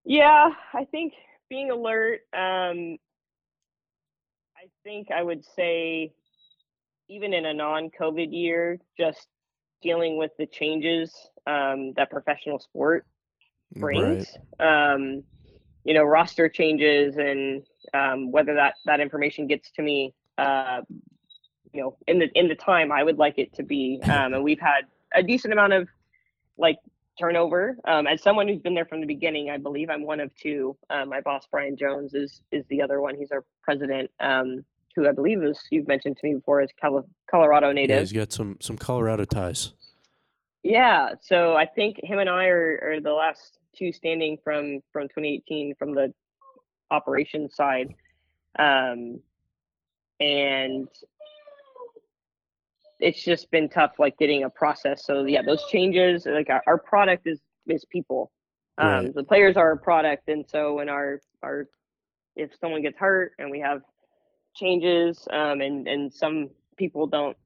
Yeah, 0.04 0.50
I 0.74 0.84
think 0.84 1.12
being 1.50 1.70
alert. 1.70 2.20
Um, 2.32 2.96
I 2.96 2.98
think 4.88 5.10
I 5.10 5.22
would 5.22 5.44
say, 5.44 6.12
even 7.08 7.34
in 7.34 7.44
a 7.44 7.52
non-COVID 7.52 8.28
year, 8.30 8.78
just 8.96 9.28
dealing 9.82 10.16
with 10.16 10.30
the 10.38 10.46
changes 10.46 11.14
um, 11.46 11.92
that 11.96 12.10
professional 12.10 12.58
sport 12.58 13.06
brings. 13.76 14.36
Um, 14.58 15.22
you 15.84 15.94
know, 15.94 16.04
roster 16.04 16.48
changes 16.48 17.16
and 17.16 17.62
um, 17.94 18.32
whether 18.32 18.54
that 18.54 18.74
that 18.86 19.00
information 19.00 19.46
gets 19.46 19.70
to 19.72 19.82
me. 19.82 20.14
Uh, 20.36 20.80
you 21.72 21.82
know, 21.82 21.96
in 22.06 22.18
the 22.18 22.28
in 22.34 22.48
the 22.48 22.54
time 22.54 22.90
I 22.90 23.02
would 23.02 23.18
like 23.18 23.38
it 23.38 23.54
to 23.54 23.62
be. 23.62 24.00
Um, 24.08 24.34
and 24.34 24.42
we've 24.42 24.60
had 24.60 24.82
a 25.14 25.22
decent 25.22 25.52
amount 25.52 25.74
of 25.74 25.88
like 26.56 26.78
turnover. 27.18 27.76
Um, 27.86 28.06
as 28.06 28.22
someone 28.22 28.48
who's 28.48 28.60
been 28.60 28.74
there 28.74 28.86
from 28.86 29.00
the 29.00 29.06
beginning, 29.06 29.50
I 29.50 29.58
believe 29.58 29.90
I'm 29.90 30.04
one 30.04 30.20
of 30.20 30.34
two. 30.34 30.76
Uh, 30.88 31.04
my 31.04 31.20
boss 31.20 31.46
Brian 31.50 31.76
Jones 31.76 32.14
is 32.14 32.40
is 32.52 32.64
the 32.68 32.80
other 32.82 33.00
one. 33.00 33.14
He's 33.16 33.32
our 33.32 33.44
president, 33.62 34.10
um, 34.20 34.64
who 34.96 35.08
I 35.08 35.12
believe 35.12 35.42
is 35.42 35.60
you've 35.70 35.88
mentioned 35.88 36.16
to 36.18 36.26
me 36.26 36.34
before 36.34 36.62
is 36.62 36.70
Colo- 36.80 37.08
Colorado 37.30 37.68
Yeah, 37.68 37.72
native. 37.74 38.00
he's 38.00 38.12
got 38.12 38.32
some 38.32 38.56
some 38.60 38.76
Colorado 38.76 39.24
ties. 39.24 39.72
Yeah, 40.62 41.10
so 41.22 41.54
I 41.54 41.66
think 41.66 42.00
him 42.02 42.18
and 42.18 42.28
I 42.28 42.46
are, 42.46 42.80
are 42.82 43.00
the 43.00 43.12
last 43.12 43.58
two 43.76 43.92
standing 43.92 44.38
from 44.42 44.80
from 44.92 45.04
2018 45.04 45.74
from 45.78 45.94
the 45.94 46.12
operations 46.90 47.54
side, 47.54 47.94
um, 48.58 49.20
and 50.20 50.88
it's 53.00 53.22
just 53.22 53.50
been 53.52 53.68
tough, 53.68 53.92
like 53.98 54.18
getting 54.18 54.42
a 54.42 54.50
process. 54.50 55.04
So 55.04 55.24
yeah, 55.24 55.42
those 55.42 55.64
changes, 55.70 56.26
like 56.26 56.50
our, 56.50 56.62
our 56.66 56.78
product 56.78 57.26
is 57.26 57.40
is 57.66 57.84
people. 57.84 58.30
Um, 58.78 58.88
Right. 58.88 59.14
The 59.14 59.24
players 59.24 59.56
are 59.56 59.72
a 59.72 59.76
product, 59.76 60.28
and 60.28 60.44
so 60.48 60.74
when 60.74 60.88
our 60.88 61.20
our 61.42 61.68
if 62.36 62.50
someone 62.60 62.82
gets 62.82 62.98
hurt 62.98 63.32
and 63.38 63.50
we 63.50 63.60
have 63.60 63.82
changes, 64.54 65.26
um, 65.30 65.60
and 65.60 65.86
and 65.88 66.12
some 66.12 66.50
people 66.76 67.06
don't 67.06 67.36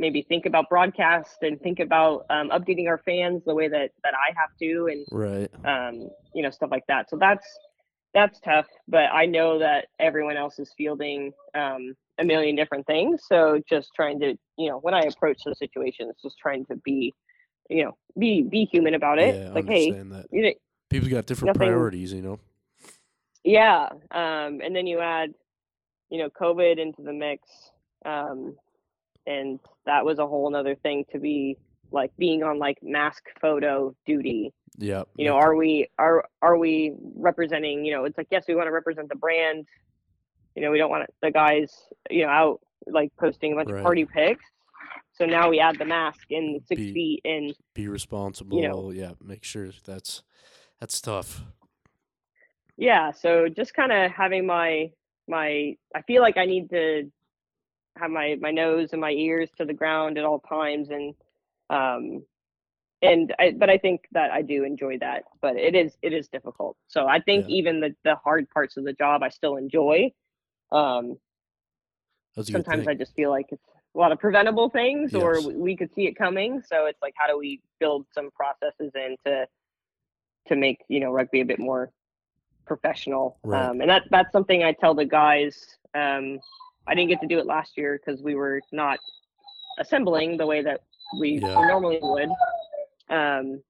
maybe 0.00 0.22
think 0.22 0.46
about 0.46 0.68
broadcast 0.68 1.38
and 1.42 1.60
think 1.60 1.80
about 1.80 2.24
um, 2.30 2.50
updating 2.50 2.86
our 2.86 2.98
fans 2.98 3.42
the 3.44 3.54
way 3.54 3.68
that 3.68 3.90
that 4.04 4.14
I 4.14 4.32
have 4.38 4.50
to, 4.60 4.88
and 4.90 5.06
Right. 5.10 5.50
um, 5.64 6.08
you 6.34 6.42
know 6.42 6.50
stuff 6.50 6.70
like 6.70 6.86
that. 6.88 7.10
So 7.10 7.16
that's 7.16 7.46
that's 8.14 8.40
tough, 8.40 8.66
but 8.88 9.10
I 9.12 9.26
know 9.26 9.58
that 9.58 9.86
everyone 9.98 10.36
else 10.36 10.58
is 10.58 10.72
fielding 10.78 11.32
um, 11.54 11.94
a 12.18 12.24
million 12.24 12.56
different 12.56 12.86
things. 12.86 13.22
So 13.28 13.60
just 13.68 13.90
trying 13.94 14.18
to, 14.20 14.34
you 14.56 14.70
know, 14.70 14.78
when 14.78 14.94
I 14.94 15.00
approach 15.02 15.42
those 15.44 15.58
situations, 15.58 16.14
just 16.22 16.38
trying 16.38 16.64
to 16.66 16.76
be, 16.76 17.14
you 17.68 17.84
know, 17.84 17.96
be 18.18 18.42
be 18.42 18.64
human 18.64 18.94
about 18.94 19.18
it. 19.18 19.34
Yeah, 19.36 19.52
like, 19.52 19.66
hey, 19.66 19.90
that. 19.90 20.26
you 20.32 20.42
know, 20.42 20.52
People 20.88 21.08
got 21.10 21.26
different 21.26 21.54
nothing- 21.54 21.68
priorities, 21.68 22.12
you 22.14 22.22
know. 22.22 22.38
yeah. 23.44 23.88
Um, 24.10 24.60
and 24.62 24.74
then 24.74 24.86
you 24.86 25.00
add, 25.00 25.34
you 26.10 26.18
know, 26.18 26.28
COVID 26.30 26.78
into 26.78 27.02
the 27.02 27.12
mix. 27.12 27.48
Um, 28.04 28.56
and 29.26 29.60
that 29.86 30.04
was 30.04 30.18
a 30.18 30.26
whole 30.26 30.50
nother 30.50 30.74
thing 30.76 31.04
to 31.12 31.18
be 31.18 31.56
like 31.90 32.10
being 32.18 32.42
on 32.42 32.58
like 32.58 32.78
mask 32.82 33.24
photo 33.40 33.94
duty. 34.06 34.52
Yeah. 34.78 35.02
You 35.16 35.26
know, 35.26 35.34
are 35.36 35.54
we 35.54 35.88
are 35.98 36.24
are 36.42 36.56
we 36.56 36.94
representing, 37.16 37.84
you 37.84 37.92
know, 37.92 38.04
it's 38.04 38.16
like 38.16 38.28
yes, 38.30 38.44
we 38.48 38.54
want 38.54 38.66
to 38.68 38.72
represent 38.72 39.08
the 39.08 39.16
brand. 39.16 39.66
You 40.54 40.62
know, 40.62 40.70
we 40.70 40.78
don't 40.78 40.90
want 40.90 41.08
the 41.22 41.30
guys, 41.30 41.72
you 42.10 42.22
know, 42.24 42.30
out 42.30 42.60
like 42.86 43.10
posting 43.18 43.52
a 43.52 43.56
bunch 43.56 43.70
Right. 43.70 43.78
of 43.78 43.82
party 43.84 44.04
pics. 44.06 44.44
So 45.12 45.26
now 45.26 45.50
we 45.50 45.58
add 45.60 45.78
the 45.78 45.84
mask 45.84 46.30
and 46.30 46.56
the 46.56 46.60
six 46.66 46.80
Be- 46.80 46.92
feet 46.94 47.20
and 47.24 47.54
be 47.74 47.88
responsible. 47.88 48.60
You 48.62 48.68
know. 48.68 48.90
yeah, 48.90 49.12
make 49.22 49.44
sure 49.44 49.68
that's 49.84 50.22
that's 50.80 51.00
tough. 51.00 51.42
yeah 52.76 53.10
so 53.10 53.48
just 53.48 53.74
kind 53.74 53.90
of 53.92 54.10
having 54.12 54.46
my 54.46 54.90
my 55.28 55.74
i 55.94 56.02
feel 56.06 56.22
like 56.22 56.36
i 56.36 56.44
need 56.44 56.68
to 56.70 57.10
have 57.96 58.10
my 58.10 58.36
my 58.40 58.50
nose 58.50 58.90
and 58.92 59.00
my 59.00 59.10
ears 59.10 59.50
to 59.58 59.64
the 59.64 59.72
ground 59.72 60.18
at 60.18 60.24
all 60.24 60.40
times 60.40 60.88
and 60.90 61.14
um 61.70 62.22
and 63.02 63.34
I, 63.38 63.54
but 63.56 63.70
i 63.70 63.78
think 63.78 64.02
that 64.12 64.30
i 64.30 64.42
do 64.42 64.64
enjoy 64.64 64.98
that 64.98 65.24
but 65.40 65.56
it 65.56 65.74
is 65.74 65.96
it 66.02 66.12
is 66.12 66.28
difficult 66.28 66.76
so 66.88 67.06
i 67.06 67.20
think 67.20 67.46
Yeah. 67.48 67.54
even 67.56 67.80
the 67.80 67.94
the 68.04 68.16
hard 68.16 68.48
parts 68.50 68.76
of 68.76 68.84
the 68.84 68.92
job 68.92 69.22
i 69.22 69.28
still 69.28 69.56
enjoy 69.56 70.12
um 70.72 71.16
sometimes 72.64 72.86
i 72.88 72.94
just 72.94 73.14
feel 73.14 73.30
like 73.30 73.46
it's 73.50 73.62
a 73.94 73.98
lot 73.98 74.12
of 74.12 74.18
preventable 74.18 74.68
things 74.70 75.14
or 75.14 75.36
Yes. 75.36 75.44
we, 75.46 75.54
we 75.56 75.76
could 75.76 75.92
see 75.94 76.06
it 76.06 76.14
coming 76.16 76.62
so 76.64 76.86
it's 76.86 77.00
like 77.02 77.14
how 77.16 77.26
do 77.26 77.38
we 77.38 77.60
build 77.80 78.06
some 78.12 78.30
processes 78.30 78.92
in 78.94 79.16
to 79.26 79.46
to 80.46 80.56
make 80.56 80.78
you 80.88 81.00
know 81.00 81.10
rugby 81.10 81.40
a 81.40 81.44
bit 81.44 81.58
more 81.58 81.90
professional 82.68 83.38
Right. 83.42 83.68
um, 83.70 83.80
and 83.80 83.90
that 83.90 84.02
that's 84.10 84.30
something 84.32 84.62
i 84.62 84.72
tell 84.72 84.94
the 84.94 85.04
guys 85.04 85.54
um, 85.94 86.38
i 86.86 86.94
didn't 86.94 87.08
get 87.08 87.20
to 87.22 87.26
do 87.26 87.38
it 87.38 87.46
last 87.46 87.76
year 87.76 87.98
because 87.98 88.22
we 88.22 88.34
were 88.34 88.60
not 88.72 88.98
assembling 89.78 90.36
the 90.36 90.46
way 90.46 90.62
that 90.62 90.80
we 91.18 91.38
Yeah. 91.42 91.66
normally 91.66 91.98
would 92.02 92.28
um, 93.10 93.62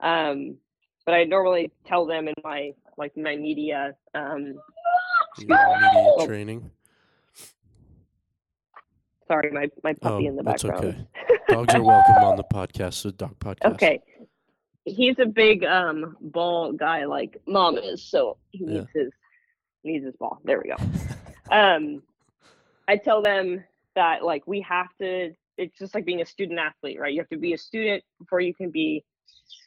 um, 0.00 0.56
but 1.04 1.14
i 1.14 1.24
normally 1.24 1.72
tell 1.84 2.06
them 2.06 2.28
in 2.28 2.34
my 2.44 2.72
like 2.96 3.16
my 3.16 3.36
media 3.36 3.94
um, 4.14 4.54
media 5.38 6.12
Oh. 6.16 6.26
training. 6.26 6.70
sorry 9.26 9.50
my, 9.52 9.68
my 9.84 9.92
puppy 9.94 10.24
Oh, 10.26 10.28
in 10.28 10.36
the 10.36 10.42
background. 10.42 10.84
that's 10.84 10.86
okay. 10.86 11.06
Dogs 11.48 11.74
are 11.74 11.82
welcome 11.94 12.24
on 12.24 12.36
the 12.36 12.44
podcast, 12.44 13.02
the 13.02 13.12
dog 13.12 13.38
podcast. 13.38 13.74
Okay. 13.74 14.00
He's 14.88 15.18
a 15.18 15.26
big 15.26 15.64
um 15.64 16.16
ball 16.20 16.72
guy 16.72 17.04
like 17.04 17.40
mom 17.46 17.78
is, 17.78 18.02
so 18.02 18.36
he 18.50 18.64
Yeah. 18.64 18.72
needs 18.72 18.88
his 18.94 19.12
needs 19.84 20.04
his 20.04 20.16
ball. 20.16 20.40
There 20.44 20.60
we 20.62 20.70
go. 20.70 20.76
um 21.50 22.02
I 22.86 22.96
tell 22.96 23.22
them 23.22 23.64
that 23.94 24.24
like 24.24 24.46
we 24.46 24.60
have 24.62 24.88
to 25.00 25.32
it's 25.56 25.76
just 25.78 25.94
like 25.94 26.04
being 26.04 26.20
a 26.20 26.26
student 26.26 26.58
athlete, 26.60 27.00
right? 27.00 27.12
You 27.12 27.20
have 27.20 27.28
to 27.30 27.36
be 27.38 27.52
a 27.52 27.58
student 27.58 28.02
before 28.18 28.40
you 28.40 28.54
can 28.54 28.70
be 28.70 29.04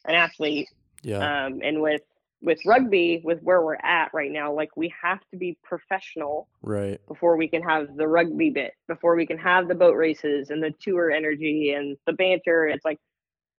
an 0.06 0.16
athlete. 0.16 0.70
Yeah. 1.04 1.46
Um 1.46 1.62
and 1.64 1.82
with 1.82 2.02
with 2.44 2.60
rugby, 2.66 3.22
with 3.24 3.40
where 3.44 3.62
we're 3.62 3.76
at 3.76 4.10
right 4.14 4.32
now, 4.32 4.52
like 4.52 4.76
we 4.76 4.92
have 5.00 5.20
to 5.30 5.38
be 5.38 5.56
professional 5.64 6.48
right. 6.64 7.00
before 7.08 7.38
we 7.38 7.48
can 7.48 7.62
have 7.62 7.96
the 7.96 8.08
rugby 8.08 8.50
bit, 8.50 8.74
before 8.88 9.16
we 9.16 9.28
can 9.28 9.38
have 9.38 9.68
the 9.68 9.76
boat 9.76 9.96
races 9.96 10.50
and 10.50 10.62
the 10.64 10.74
tour 10.82 11.12
energy 11.12 11.74
and 11.74 11.98
the 12.08 12.14
banter. 12.14 12.66
It's 12.68 12.84
like 12.84 12.98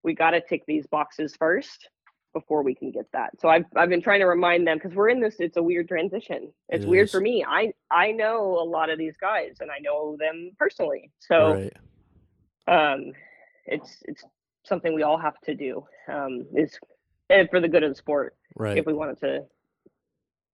we 0.02 0.14
got 0.14 0.30
to 0.32 0.40
tick 0.40 0.62
these 0.66 0.86
boxes 0.86 1.34
first 1.36 1.88
before 2.32 2.62
we 2.62 2.74
can 2.74 2.90
get 2.90 3.04
that. 3.12 3.30
So 3.40 3.48
I've 3.48 3.64
I've 3.76 3.88
been 3.90 4.00
trying 4.02 4.20
to 4.20 4.26
remind 4.26 4.66
them 4.66 4.78
because 4.78 4.94
we're 4.94 5.10
in 5.10 5.20
this. 5.20 5.36
It's 5.38 5.56
a 5.58 5.62
weird 5.62 5.88
transition. 5.88 6.52
It's 6.70 6.84
It 6.84 6.88
weird 6.88 7.04
is. 7.06 7.12
for 7.12 7.20
me. 7.20 7.44
I 7.46 7.72
I 7.90 8.12
know 8.12 8.58
a 8.58 8.64
lot 8.64 8.90
of 8.90 8.98
these 8.98 9.16
guys 9.18 9.58
and 9.60 9.70
I 9.70 9.78
know 9.80 10.16
them 10.18 10.52
personally. 10.58 11.10
So 11.18 11.68
right. 12.66 12.92
um, 12.94 13.12
it's 13.66 13.98
it's 14.06 14.24
something 14.64 14.94
we 14.94 15.02
all 15.02 15.18
have 15.18 15.38
to 15.42 15.54
do. 15.54 15.84
Um, 16.08 16.46
is 16.54 16.78
and 17.30 17.48
for 17.50 17.60
the 17.60 17.68
good 17.68 17.82
of 17.82 17.90
the 17.90 17.96
sport 17.96 18.34
Right. 18.56 18.76
if 18.78 18.86
we 18.86 18.92
wanted 18.92 19.18
to. 19.20 19.44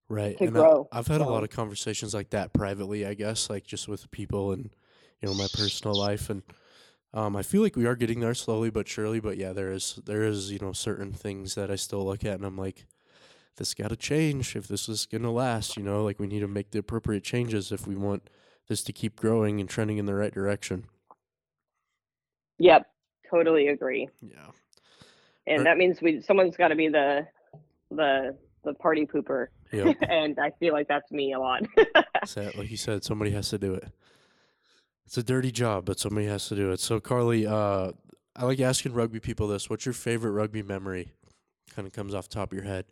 Right. 0.09 0.37
to 0.37 0.45
and 0.45 0.57
I- 0.57 0.59
grow, 0.59 0.87
I've 0.91 1.07
had 1.07 1.21
a 1.21 1.25
lot 1.25 1.43
of 1.43 1.49
conversations 1.49 2.13
like 2.13 2.31
that 2.31 2.51
privately, 2.53 3.05
I 3.05 3.13
guess, 3.13 3.49
like 3.49 3.65
just 3.65 3.87
with 3.87 4.09
people 4.11 4.51
and 4.51 4.69
you 5.21 5.27
know 5.29 5.33
my 5.35 5.47
personal 5.53 5.95
life 5.95 6.29
and 6.29 6.41
um, 7.13 7.35
I 7.35 7.41
feel 7.41 7.61
like 7.61 7.75
we 7.75 7.85
are 7.85 7.95
getting 7.95 8.19
there 8.19 8.33
slowly 8.33 8.69
but 8.69 8.87
surely. 8.87 9.19
But 9.19 9.37
yeah, 9.37 9.53
there 9.53 9.71
is 9.71 9.99
there 10.05 10.23
is 10.23 10.51
you 10.51 10.59
know 10.59 10.73
certain 10.73 11.11
things 11.11 11.55
that 11.55 11.71
I 11.71 11.75
still 11.75 12.05
look 12.05 12.23
at 12.23 12.35
and 12.35 12.45
I'm 12.45 12.57
like, 12.57 12.85
this 13.57 13.73
got 13.73 13.89
to 13.89 13.95
change 13.95 14.55
if 14.55 14.67
this 14.67 14.87
is 14.89 15.05
gonna 15.05 15.31
last. 15.31 15.75
You 15.77 15.83
know, 15.83 16.03
like 16.03 16.19
we 16.19 16.27
need 16.27 16.41
to 16.41 16.47
make 16.47 16.71
the 16.71 16.79
appropriate 16.79 17.23
changes 17.23 17.71
if 17.71 17.87
we 17.87 17.95
want 17.95 18.29
this 18.67 18.83
to 18.83 18.93
keep 18.93 19.15
growing 19.15 19.59
and 19.59 19.67
trending 19.69 19.97
in 19.97 20.05
the 20.05 20.13
right 20.13 20.33
direction. 20.33 20.85
Yep, 22.59 22.85
totally 23.29 23.67
agree. 23.69 24.09
Yeah. 24.21 24.51
and 25.47 25.61
Or- 25.61 25.63
that 25.63 25.77
means 25.77 26.01
we 26.01 26.21
someone's 26.21 26.57
got 26.57 26.67
to 26.69 26.75
be 26.75 26.87
the 26.89 27.27
the 27.89 28.35
the 28.63 28.73
party 28.73 29.05
pooper, 29.05 29.47
Yep. 29.71 29.95
and 30.09 30.37
I 30.37 30.51
feel 30.59 30.73
like 30.73 30.87
that's 30.89 31.09
me 31.11 31.31
a 31.33 31.39
lot. 31.39 31.63
So, 32.25 32.51
like 32.57 32.69
you 32.69 32.75
said, 32.77 33.03
somebody 33.05 33.31
has 33.31 33.49
to 33.49 33.57
do 33.57 33.73
it. 33.73 33.87
It's 35.09 35.17
a 35.17 35.23
dirty 35.23 35.51
job, 35.51 35.85
but 35.85 35.99
somebody 35.99 36.27
has 36.27 36.47
to 36.49 36.55
do 36.55 36.71
it. 36.71 36.79
So, 36.79 36.99
Carly, 36.99 37.47
uh, 37.47 37.93
I 38.35 38.45
like 38.45 38.59
asking 38.59 38.93
rugby 38.93 39.19
people 39.19 39.47
this. 39.47 39.67
What's 39.67 39.83
your 39.83 39.93
favorite 39.93 40.33
rugby 40.33 40.61
memory? 40.61 41.13
Kind 41.75 41.87
of 41.87 41.93
comes 41.93 42.13
off 42.13 42.29
top 42.29 42.51
of 42.51 42.55
your 42.55 42.67
head. 42.67 42.85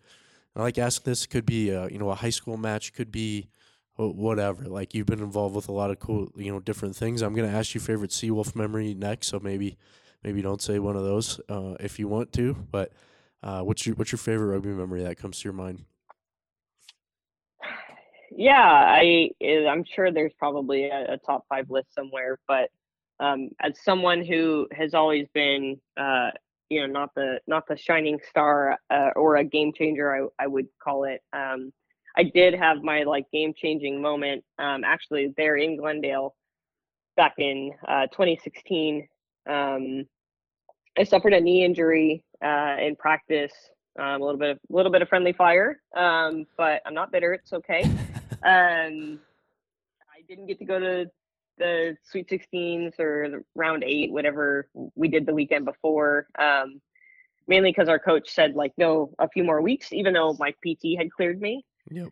I 0.56 0.64
like 0.64 0.80
asking 0.80 1.12
this. 1.12 1.28
Could 1.28 1.46
be, 1.46 1.72
uh, 1.72 1.88
you 1.90 2.00
know, 2.00 2.10
a 2.10 2.16
high 2.16 2.32
school 2.32 2.58
match. 2.58 2.92
Could 2.94 3.12
be 3.12 3.50
whatever. 3.98 4.64
Like 4.64 4.96
you've 4.96 5.06
been 5.06 5.20
involved 5.20 5.56
with 5.56 5.70
a 5.70 5.72
lot 5.72 5.92
of 5.92 6.00
cool, 6.00 6.32
you 6.36 6.52
know, 6.52 6.60
different 6.60 6.96
things. 6.96 7.22
I'm 7.22 7.36
gonna 7.36 7.50
ask 7.50 7.76
you 7.76 7.82
favorite 7.82 8.10
Seawolf 8.10 8.56
memory 8.56 8.96
next. 8.96 9.28
So 9.28 9.40
maybe, 9.40 9.78
maybe 10.24 10.42
don't 10.42 10.60
say 10.60 10.80
one 10.80 10.96
of 10.96 11.04
those 11.04 11.40
uh, 11.50 11.76
if 11.80 12.00
you 12.00 12.08
want 12.08 12.34
to. 12.34 12.56
But 12.72 12.94
uh, 13.44 13.62
what's 13.62 13.86
your 13.86 13.94
what's 13.94 14.12
your 14.12 14.18
favorite 14.18 14.48
rugby 14.48 14.70
memory 14.70 15.04
that 15.04 15.18
comes 15.18 15.38
to 15.42 15.44
your 15.44 15.54
mind? 15.54 15.86
Yeah, 18.38 18.62
I 18.62 19.32
eh, 19.42 19.66
I'm 19.68 19.84
sure 19.84 20.12
there's 20.12 20.32
probably 20.38 20.86
a, 20.86 21.14
a 21.14 21.18
top 21.18 21.46
five 21.50 21.72
list 21.72 21.94
somewhere, 21.96 22.38
but 22.48 22.70
um, 23.20 23.50
as 23.60 23.74
someone 23.84 24.24
who 24.24 24.68
has 24.72 24.94
always 24.94 25.28
been, 25.34 25.82
uh, 26.00 26.30
you 26.70 26.82
know, 26.82 26.86
not 26.86 27.16
the 27.16 27.40
not 27.48 27.68
the 27.68 27.76
shining 27.76 28.20
star 28.30 28.78
uh, 28.92 29.10
or 29.16 29.38
a 29.38 29.44
game 29.44 29.74
changer, 29.74 30.14
I 30.16 30.44
I 30.44 30.46
would 30.46 30.68
call 30.82 31.06
it. 31.06 31.22
Um, 31.34 31.74
I 32.16 32.24
did 32.24 32.54
have 32.54 32.84
my 32.84 33.04
like 33.04 33.26
game 33.32 33.56
changing 33.56 34.00
moment, 34.00 34.44
um, 34.60 34.84
actually 34.84 35.34
there 35.36 35.56
in 35.56 35.76
Glendale, 35.76 36.36
back 37.16 37.34
in 37.40 37.72
uh, 37.88 38.06
2016. 38.12 39.08
Um, 39.50 40.06
I 40.96 41.04
suffered 41.04 41.34
a 41.34 41.42
knee 41.42 41.66
injury 41.66 42.24
uh, 42.46 42.76
in 42.80 42.96
practice. 42.96 43.54
Um, 44.00 44.22
a 44.22 44.26
little 44.26 44.38
bit, 44.38 44.52
of, 44.52 44.60
little 44.70 44.92
bit 44.92 45.02
of 45.02 45.10
friendly 45.10 45.34
fire, 45.34 45.82
um, 45.96 46.46
but 46.56 46.84
I'm 46.86 46.94
not 46.94 47.12
bitter. 47.12 47.34
It's 47.34 47.52
okay. 47.52 47.90
Um, 48.48 49.20
I 50.10 50.22
didn't 50.28 50.48
get 50.48 50.60
to 50.60 50.66
go 50.66 50.80
to 50.80 51.06
the 51.58 51.98
Sweet 52.04 52.30
16s 52.30 53.00
or 53.00 53.30
the 53.30 53.44
round 53.56 53.84
eight, 53.84 54.12
whatever 54.12 54.70
we 54.96 55.08
did 55.08 55.26
the 55.26 55.34
weekend 55.34 55.66
before. 55.66 56.28
Um, 56.40 56.82
mainly 57.48 57.72
because 57.72 57.90
our 57.90 58.00
coach 58.00 58.30
said 58.30 58.56
like, 58.56 58.74
no, 58.78 59.12
a 59.20 59.28
few 59.30 59.44
more 59.44 59.62
weeks, 59.62 59.92
even 59.92 60.14
though 60.14 60.36
my 60.40 60.52
PT 60.52 60.98
had 60.98 61.12
cleared 61.12 61.42
me. 61.42 61.66
Yep. 61.90 62.08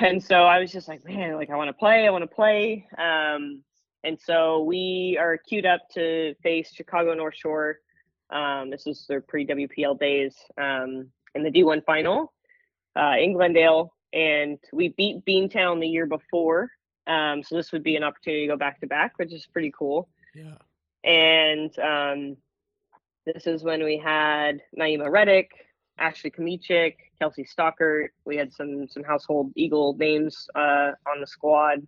And 0.00 0.22
so 0.22 0.44
I 0.44 0.60
was 0.60 0.72
just 0.72 0.88
like, 0.88 1.04
man, 1.04 1.34
like 1.34 1.50
I 1.50 1.56
want 1.56 1.68
to 1.68 1.74
play, 1.74 2.06
I 2.06 2.10
want 2.10 2.22
to 2.22 2.34
play. 2.34 2.86
Um, 2.96 3.62
and 4.02 4.18
so 4.18 4.62
we 4.62 5.18
are 5.20 5.36
queued 5.36 5.66
up 5.66 5.82
to 5.94 6.34
face 6.42 6.72
Chicago 6.72 7.12
North 7.12 7.36
Shore. 7.36 7.78
Um, 8.30 8.70
this 8.70 8.86
is 8.86 9.04
their 9.08 9.20
pre 9.20 9.46
WPL 9.46 9.98
days 9.98 10.34
um, 10.58 11.10
in 11.34 11.42
the 11.42 11.50
D1 11.50 11.84
final 11.84 12.32
uh, 12.96 13.14
in 13.18 13.34
Glendale 13.34 13.94
and 14.14 14.58
we 14.72 14.88
beat 14.90 15.24
Beantown 15.26 15.80
the 15.80 15.88
year 15.88 16.06
before. 16.06 16.70
Um, 17.06 17.42
so 17.42 17.56
this 17.56 17.72
would 17.72 17.82
be 17.82 17.96
an 17.96 18.04
opportunity 18.04 18.46
to 18.46 18.52
go 18.52 18.56
back 18.56 18.80
to 18.80 18.86
back, 18.86 19.18
which 19.18 19.32
is 19.32 19.46
pretty 19.52 19.72
cool. 19.76 20.08
Yeah. 20.34 20.56
And 21.02 21.78
um, 21.78 22.36
this 23.26 23.46
is 23.46 23.62
when 23.62 23.84
we 23.84 23.98
had 23.98 24.60
Naima 24.78 25.10
Reddick, 25.10 25.50
Ashley 25.98 26.30
Kamichik, 26.30 26.94
Kelsi 27.20 27.46
Stockert. 27.46 28.08
We 28.24 28.36
had 28.36 28.52
some 28.52 28.86
some 28.88 29.02
household 29.02 29.52
Eagle 29.56 29.94
names 29.98 30.46
uh, 30.54 30.92
on 31.06 31.20
the 31.20 31.26
squad. 31.26 31.86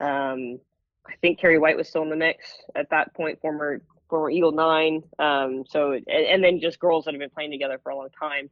Um, 0.00 0.58
I 1.06 1.14
think 1.22 1.38
Carrie 1.38 1.58
White 1.58 1.76
was 1.76 1.88
still 1.88 2.02
in 2.02 2.10
the 2.10 2.16
mix 2.16 2.44
at 2.74 2.90
that 2.90 3.14
point, 3.14 3.40
former 3.40 3.80
former 4.10 4.30
Eagle 4.30 4.52
nine. 4.52 5.02
Um, 5.18 5.64
so 5.66 5.92
and, 5.92 6.06
and 6.08 6.44
then 6.44 6.60
just 6.60 6.78
girls 6.78 7.04
that 7.04 7.14
have 7.14 7.20
been 7.20 7.30
playing 7.30 7.52
together 7.52 7.80
for 7.82 7.90
a 7.90 7.96
long 7.96 8.08
time. 8.18 8.50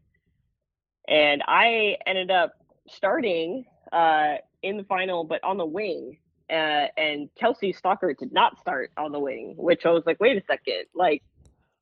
And 1.07 1.43
I 1.47 1.99
ended 2.07 2.31
up 2.31 2.55
starting 2.89 3.65
uh, 3.93 4.37
in 4.63 4.77
the 4.77 4.85
final, 4.85 5.25
but 5.25 5.43
on 5.45 5.57
the 5.59 5.67
wing. 5.67 6.19
Uh, 6.51 6.87
and 6.99 7.31
Kelsi 7.41 7.75
Stockert 7.79 8.19
did 8.19 8.33
not 8.33 8.59
start 8.61 8.91
on 8.99 9.13
the 9.13 9.19
wing, 9.19 9.55
which 9.57 9.87
I 9.87 9.91
was 9.91 10.05
like, 10.07 10.21
wait 10.21 10.37
a 10.37 10.43
second, 10.47 10.85
like, 10.95 11.23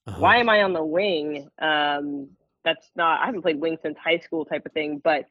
Uh-huh. 0.07 0.19
why 0.21 0.37
am 0.39 0.49
I 0.49 0.63
on 0.63 0.73
the 0.73 0.85
wing? 0.85 1.49
Um, 1.61 2.29
that's 2.65 2.91
not, 2.95 3.21
I 3.21 3.27
haven't 3.27 3.43
played 3.43 3.61
wing 3.61 3.79
since 3.83 3.99
high 3.99 4.19
school 4.19 4.45
type 4.45 4.65
of 4.67 4.73
thing, 4.73 5.01
but 5.03 5.27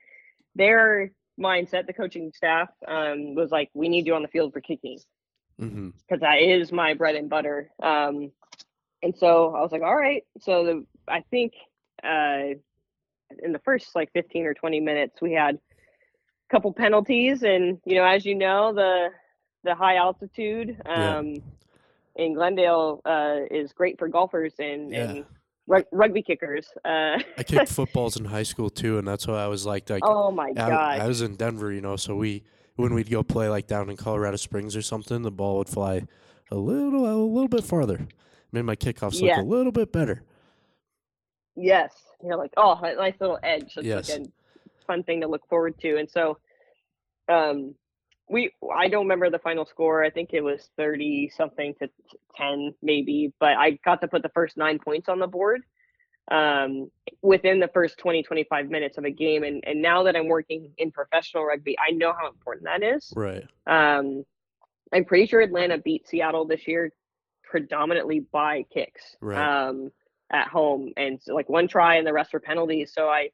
their 0.56 1.12
mindset, 1.40 1.88
the 1.88 1.94
coaching 1.94 2.32
staff, 2.36 2.70
um, 2.88 3.36
was 3.36 3.52
like, 3.52 3.70
we 3.74 3.88
need 3.90 4.06
you 4.06 4.16
on 4.16 4.22
the 4.22 4.28
field 4.28 4.54
for 4.54 4.62
kicking 4.62 5.00
Mm-hmm. 5.62 5.90
because 6.08 6.22
that 6.22 6.40
is 6.42 6.72
my 6.72 6.94
bread 6.94 7.16
and 7.16 7.30
butter. 7.30 7.72
Um, 7.82 8.32
and 9.02 9.16
so 9.16 9.56
I 9.56 9.62
was 9.62 9.72
like, 9.72 9.82
all 9.82 9.96
right. 9.96 10.24
So 10.42 10.66
the, 10.66 10.86
I 11.08 11.24
think 11.32 11.54
uh, 12.04 12.56
in 13.44 13.52
the 13.52 13.60
first 13.60 13.96
like 13.96 14.12
15 14.14 14.46
or 14.46 14.54
20 14.54 14.80
minutes, 14.80 15.22
we 15.22 15.34
had 15.34 15.56
a 15.56 15.60
couple 16.52 16.72
penalties, 16.74 17.44
and 17.44 17.80
you 17.86 17.96
know, 17.96 18.06
as 18.06 18.26
you 18.26 18.36
know, 18.36 18.74
the 18.74 19.10
the 19.64 19.76
high 19.76 19.98
altitude 19.98 20.78
Yeah. 20.86 21.18
um, 21.18 21.36
in 22.16 22.34
Glendale 22.34 23.02
uh, 23.06 23.42
is 23.52 23.72
great 23.74 23.98
for 24.00 24.08
golfers 24.08 24.54
and, 24.60 24.92
Yeah. 24.92 25.10
and 25.12 25.26
rug- 25.68 25.86
rugby 25.92 26.22
kickers. 26.24 26.68
Uh, 26.84 27.20
I 27.38 27.44
kicked 27.46 27.70
footballs 27.80 28.18
in 28.18 28.26
high 28.26 28.44
school 28.44 28.70
too, 28.70 28.98
and 28.98 29.08
that's 29.08 29.28
why 29.28 29.36
I 29.44 29.48
was 29.48 29.66
like, 29.66 29.90
like 29.90 30.04
oh 30.06 30.32
my 30.32 30.50
I, 30.50 30.54
god! 30.54 31.00
I 31.00 31.08
was 31.08 31.22
in 31.22 31.36
Denver, 31.36 31.72
you 31.72 31.82
know, 31.82 31.96
so 31.96 32.16
we 32.16 32.44
when 32.76 32.94
we'd 32.94 33.10
go 33.10 33.22
play 33.22 33.50
like 33.50 33.68
down 33.68 33.90
in 33.90 33.98
Colorado 33.98 34.38
Springs 34.38 34.76
or 34.76 34.82
something, 34.82 35.22
the 35.22 35.32
ball 35.32 35.58
would 35.60 35.70
fly 35.70 36.02
a 36.50 36.56
little 36.56 37.06
a 37.06 37.16
little 37.24 37.48
bit 37.48 37.64
farther. 37.64 38.08
Made 38.52 38.64
my 38.64 38.76
kickoffs 38.76 39.22
Yeah. 39.22 39.38
look 39.38 39.46
a 39.46 39.48
little 39.48 39.72
bit 39.72 39.92
better. 39.94 40.24
Yes. 41.56 41.94
You're 42.24 42.38
like, 42.38 42.54
oh, 42.58 42.80
a 42.82 42.96
nice 42.96 43.16
little 43.20 43.40
edge. 43.44 43.74
That's 43.76 43.88
Yes. 43.88 44.10
like 44.10 44.22
a 44.22 44.86
fun 44.86 45.04
thing 45.04 45.22
to 45.22 45.28
look 45.28 45.48
forward 45.48 45.80
to. 45.82 45.98
And 45.98 46.10
so 46.10 46.38
um 47.30 47.76
we 48.30 48.52
I 48.76 48.88
don't 48.88 49.04
remember 49.06 49.30
the 49.30 49.40
final 49.40 49.66
score. 49.66 50.04
I 50.04 50.10
think 50.10 50.30
it 50.34 50.42
was 50.42 50.70
30 50.78 51.32
something 51.36 51.74
to 51.82 51.90
10 52.36 52.74
maybe, 52.82 53.34
but 53.40 53.58
I 53.58 53.72
got 53.84 54.02
to 54.02 54.08
put 54.08 54.24
the 54.24 54.30
first 54.30 54.58
9 54.58 54.80
points 54.80 55.10
on 55.10 55.20
the 55.20 55.28
board 55.28 55.62
um 56.30 56.90
within 57.24 57.60
the 57.60 57.68
first 57.70 57.98
20 57.98 58.22
25 58.24 58.70
minutes 58.70 58.98
of 58.98 59.06
a 59.06 59.10
game 59.12 59.44
and 59.44 59.64
and 59.66 59.82
now 59.82 60.04
that 60.04 60.16
I'm 60.16 60.28
working 60.28 60.70
in 60.78 60.92
professional 60.92 61.46
rugby, 61.46 61.76
I 61.80 61.92
know 61.92 62.14
how 62.18 62.28
important 62.28 62.66
that 62.66 62.84
is. 62.84 63.12
Right. 63.16 63.44
Um 63.68 64.24
I'm 64.94 65.06
pretty 65.06 65.26
sure 65.26 65.42
Atlanta 65.42 65.78
beat 65.78 66.08
Seattle 66.08 66.46
this 66.46 66.68
year 66.68 66.92
predominantly 67.44 68.22
by 68.32 68.64
kicks. 68.74 69.16
Right. 69.20 69.68
Um 69.68 69.92
at 70.32 70.48
home 70.48 70.92
and 70.98 71.22
so, 71.22 71.34
like 71.34 71.50
one 71.50 71.68
try 71.68 71.96
and 71.96 72.08
the 72.08 72.14
rest 72.14 72.34
were 72.34 72.40
penalties. 72.40 72.94
So 72.94 73.08
I 73.08 73.30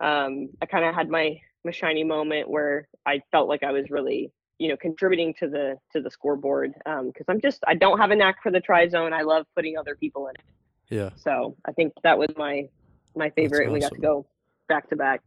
um 0.00 0.48
I 0.60 0.66
kind 0.66 0.84
of 0.84 0.94
had 0.94 1.08
my 1.08 1.40
my 1.64 1.70
shiny 1.70 2.04
moment 2.04 2.50
where 2.50 2.88
I 3.06 3.22
felt 3.30 3.48
like 3.48 3.62
I 3.62 3.72
was 3.72 3.90
really 3.90 4.32
you 4.58 4.68
know 4.68 4.76
contributing 4.76 5.34
to 5.40 5.48
the 5.48 5.78
to 5.92 6.00
the 6.00 6.10
scoreboard 6.10 6.74
Um, 6.86 7.08
because 7.08 7.26
I'm 7.28 7.40
just 7.40 7.60
I 7.66 7.74
don't 7.74 7.98
have 7.98 8.10
a 8.10 8.16
knack 8.16 8.42
for 8.42 8.50
the 8.50 8.60
try 8.60 8.88
zone. 8.88 9.12
I 9.12 9.22
love 9.22 9.46
putting 9.54 9.76
other 9.76 9.96
people 9.96 10.28
in 10.28 10.34
it. 10.34 10.94
Yeah. 10.94 11.10
So 11.16 11.56
I 11.64 11.72
think 11.72 11.92
that 12.02 12.18
was 12.18 12.28
my 12.36 12.68
my 13.14 13.30
favorite 13.30 13.64
and 13.64 13.72
we 13.72 13.80
got 13.80 13.92
to 13.92 14.00
go 14.00 14.26
back 14.68 14.88
to 14.90 14.96
back. 14.96 15.20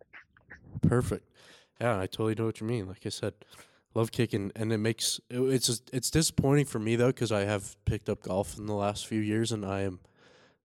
Perfect. 0.81 1.29
Yeah, 1.79 1.99
I 1.99 2.05
totally 2.07 2.35
know 2.35 2.45
what 2.45 2.61
you 2.61 2.67
mean. 2.67 2.87
Like 2.87 3.05
I 3.05 3.09
said, 3.09 3.33
love 3.93 4.11
kicking, 4.11 4.51
and 4.55 4.71
it 4.71 4.77
makes 4.77 5.19
it's 5.29 5.67
just, 5.67 5.89
it's 5.91 6.09
disappointing 6.09 6.65
for 6.65 6.79
me 6.79 6.95
though 6.95 7.07
because 7.07 7.31
I 7.31 7.41
have 7.41 7.75
picked 7.85 8.09
up 8.09 8.21
golf 8.21 8.57
in 8.57 8.65
the 8.65 8.73
last 8.73 9.07
few 9.07 9.19
years, 9.19 9.51
and 9.51 9.65
I 9.65 9.81
am 9.81 9.99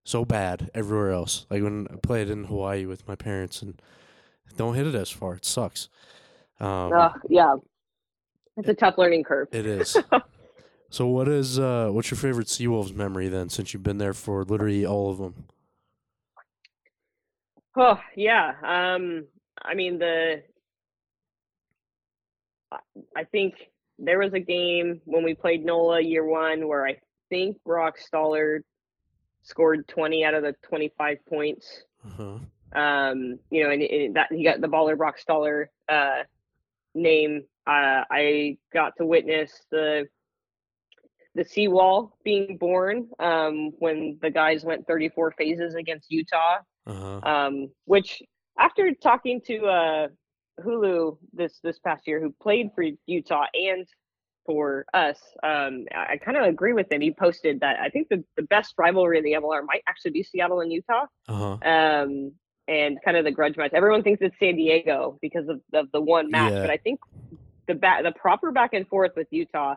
so 0.04 0.24
bad 0.24 0.70
everywhere 0.74 1.10
else. 1.12 1.46
Like 1.50 1.62
when 1.62 1.86
I 1.90 1.96
played 1.96 2.30
in 2.30 2.44
Hawaii 2.44 2.86
with 2.86 3.06
my 3.06 3.14
parents, 3.14 3.62
and 3.62 3.80
don't 4.56 4.74
hit 4.74 4.86
it 4.86 4.94
as 4.94 5.10
far. 5.10 5.34
It 5.34 5.44
sucks. 5.44 5.88
Um, 6.58 6.92
Ugh, 6.92 7.18
yeah. 7.28 7.54
It's 8.56 8.68
a 8.68 8.74
tough 8.74 8.98
learning 8.98 9.24
curve. 9.24 9.48
It 9.52 9.66
is. 9.66 9.96
so, 10.90 11.06
what 11.06 11.28
is 11.28 11.58
uh, 11.58 11.88
what's 11.90 12.10
your 12.10 12.18
favorite 12.18 12.48
Seawolves 12.48 12.94
memory 12.94 13.28
then? 13.28 13.48
Since 13.48 13.72
you've 13.72 13.82
been 13.82 13.98
there 13.98 14.12
for 14.12 14.44
literally 14.44 14.84
all 14.84 15.10
of 15.10 15.18
them. 15.18 15.46
Oh 17.76 18.00
yeah. 18.16 18.54
Um, 18.62 19.26
I 19.62 19.74
mean 19.74 19.98
the. 19.98 20.42
I- 23.16 23.24
think 23.24 23.54
there 23.98 24.18
was 24.18 24.32
a 24.32 24.40
game 24.40 25.00
when 25.04 25.24
we 25.24 25.34
played 25.34 25.64
NOLA 25.64 26.00
year 26.00 26.24
one 26.24 26.68
where 26.68 26.86
I 26.86 26.98
think 27.28 27.56
Brock 27.64 27.96
Staller 27.98 28.60
scored 29.42 29.86
twenty 29.88 30.24
out 30.24 30.34
of 30.34 30.42
the 30.42 30.54
twenty-five 30.62 31.18
points. 31.28 31.84
Uh-huh. 32.06 32.38
Um, 32.80 33.38
you 33.50 33.64
know, 33.64 33.70
and, 33.70 33.82
and 33.82 34.16
that 34.16 34.32
he 34.32 34.44
got 34.44 34.60
the 34.60 34.68
baller 34.68 34.96
Brock 34.96 35.16
Staller 35.18 35.66
uh, 35.88 36.22
name. 36.94 37.42
Uh, 37.66 38.04
I 38.10 38.56
got 38.72 38.92
to 38.98 39.06
witness 39.06 39.52
the 39.70 40.08
the 41.34 41.44
seawall 41.44 42.16
being 42.24 42.56
born 42.58 43.08
um, 43.20 43.70
when 43.78 44.18
the 44.20 44.30
guys 44.30 44.64
went 44.64 44.84
34 44.88 45.32
phases 45.38 45.74
against 45.76 46.10
Utah 46.10 46.58
Uh-huh. 46.86 47.20
um, 47.22 47.70
which 47.84 48.20
after 48.58 48.92
talking 48.94 49.40
to 49.46 49.64
uh, 49.66 50.08
Hulu 50.60 51.18
this 51.32 51.60
this 51.62 51.78
past 51.78 52.06
year, 52.08 52.20
who 52.20 52.34
played 52.42 52.70
for 52.74 52.84
Utah 53.06 53.46
and 53.54 53.86
for 54.46 54.86
us, 54.94 55.18
um, 55.42 55.84
I, 55.94 56.12
I 56.12 56.16
kind 56.16 56.36
of 56.36 56.44
agree 56.44 56.72
with 56.72 56.90
him. 56.90 57.00
He 57.00 57.12
posted 57.12 57.60
that 57.60 57.78
I 57.80 57.88
think 57.88 58.08
the, 58.08 58.24
the 58.36 58.42
best 58.42 58.74
rivalry 58.78 59.18
in 59.18 59.24
the 59.24 59.32
MLR 59.32 59.64
might 59.64 59.82
actually 59.88 60.12
be 60.12 60.22
Seattle 60.22 60.60
and 60.60 60.72
Utah. 60.72 61.06
Uh-huh. 61.28 61.56
Um, 61.68 62.32
and 62.68 62.98
kind 63.04 63.16
of 63.16 63.24
the 63.24 63.32
grudge 63.32 63.56
match. 63.56 63.72
Everyone 63.74 64.02
thinks 64.02 64.22
it's 64.22 64.36
San 64.38 64.56
Diego 64.56 65.18
because 65.20 65.48
of, 65.48 65.60
of 65.74 65.90
the 65.92 66.00
one 66.00 66.30
match, 66.30 66.52
Yeah. 66.52 66.60
but 66.60 66.70
I 66.70 66.76
think 66.76 67.00
the 67.66 67.74
back 67.74 68.02
the 68.04 68.12
proper 68.12 68.52
back 68.52 68.74
and 68.74 68.86
forth 68.86 69.12
with 69.16 69.26
Utah 69.30 69.74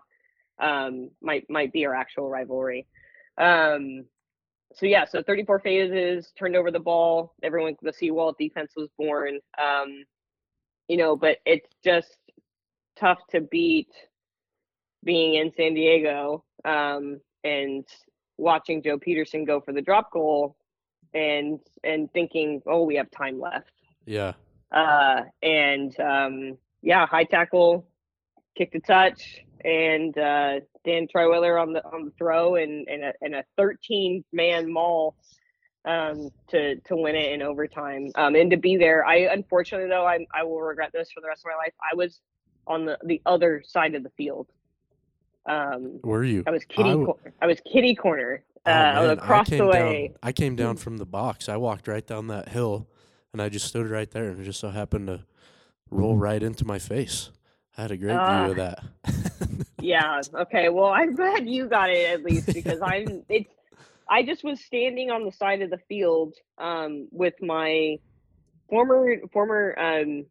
um, 0.59 1.09
might 1.22 1.49
might 1.49 1.74
be 1.74 1.86
our 1.86 1.95
actual 1.95 2.30
rivalry. 2.30 2.86
Um, 3.38 4.05
so 4.76 4.86
yeah, 4.86 5.05
so 5.05 5.22
34 5.24 5.59
phases, 5.59 6.32
turned 6.38 6.55
over 6.55 6.72
the 6.72 6.80
ball. 6.80 7.34
Everyone, 7.43 7.76
the 7.82 7.93
seawall 7.93 8.36
defense 8.39 8.74
was 8.76 8.89
born. 8.97 9.39
Um, 9.61 10.03
you 10.88 10.97
know, 10.97 11.16
but 11.16 11.38
it's 11.45 11.70
just 11.84 12.18
tough 12.99 13.20
to 13.32 13.41
beat 13.41 13.89
being 15.03 15.35
in 15.35 15.51
San 15.55 15.73
Diego 15.73 16.43
um, 16.65 17.19
and 17.43 17.85
watching 18.37 18.81
Joe 18.81 18.97
Pietersen 18.97 19.45
go 19.45 19.59
for 19.59 19.73
the 19.73 19.81
drop 19.81 20.11
goal 20.11 20.55
and 21.13 21.59
and 21.83 22.11
thinking, 22.13 22.61
oh, 22.65 22.83
we 22.83 22.95
have 22.95 23.09
time 23.11 23.39
left. 23.39 23.71
Yeah. 24.05 24.33
Uh, 24.71 25.23
and 25.41 25.97
um, 25.99 26.57
yeah, 26.81 27.05
high 27.05 27.23
tackle, 27.23 27.87
kicked 28.57 28.75
a 28.75 28.79
touch, 28.79 29.39
and 29.63 30.17
uh, 30.17 30.59
Dan 30.83 31.07
Triweller 31.13 31.61
on 31.61 31.73
the 31.73 31.85
on 31.85 32.05
the 32.05 32.11
throw, 32.17 32.55
and 32.55 32.87
and 32.87 33.03
a, 33.03 33.13
and 33.21 33.35
a 33.35 33.43
13 33.57 34.23
man 34.33 34.71
maul 34.71 35.15
um, 35.85 36.29
to 36.49 36.75
to 36.81 36.95
win 36.95 37.15
it 37.15 37.31
in 37.31 37.41
overtime. 37.41 38.11
Um, 38.15 38.35
and 38.35 38.49
to 38.51 38.57
be 38.57 38.77
there, 38.77 39.05
I 39.05 39.29
unfortunately 39.31 39.89
though 39.89 40.05
I 40.05 40.25
I 40.33 40.43
will 40.43 40.61
regret 40.61 40.91
this 40.93 41.11
for 41.11 41.21
the 41.21 41.27
rest 41.27 41.41
of 41.45 41.51
my 41.51 41.55
life. 41.55 41.73
I 41.81 41.95
was 41.95 42.19
on 42.67 42.85
the 42.85 42.97
the 43.05 43.21
other 43.25 43.63
side 43.65 43.95
of 43.95 44.03
the 44.03 44.11
field. 44.11 44.47
Um, 45.45 45.99
Were 46.03 46.23
you? 46.23 46.43
I 46.47 46.51
was 46.51 46.63
kitty. 46.65 46.89
I 46.89 46.93
w- 46.93 47.05
cor- 47.07 47.33
I 47.41 47.47
was 47.47 47.59
kitty 47.71 47.95
corner. 47.95 48.43
Oh, 48.65 48.71
Uh, 48.71 49.15
across 49.17 49.49
came 49.49 49.57
the 49.65 49.71
down- 49.71 49.85
way. 49.89 50.13
I 50.23 50.31
came 50.31 50.55
down 50.55 50.77
from 50.77 50.97
the 50.97 51.05
box. 51.05 51.49
I 51.49 51.57
walked 51.57 51.87
right 51.87 52.05
down 52.05 52.27
that 52.27 52.49
hill, 52.49 52.87
and 53.33 53.41
I 53.41 53.49
just 53.49 53.67
stood 53.67 53.89
right 53.89 54.09
there, 54.09 54.29
and 54.29 54.39
it 54.39 54.43
just 54.45 54.59
so 54.59 54.69
happened 54.69 55.07
to 55.07 55.25
roll 55.91 56.15
right 56.15 56.41
into 56.41 56.63
my 56.65 56.79
face. 56.79 57.29
I 57.77 57.81
had 57.83 57.91
a 57.91 57.97
great 57.97 58.15
Ah. 58.15 58.43
view 58.43 58.51
of 58.51 58.57
that. 58.57 58.83
Yeah. 59.81 60.21
Okay. 60.33 60.69
Well, 60.69 60.85
I'm 60.85 61.13
glad 61.13 61.49
you 61.49 61.67
got 61.67 61.89
it 61.89 62.09
at 62.09 62.23
least 62.23 62.53
because 62.53 62.79
I'm. 62.81 63.21
It's. 63.27 63.49
I 64.07 64.23
just 64.23 64.41
was 64.41 64.61
standing 64.61 65.11
on 65.11 65.25
the 65.25 65.31
side 65.31 65.61
of 65.61 65.69
the 65.71 65.77
field 65.89 66.35
um, 66.57 67.09
with 67.11 67.33
my 67.41 67.99
former 68.69 69.17
former 69.33 69.75
um, 69.77 70.25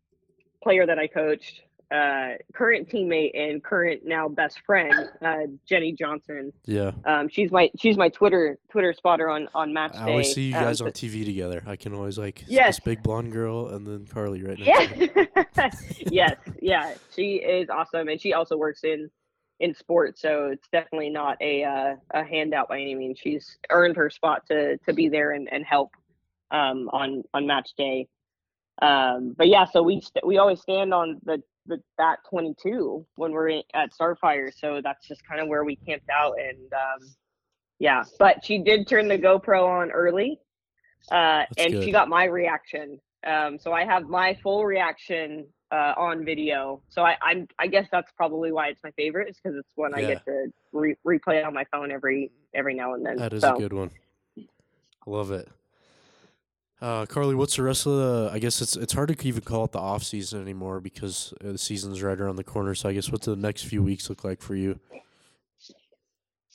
player 0.62 0.86
that 0.86 0.98
I 0.98 1.06
coached, 1.06 1.60
uh, 1.92 2.36
current 2.54 2.88
teammate 2.88 3.30
and 3.38 3.62
current 3.62 4.00
now 4.04 4.28
best 4.28 4.60
friend, 4.64 5.10
uh, 5.20 5.40
Jenny 5.68 5.92
Johnson. 5.92 6.52
yeah. 6.64 6.92
Um, 7.04 7.28
she's 7.28 7.50
my 7.52 7.70
she's 7.78 7.96
my 7.96 8.08
Twitter 8.08 8.58
Twitter 8.70 8.92
spotter 8.92 9.28
on 9.28 9.48
on 9.54 9.72
match 9.72 9.94
I 9.94 10.06
day. 10.06 10.10
always 10.12 10.34
see 10.34 10.48
you 10.50 10.56
Um, 10.56 10.64
guys 10.64 10.78
so- 10.78 10.86
on 10.86 10.92
TV 10.92 11.24
together. 11.24 11.62
I 11.66 11.76
can 11.76 11.92
always 11.94 12.18
like 12.18 12.44
Yes. 12.48 12.76
this 12.76 12.80
big 12.84 13.02
blonde 13.02 13.32
girl 13.32 13.68
and 13.68 13.86
then 13.86 14.06
Carly 14.06 14.42
right 14.42 14.58
now. 14.58 14.64
to. 14.64 15.30
Yes. 15.56 15.94
yes. 16.10 16.36
Yeah. 16.60 16.94
She 17.14 17.34
is 17.36 17.68
awesome, 17.68 18.08
and 18.08 18.20
she 18.20 18.32
also 18.32 18.56
works 18.56 18.84
in 18.84 19.10
in 19.60 19.74
sports, 19.74 20.20
so 20.20 20.46
it's 20.46 20.66
definitely 20.72 21.10
not 21.10 21.36
a 21.40 21.62
uh, 21.62 21.94
a 22.12 22.24
handout 22.24 22.68
by 22.68 22.80
any 22.80 22.94
means. 22.94 23.18
She's 23.18 23.58
earned 23.70 23.96
her 23.96 24.08
spot 24.10 24.46
to 24.48 24.76
to 24.78 24.92
be 24.92 25.08
there 25.08 25.32
and, 25.32 25.48
and 25.52 25.64
help 25.64 25.90
um, 26.50 26.88
on 26.92 27.22
on 27.34 27.46
match 27.46 27.70
day. 27.76 28.08
Um, 28.80 29.34
but 29.36 29.48
yeah, 29.48 29.64
so 29.66 29.82
we 29.82 30.00
st- 30.00 30.26
we 30.26 30.38
always 30.38 30.60
stand 30.60 30.92
on 30.94 31.20
the 31.24 31.42
the 31.66 31.80
that 31.98 32.18
22 32.28 33.06
when 33.16 33.32
we're 33.32 33.48
in, 33.48 33.62
at 33.74 33.90
Starfire, 33.92 34.50
so 34.56 34.80
that's 34.82 35.06
just 35.06 35.26
kind 35.26 35.40
of 35.40 35.48
where 35.48 35.64
we 35.64 35.76
camped 35.76 36.08
out, 36.10 36.34
and 36.38 36.72
um, 36.72 37.08
yeah. 37.78 38.02
But 38.18 38.44
she 38.44 38.58
did 38.58 38.86
turn 38.88 39.08
the 39.08 39.18
GoPro 39.18 39.66
on 39.66 39.90
early, 39.90 40.40
uh, 41.10 41.44
and 41.58 41.72
good. 41.72 41.84
she 41.84 41.92
got 41.92 42.08
my 42.08 42.24
reaction. 42.24 43.00
Um, 43.26 43.58
so 43.58 43.72
I 43.72 43.84
have 43.84 44.04
my 44.08 44.36
full 44.42 44.64
reaction 44.64 45.46
uh, 45.70 45.94
on 45.96 46.24
video. 46.24 46.82
So 46.88 47.02
I, 47.02 47.16
I'm 47.22 47.48
I 47.58 47.66
guess 47.66 47.86
that's 47.90 48.12
probably 48.16 48.52
why 48.52 48.68
it's 48.68 48.80
my 48.84 48.90
favorite, 48.92 49.28
is 49.28 49.36
because 49.42 49.56
it's 49.58 49.72
one 49.74 49.94
I 49.94 50.02
get 50.02 50.24
to 50.26 50.52
re- 50.72 50.96
replay 51.06 51.44
on 51.44 51.54
my 51.54 51.64
phone 51.72 51.90
every 51.90 52.30
every 52.54 52.74
now 52.74 52.94
and 52.94 53.04
then. 53.04 53.16
That 53.16 53.32
is 53.32 53.40
so, 53.40 53.56
a 53.56 53.58
good 53.58 53.72
one. 53.72 53.90
I 54.38 55.10
love 55.10 55.30
it. 55.30 55.48
Uh, 56.82 57.06
Carly, 57.06 57.36
what's 57.36 57.54
the 57.54 57.62
rest 57.62 57.86
of 57.86 57.92
the? 57.92 58.30
I 58.32 58.40
guess 58.40 58.60
it's 58.60 58.74
it's 58.74 58.92
hard 58.92 59.16
to 59.16 59.28
even 59.28 59.42
call 59.42 59.64
it 59.64 59.70
the 59.70 59.78
off 59.78 60.02
season 60.02 60.42
anymore 60.42 60.80
because 60.80 61.32
uh, 61.40 61.52
the 61.52 61.58
season's 61.58 62.02
right 62.02 62.20
around 62.20 62.34
the 62.34 62.42
corner. 62.42 62.74
So 62.74 62.88
I 62.88 62.92
guess 62.92 63.08
what's 63.08 63.26
the 63.26 63.36
next 63.36 63.66
few 63.66 63.84
weeks 63.84 64.10
look 64.10 64.24
like 64.24 64.42
for 64.42 64.56
you? 64.56 64.80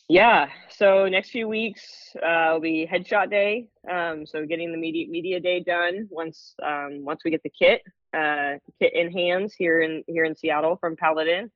Yeah. 0.09 0.49
So 0.69 1.07
next 1.07 1.29
few 1.29 1.47
weeks 1.47 2.13
uh, 2.21 2.49
will 2.51 2.59
be 2.59 2.85
headshot 2.85 3.29
day. 3.29 3.69
Um, 3.89 4.25
so 4.25 4.45
getting 4.45 4.73
the 4.73 4.77
media 4.77 5.07
media 5.07 5.39
day 5.39 5.61
done 5.61 6.09
once 6.11 6.55
um, 6.61 7.05
once 7.05 7.21
we 7.23 7.31
get 7.31 7.43
the 7.43 7.49
kit 7.49 7.83
uh, 8.13 8.55
kit 8.81 8.93
in 8.93 9.09
hands 9.09 9.53
here 9.53 9.79
in 9.79 10.03
here 10.07 10.25
in 10.25 10.35
Seattle 10.35 10.75
from 10.75 10.97
Paladin. 10.97 11.49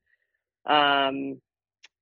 Um, 0.65 1.41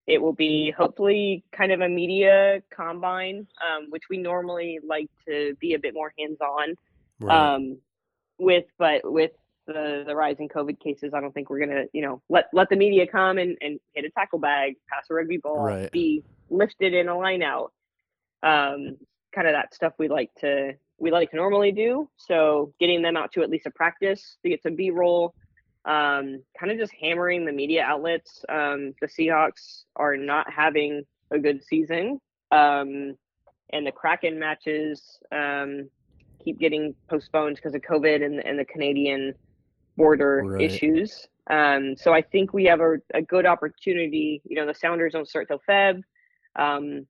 it 0.09 0.19
will 0.19 0.33
be 0.33 0.73
hopefully 0.75 1.43
kind 1.51 1.71
of 1.71 1.81
a 1.81 1.87
media 1.87 2.61
combine, 2.75 3.45
um, 3.63 3.85
which 3.91 4.09
we 4.09 4.17
normally 4.17 4.79
like 4.85 5.07
to 5.27 5.55
be 5.61 5.75
a 5.75 5.79
bit 5.79 5.93
more 5.93 6.11
hands 6.17 6.39
on. 6.41 6.73
Right. 7.19 7.53
Um, 7.53 7.77
with 8.39 8.65
but 8.79 9.01
with 9.03 9.31
the 9.67 10.03
the 10.07 10.15
rising 10.15 10.49
COVID 10.49 10.79
cases, 10.79 11.13
I 11.13 11.21
don't 11.21 11.31
think 11.31 11.51
we're 11.51 11.59
gonna 11.59 11.83
you 11.93 12.01
know 12.01 12.21
let 12.27 12.45
let 12.53 12.69
the 12.69 12.75
media 12.75 13.05
come 13.05 13.37
and, 13.37 13.55
and 13.61 13.79
hit 13.93 14.03
a 14.05 14.09
tackle 14.09 14.39
bag, 14.39 14.77
pass 14.91 15.05
a 15.11 15.13
rugby 15.13 15.37
ball, 15.37 15.65
Right. 15.65 15.91
be 15.91 16.23
lifted 16.49 16.95
in 16.95 17.07
a 17.07 17.17
line 17.17 17.43
out. 17.43 17.71
Um, 18.41 18.97
kind 19.35 19.47
of 19.47 19.53
that 19.53 19.75
stuff 19.75 19.93
we 19.99 20.07
like 20.07 20.31
to 20.39 20.73
we 20.97 21.11
like 21.11 21.29
to 21.31 21.37
normally 21.37 21.71
do. 21.71 22.09
So 22.17 22.73
getting 22.79 23.03
them 23.03 23.15
out 23.15 23.31
to 23.33 23.43
at 23.43 23.51
least 23.51 23.67
a 23.67 23.71
practice 23.71 24.37
to 24.41 24.49
get 24.49 24.63
some 24.63 24.75
B 24.75 24.89
roll. 24.89 25.35
Um, 25.85 26.43
kind 26.59 26.71
of 26.71 26.77
just 26.77 26.93
hammering 26.99 27.45
the 27.45 27.51
media 27.51 27.83
outlets. 27.83 28.43
Um, 28.49 28.93
the 29.01 29.07
Seahawks 29.07 29.83
are 29.95 30.17
not 30.17 30.51
having 30.51 31.03
a 31.31 31.39
good 31.39 31.63
season. 31.63 32.19
Um, 32.51 33.15
and 33.71 33.85
the 33.85 33.91
Kraken 33.91 34.39
matches 34.39 35.19
um, 35.31 35.89
keep 36.43 36.59
getting 36.59 36.95
postponed 37.09 37.55
because 37.55 37.75
of 37.75 37.81
COVID 37.81 38.23
and, 38.23 38.45
and 38.45 38.59
the 38.59 38.65
Canadian 38.65 39.33
border 39.95 40.43
Right. 40.45 40.61
issues. 40.61 41.27
Um, 41.49 41.95
so 41.97 42.13
I 42.13 42.21
think 42.21 42.53
we 42.53 42.65
have 42.65 42.81
a, 42.81 42.97
a 43.13 43.21
good 43.21 43.45
opportunity. 43.45 44.41
You 44.45 44.55
know, 44.57 44.65
the 44.65 44.73
Sounders 44.73 45.13
don't 45.13 45.27
start 45.27 45.47
till 45.47 45.61
Feb. 45.67 46.01
Um, 46.55 47.07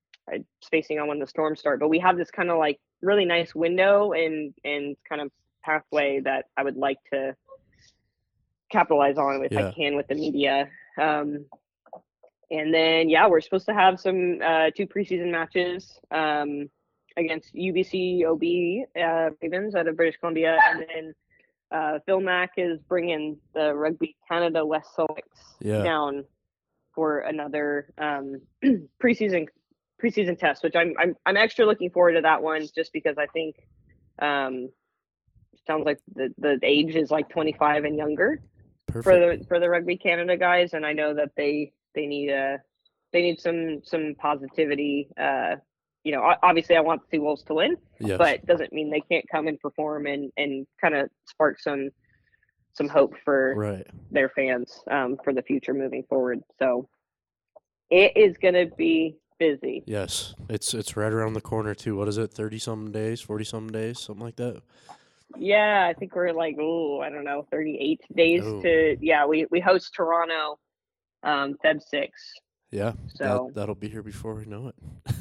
spacing 0.61 0.99
on 0.99 1.07
when 1.07 1.19
the 1.19 1.27
storms 1.27 1.59
start, 1.59 1.79
but 1.79 1.89
we 1.89 1.99
have 1.99 2.17
this 2.17 2.29
kind 2.29 2.51
of 2.51 2.57
like 2.57 2.79
really 3.01 3.25
nice 3.25 3.55
window 3.55 4.11
and 4.11 4.53
and 4.63 4.95
kind 5.07 5.21
of 5.21 5.31
pathway 5.63 6.19
that 6.23 6.45
I 6.57 6.63
would 6.63 6.77
like 6.77 6.97
to 7.13 7.35
capitalize 8.71 9.17
on 9.17 9.43
if 9.43 9.51
Yeah. 9.51 9.67
I 9.67 9.71
can 9.71 9.95
with 9.95 10.07
the 10.07 10.15
media. 10.15 10.69
Um, 10.99 11.45
and 12.51 12.73
then 12.73 13.09
yeah, 13.09 13.27
we're 13.27 13.41
supposed 13.41 13.67
to 13.67 13.73
have 13.73 13.99
some 13.99 14.39
uh, 14.43 14.71
two 14.75 14.87
preseason 14.87 15.31
matches 15.31 15.99
um, 16.11 16.69
against 17.17 17.53
UBC 17.53 18.23
OB 18.25 18.87
uh, 18.99 19.29
Ravens 19.41 19.75
out 19.75 19.87
of 19.87 19.95
British 19.95 20.17
Columbia, 20.19 20.57
and 20.67 20.85
then 20.93 21.13
uh, 21.71 21.99
Phil 22.05 22.19
Mack 22.19 22.51
is 22.57 22.79
bringing 22.87 23.37
the 23.53 23.73
Rugby 23.75 24.15
Canada 24.27 24.65
West 24.65 24.95
Selects 24.95 25.57
Yeah. 25.59 25.83
down 25.83 26.25
for 26.95 27.19
another 27.19 27.93
um, 27.97 28.41
preseason 29.03 29.47
preseason 30.03 30.39
test, 30.39 30.63
which 30.63 30.75
I'm, 30.75 30.93
I'm 30.97 31.15
I'm 31.25 31.37
extra 31.37 31.65
looking 31.65 31.91
forward 31.91 32.13
to 32.13 32.21
that 32.21 32.41
one 32.41 32.65
just 32.73 32.91
because 32.93 33.17
I 33.17 33.27
think 33.27 33.57
um, 34.19 34.69
sounds 35.67 35.85
like 35.85 35.99
the 36.15 36.33
the 36.39 36.59
age 36.63 36.95
is 36.95 37.11
like 37.11 37.29
25 37.29 37.83
and 37.83 37.95
younger 37.95 38.41
Perfect. 38.91 39.03
for 39.03 39.19
the 39.19 39.45
for 39.47 39.59
the 39.59 39.69
Rugby 39.69 39.97
Canada 39.97 40.37
guys, 40.37 40.73
and 40.73 40.85
I 40.85 40.93
know 40.93 41.13
that 41.13 41.31
they 41.35 41.71
they 41.95 42.05
need 42.05 42.29
a 42.29 42.59
they 43.13 43.21
need 43.21 43.39
some 43.39 43.81
some 43.83 44.15
positivity. 44.17 45.09
Uh, 45.19 45.55
you 46.03 46.13
know, 46.13 46.33
obviously, 46.43 46.75
I 46.77 46.79
want 46.81 47.01
the 47.01 47.17
Sea 47.17 47.19
Wolves 47.19 47.43
to 47.43 47.53
win, 47.55 47.75
yes. 47.99 48.17
but 48.17 48.45
doesn't 48.45 48.71
mean 48.71 48.89
they 48.89 49.01
can't 49.01 49.25
come 49.29 49.47
and 49.47 49.59
perform 49.59 50.05
and 50.05 50.31
and 50.37 50.65
kind 50.81 50.95
of 50.95 51.09
spark 51.25 51.59
some 51.59 51.89
some 52.73 52.87
hope 52.87 53.13
for 53.25 53.53
right. 53.55 53.87
their 54.11 54.29
fans 54.29 54.81
um, 54.89 55.17
for 55.23 55.33
the 55.33 55.41
future 55.41 55.73
moving 55.73 56.03
forward. 56.07 56.39
So 56.59 56.87
it 57.89 58.15
is 58.15 58.37
going 58.37 58.53
to 58.53 58.67
be 58.77 59.17
busy. 59.39 59.83
Yes. 59.85 60.35
It's 60.49 60.73
it's 60.73 60.95
right 60.95 61.11
around 61.11 61.33
the 61.33 61.41
corner 61.41 61.73
too. 61.73 61.95
What 61.95 62.07
is 62.07 62.17
it? 62.17 62.31
Thirty 62.31 62.59
some 62.59 62.91
days, 62.91 63.21
forty 63.21 63.43
some 63.43 63.69
days, 63.69 63.99
something 63.99 64.23
like 64.23 64.35
that. 64.37 64.61
Yeah, 65.37 65.87
I 65.89 65.93
think 65.93 66.15
we're 66.15 66.33
like, 66.33 66.57
oh, 66.59 66.99
I 67.01 67.09
don't 67.09 67.23
know, 67.23 67.45
38 67.51 68.01
days 68.15 68.43
Oh. 68.45 68.61
to, 68.61 68.97
yeah, 68.99 69.25
we, 69.25 69.45
we 69.51 69.59
host 69.59 69.93
Toronto 69.95 70.57
um, 71.23 71.55
Feb 71.63 71.81
6. 71.81 72.33
Yeah. 72.71 72.93
So- 73.15 73.47
that 73.53 73.55
that'll 73.61 73.75
be 73.75 73.89
here 73.89 74.03
before 74.03 74.33
we 74.35 74.45
know 74.45 74.67
it. 74.69 74.75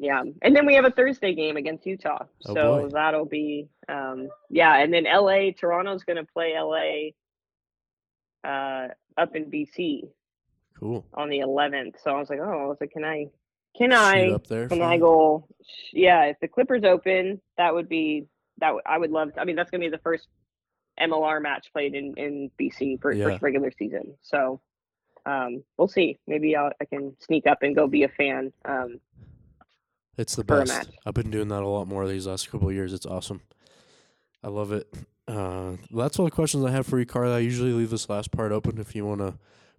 Yeah. 0.00 0.22
And 0.42 0.54
then 0.54 0.64
we 0.64 0.76
have 0.76 0.84
a 0.84 0.92
Thursday 0.92 1.34
game 1.34 1.56
against 1.56 1.84
Utah. 1.84 2.24
Oh, 2.46 2.54
so 2.54 2.82
boy. 2.82 2.88
that'll 2.92 3.24
be, 3.24 3.68
um, 3.88 4.28
yeah. 4.48 4.76
And 4.76 4.94
then 4.94 5.04
LA, 5.12 5.50
Toronto's 5.58 6.04
going 6.04 6.18
to 6.18 6.32
play 6.32 6.54
LA 6.56 7.10
uh, 8.48 8.88
up 9.16 9.34
in 9.34 9.46
BC 9.50 10.08
cool. 10.78 11.04
on 11.14 11.28
the 11.28 11.40
11th. 11.40 11.94
So 12.02 12.12
I 12.12 12.18
was 12.20 12.30
like, 12.30 12.38
oh, 12.40 12.44
I 12.48 12.66
was 12.66 12.76
like, 12.80 12.92
can 12.92 13.04
I, 13.04 13.26
can 13.76 13.90
Shoot 13.90 13.96
I 13.96 14.30
up 14.30 14.46
there. 14.46 14.68
for 14.68 14.76
you? 14.76 14.80
finagle? 14.80 15.42
Yeah. 15.92 16.26
If 16.26 16.36
the 16.40 16.46
Clippers 16.48 16.84
open, 16.84 17.40
that 17.56 17.74
would 17.74 17.88
be 17.88 18.26
that 18.60 18.68
w- 18.68 18.82
I 18.86 18.98
would 18.98 19.10
love. 19.10 19.30
I 19.38 19.44
mean, 19.44 19.56
that's 19.56 19.70
gonna 19.70 19.84
be 19.84 19.88
the 19.90 19.98
first 19.98 20.28
MLR 21.00 21.40
match 21.40 21.68
played 21.72 21.94
in 21.94 22.14
in 22.16 22.50
BC 22.60 23.00
for 23.00 23.12
Yeah. 23.12 23.24
first 23.26 23.42
regular 23.42 23.70
season. 23.78 24.14
So 24.22 24.60
um, 25.26 25.62
we'll 25.76 25.88
see. 25.88 26.18
Maybe 26.26 26.56
I'll, 26.56 26.70
I 26.80 26.84
can 26.86 27.14
sneak 27.20 27.46
up 27.46 27.62
and 27.62 27.74
go 27.74 27.86
be 27.86 28.04
a 28.04 28.08
fan. 28.08 28.52
Um, 28.64 29.00
It's 30.16 30.34
the 30.36 30.44
best. 30.44 30.90
I've 31.06 31.14
been 31.14 31.30
doing 31.30 31.48
that 31.48 31.62
a 31.62 31.68
lot 31.68 31.86
more 31.86 32.06
these 32.08 32.26
last 32.26 32.50
couple 32.50 32.68
of 32.68 32.74
years. 32.74 32.92
It's 32.92 33.06
awesome. 33.06 33.42
I 34.42 34.48
love 34.48 34.72
it. 34.72 34.88
Uh, 35.26 35.76
well, 35.90 36.04
that's 36.04 36.18
all 36.18 36.24
the 36.24 36.30
questions 36.30 36.64
I 36.64 36.70
have 36.70 36.86
for 36.86 36.98
you, 36.98 37.04
Carla. 37.04 37.36
I 37.36 37.40
usually 37.40 37.72
leave 37.72 37.90
this 37.90 38.08
last 38.08 38.30
part 38.32 38.50
open. 38.52 38.78
If 38.78 38.94
you 38.96 39.04
want 39.04 39.20
to 39.20 39.34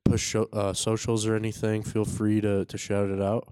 push 0.05 0.35
uh, 0.35 0.73
socials 0.73 1.25
or 1.25 1.35
anything, 1.35 1.81
feel 1.83 2.05
free 2.05 2.39
to, 2.41 2.65
to 2.65 2.77
shout 2.77 3.09
it 3.09 3.21
out. 3.21 3.51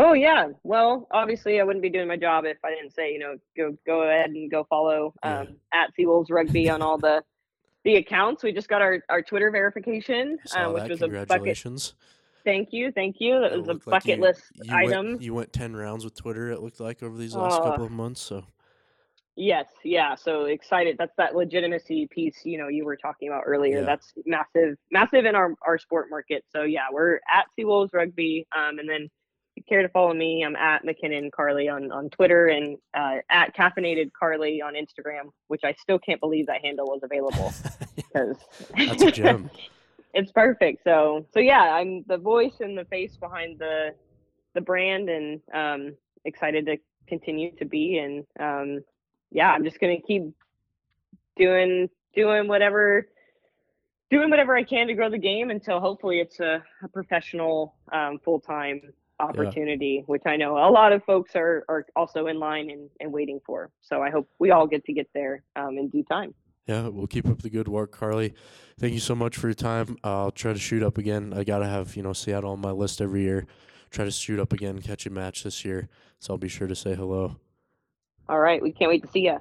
Oh 0.00 0.12
yeah. 0.12 0.48
Well, 0.62 1.08
obviously 1.10 1.60
I 1.60 1.64
wouldn't 1.64 1.82
be 1.82 1.90
doing 1.90 2.06
my 2.08 2.16
job 2.16 2.44
if 2.44 2.56
I 2.64 2.70
didn't 2.70 2.94
say, 2.94 3.12
you 3.12 3.18
know, 3.18 3.34
go 3.56 3.76
go 3.84 4.02
ahead 4.02 4.30
and 4.30 4.50
go 4.50 4.64
follow 4.70 5.12
Yeah. 5.24 5.40
um, 5.40 5.56
at 5.74 5.90
Seawolves 5.98 6.30
Rugby 6.30 6.70
on 6.70 6.80
all 6.82 6.98
the 6.98 7.22
the 7.84 7.96
accounts. 7.96 8.42
We 8.44 8.52
just 8.52 8.68
got 8.68 8.80
our, 8.80 9.00
our 9.08 9.22
Twitter 9.22 9.50
verification, 9.50 10.38
um, 10.54 10.72
which 10.74 10.82
that. 10.84 10.90
was 10.90 11.02
a 11.02 11.06
bucket. 11.08 11.28
Congratulations. 11.28 11.94
Thank 12.44 12.68
you, 12.72 12.92
thank 12.92 13.16
you. 13.18 13.40
That 13.40 13.52
It 13.52 13.58
was 13.58 13.68
a 13.68 13.72
looked 13.72 13.86
like 13.88 14.02
bucket 14.04 14.18
you- 14.18 14.22
list 14.24 14.42
you 14.62 14.74
item. 14.74 15.06
Went, 15.06 15.22
you 15.22 15.34
went 15.34 15.52
10 15.52 15.74
rounds 15.76 16.04
with 16.04 16.14
Twitter, 16.14 16.50
it 16.50 16.60
looked 16.62 16.80
like, 16.80 17.02
over 17.02 17.16
these 17.18 17.34
last 17.34 17.60
Uh, 17.60 17.64
couple 17.64 17.84
of 17.84 17.90
months. 17.90 18.20
So, 18.20 18.44
Yes, 19.36 19.66
yeah. 19.84 20.14
So 20.16 20.46
excited. 20.46 20.96
That's 20.98 21.14
that 21.16 21.36
legitimacy 21.36 22.08
piece, 22.10 22.44
you 22.44 22.58
know, 22.58 22.66
you 22.68 22.84
were 22.84 22.96
talking 22.96 23.28
about 23.28 23.44
earlier. 23.46 23.78
Yeah. 23.80 23.84
That's 23.84 24.12
massive, 24.26 24.76
massive 24.90 25.24
in 25.26 25.34
our, 25.36 25.54
our 25.62 25.78
sport 25.78 26.06
market. 26.10 26.44
So 26.50 26.62
yeah, 26.62 26.86
we're 26.90 27.16
at 27.32 27.46
Seawolves 27.56 27.90
Rugby. 27.92 28.46
Um, 28.56 28.78
and 28.80 28.88
then 28.88 29.08
care 29.66 29.82
to 29.82 29.88
follow 29.88 30.12
me, 30.12 30.44
I'm 30.44 30.56
at 30.56 30.84
McKinnon 30.84 31.32
Carly 31.32 31.68
on, 31.68 31.90
on 31.90 32.10
Twitter 32.10 32.46
and 32.46 32.76
uh, 32.94 33.16
at 33.30 33.56
Caffeinated 33.56 34.12
Carly 34.12 34.60
on 34.62 34.74
Instagram, 34.74 35.30
which 35.48 35.62
I 35.64 35.74
still 35.74 35.98
can't 35.98 36.20
believe 36.20 36.46
that 36.46 36.64
handle 36.64 36.86
was 36.86 37.00
available 37.02 37.52
because 37.96 38.36
That's 38.76 39.02
a 39.02 39.10
gem. 39.10 39.50
it's 40.14 40.32
perfect. 40.32 40.84
So 40.84 41.26
so 41.32 41.40
yeah, 41.40 41.62
I'm 41.62 42.04
the 42.08 42.18
voice 42.18 42.60
and 42.60 42.76
the 42.76 42.84
face 42.84 43.16
behind 43.16 43.58
the 43.58 43.94
the 44.54 44.60
brand, 44.60 45.08
and 45.08 45.40
um, 45.52 45.94
excited 46.24 46.66
to 46.66 46.76
continue 47.06 47.54
to 47.56 47.64
be. 47.64 47.98
And 47.98 48.24
um, 48.40 48.84
yeah, 49.30 49.50
I'm 49.50 49.64
just 49.64 49.80
gonna 49.80 50.00
keep 50.00 50.34
doing 51.36 51.88
doing 52.14 52.48
whatever 52.48 53.08
doing 54.10 54.30
whatever 54.30 54.56
I 54.56 54.62
can 54.62 54.86
to 54.86 54.94
grow 54.94 55.10
the 55.10 55.18
game 55.18 55.50
until 55.50 55.80
hopefully 55.80 56.20
it's 56.20 56.40
a, 56.40 56.62
a 56.82 56.88
professional 56.88 57.74
um, 57.92 58.18
full 58.24 58.40
time 58.40 58.80
opportunity, 59.20 60.02
which 60.06 60.22
I 60.26 60.36
know 60.36 60.56
a 60.56 60.70
lot 60.70 60.92
of 60.92 61.02
folks 61.04 61.32
are 61.34 61.64
are 61.68 61.86
also 61.96 62.26
in 62.26 62.38
line 62.38 62.70
and, 62.70 62.88
and 63.00 63.12
waiting 63.12 63.40
for. 63.44 63.70
So 63.80 64.02
I 64.02 64.10
hope 64.10 64.28
we 64.38 64.50
all 64.50 64.66
get 64.66 64.84
to 64.84 64.92
get 64.92 65.08
there 65.14 65.42
um, 65.56 65.78
in 65.78 65.88
due 65.88 66.04
time. 66.04 66.34
Yeah, 66.66 66.88
we'll 66.88 67.06
keep 67.06 67.26
up 67.26 67.40
the 67.40 67.48
good 67.48 67.66
work, 67.66 67.92
Carly. 67.92 68.34
Thank 68.78 68.92
you 68.92 69.00
so 69.00 69.14
much 69.14 69.36
for 69.36 69.48
your 69.48 69.54
time. 69.54 69.96
I'll 70.04 70.30
try 70.30 70.52
to 70.52 70.58
shoot 70.58 70.82
up 70.82 70.98
again. 70.98 71.32
I 71.34 71.44
gotta 71.44 71.66
have 71.66 71.96
you 71.96 72.02
know 72.02 72.12
Seattle 72.12 72.52
on 72.52 72.60
my 72.60 72.72
list 72.72 73.00
every 73.00 73.22
year. 73.22 73.46
Try 73.90 74.04
to 74.04 74.10
shoot 74.10 74.38
up 74.38 74.52
again, 74.52 74.80
catch 74.80 75.06
a 75.06 75.10
match 75.10 75.44
this 75.44 75.64
year. 75.64 75.88
So 76.18 76.34
I'll 76.34 76.38
be 76.38 76.48
sure 76.48 76.68
to 76.68 76.74
say 76.74 76.94
hello. 76.94 77.36
All 78.28 78.38
right, 78.38 78.62
we 78.62 78.72
can't 78.72 78.90
wait 78.90 79.02
to 79.02 79.08
see 79.08 79.20
you. 79.20 79.38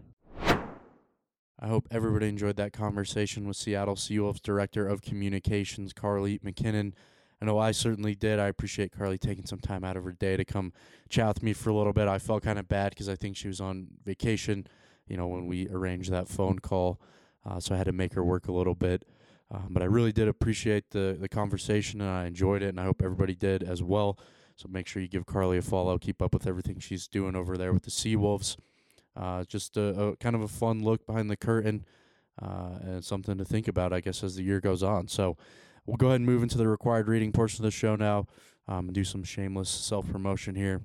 I 1.60 1.68
hope 1.68 1.88
everybody 1.90 2.30
enjoyed 2.30 2.56
that 2.58 2.72
conversation 2.72 3.48
with 3.48 3.58
Seattle 3.58 3.96
Seawolves 3.96 4.42
Director 4.42 4.88
of 4.88 5.02
Communications, 5.02 5.92
Carly 5.92 6.40
McKinnon. 6.40 6.94
I 7.42 7.46
know 7.46 7.60
I 7.60 7.72
certainly 7.72 8.16
did. 8.16 8.40
I 8.40 8.48
appreciate 8.48 8.92
Carly 8.92 9.18
taking 9.18 9.46
some 9.46 9.60
time 9.60 9.84
out 9.84 9.96
of 9.96 10.04
her 10.04 10.12
day 10.12 10.38
to 10.38 10.46
come 10.46 10.74
chat 11.08 11.28
with 11.28 11.44
me 11.44 11.54
for 11.54 11.70
a 11.70 11.74
little 11.74 11.94
bit. 11.94 12.08
I 12.08 12.18
felt 12.18 12.44
kind 12.44 12.58
of 12.58 12.68
bad 12.68 12.90
because 12.90 13.08
I 13.08 13.16
think 13.16 13.38
she 13.38 13.48
was 13.48 13.62
on 13.62 13.88
vacation, 14.06 14.66
you 15.08 15.18
know, 15.18 15.28
when 15.28 15.46
we 15.46 15.70
arranged 15.70 16.12
that 16.12 16.28
phone 16.28 16.60
call. 16.60 17.00
Uh, 17.46 17.60
so 17.60 17.76
I 17.76 17.78
had 17.78 17.86
to 17.86 17.94
make 17.94 18.14
her 18.14 18.24
work 18.24 18.48
a 18.48 18.52
little 18.52 18.76
bit. 18.76 19.08
Um, 19.50 19.68
but 19.70 19.82
I 19.82 19.86
really 19.86 20.12
did 20.12 20.28
appreciate 20.28 20.92
the, 20.92 21.16
the 21.20 21.30
conversation 21.30 22.02
and 22.02 22.10
I 22.10 22.26
enjoyed 22.26 22.62
it, 22.62 22.70
and 22.70 22.80
I 22.80 22.84
hope 22.84 23.02
everybody 23.04 23.36
did 23.36 23.64
as 23.64 23.82
well. 23.82 24.20
So 24.56 24.68
make 24.68 24.88
sure 24.88 25.02
you 25.02 25.08
give 25.08 25.26
Carly 25.28 25.58
a 25.58 25.62
follow, 25.62 25.98
keep 26.00 26.22
up 26.22 26.34
with 26.34 26.48
everything 26.48 26.80
she's 26.80 27.08
doing 27.08 27.36
over 27.36 27.58
there 27.58 27.72
with 27.72 27.84
the 27.84 27.92
Seawolves. 27.92 28.58
Uh, 29.16 29.44
just 29.46 29.78
a, 29.78 30.02
a 30.02 30.16
kind 30.18 30.36
of 30.36 30.42
a 30.42 30.48
fun 30.48 30.84
look 30.84 31.06
behind 31.06 31.30
the 31.30 31.38
curtain 31.38 31.86
uh, 32.42 32.80
and 32.82 33.06
something 33.06 33.38
to 33.38 33.46
think 33.46 33.68
about, 33.68 33.94
I 33.94 34.00
guess, 34.00 34.24
as 34.24 34.36
the 34.36 34.44
year 34.44 34.60
goes 34.60 34.84
on. 34.84 35.08
So 35.08 35.38
we'll 35.88 35.98
go 35.98 36.08
ahead 36.08 36.20
and 36.20 36.26
move 36.26 36.44
into 36.44 36.58
the 36.58 36.68
required 36.68 37.08
reading 37.08 37.32
portion 37.32 37.66
of 37.66 37.72
the 37.72 37.76
show 37.76 37.96
now 37.96 38.28
um, 38.68 38.86
and 38.86 38.94
do 38.94 39.04
some 39.04 39.24
shameless 39.24 39.70
self 39.70 40.08
promotion 40.12 40.54
here. 40.54 40.82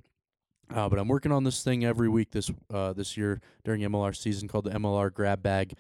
Uh, 0.75 0.89
but 0.89 0.99
I'm 0.99 1.09
working 1.09 1.33
on 1.33 1.45
this 1.45 1.63
thing 1.63 1.85
every 1.85 2.09
week 2.09 2.31
this 2.31 2.51
uh, 2.73 2.95
this 2.95 3.17
year 3.17 3.43
during 3.65 3.83
MLR 3.83 4.17
season 4.17 4.49
called 4.49 4.65
the 4.65 4.71
MLR 4.71 5.13
Grab 5.13 5.43
Bag. 5.43 5.75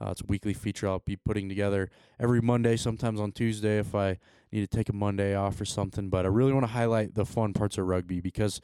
Uh, 0.00 0.10
it's 0.10 0.20
a 0.20 0.26
weekly 0.26 0.54
feature 0.54 0.86
I'll 0.86 1.00
be 1.00 1.16
putting 1.16 1.48
together 1.48 1.90
every 2.20 2.40
Monday, 2.40 2.76
sometimes 2.76 3.20
on 3.20 3.32
Tuesday 3.32 3.78
if 3.78 3.94
I 3.94 4.18
need 4.52 4.60
to 4.60 4.76
take 4.76 4.88
a 4.88 4.92
Monday 4.92 5.34
off 5.34 5.60
or 5.60 5.64
something. 5.64 6.08
But 6.08 6.24
I 6.24 6.28
really 6.28 6.52
want 6.52 6.64
to 6.64 6.72
highlight 6.72 7.14
the 7.14 7.26
fun 7.26 7.52
parts 7.52 7.78
of 7.78 7.86
rugby 7.86 8.20
because 8.20 8.60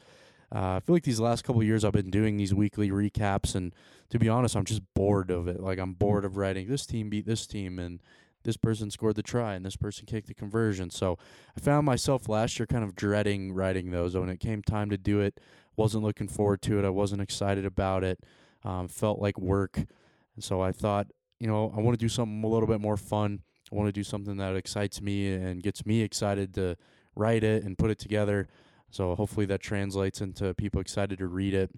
uh, 0.53 0.77
I 0.77 0.79
feel 0.79 0.95
like 0.95 1.03
these 1.03 1.19
last 1.19 1.43
couple 1.43 1.61
years 1.61 1.83
I've 1.83 1.91
been 1.91 2.09
doing 2.09 2.37
these 2.37 2.53
weekly 2.53 2.89
recaps, 2.89 3.53
and 3.53 3.75
to 4.09 4.17
be 4.17 4.29
honest, 4.29 4.55
I'm 4.55 4.63
just 4.63 4.81
bored 4.93 5.29
of 5.29 5.49
it. 5.49 5.59
Like 5.59 5.77
I'm 5.77 5.93
bored 5.93 6.23
of 6.23 6.37
writing 6.37 6.67
this 6.67 6.85
team 6.85 7.09
beat 7.09 7.25
this 7.25 7.45
team, 7.45 7.79
and 7.79 8.01
this 8.45 8.57
person 8.57 8.89
scored 8.89 9.15
the 9.15 9.23
try, 9.23 9.55
and 9.55 9.65
this 9.65 9.75
person 9.75 10.05
kicked 10.05 10.27
the 10.27 10.33
conversion. 10.33 10.89
So 10.89 11.17
I 11.57 11.59
found 11.59 11.85
myself 11.85 12.29
last 12.29 12.57
year 12.57 12.65
kind 12.65 12.83
of 12.83 12.95
dreading 12.95 13.53
writing 13.53 13.91
those. 13.91 14.15
When 14.15 14.29
it 14.29 14.39
came 14.39 14.61
time 14.61 14.89
to 14.91 14.97
do 14.97 15.19
it, 15.19 15.39
wasn't 15.75 16.03
looking 16.03 16.29
forward 16.29 16.61
to 16.63 16.79
it. 16.79 16.85
I 16.85 16.89
wasn't 16.89 17.21
excited 17.21 17.65
about 17.65 18.03
it. 18.03 18.19
Um, 18.63 18.87
felt 18.87 19.19
like 19.19 19.37
work, 19.37 19.75
and 19.77 20.43
so 20.43 20.61
I 20.61 20.71
thought, 20.71 21.07
you 21.39 21.47
know, 21.47 21.73
I 21.75 21.81
want 21.81 21.99
to 21.99 22.03
do 22.03 22.09
something 22.09 22.43
a 22.43 22.47
little 22.47 22.67
bit 22.67 22.79
more 22.79 22.97
fun. 22.97 23.41
I 23.71 23.75
want 23.75 23.87
to 23.87 23.91
do 23.91 24.03
something 24.03 24.37
that 24.37 24.55
excites 24.55 25.01
me 25.01 25.33
and 25.33 25.61
gets 25.61 25.85
me 25.85 26.01
excited 26.01 26.53
to 26.55 26.77
write 27.15 27.43
it 27.43 27.63
and 27.63 27.77
put 27.77 27.91
it 27.91 27.99
together. 27.99 28.47
So 28.91 29.15
hopefully 29.15 29.45
that 29.47 29.61
translates 29.61 30.21
into 30.21 30.53
people 30.53 30.79
excited 30.81 31.17
to 31.19 31.27
read 31.27 31.53
it. 31.53 31.71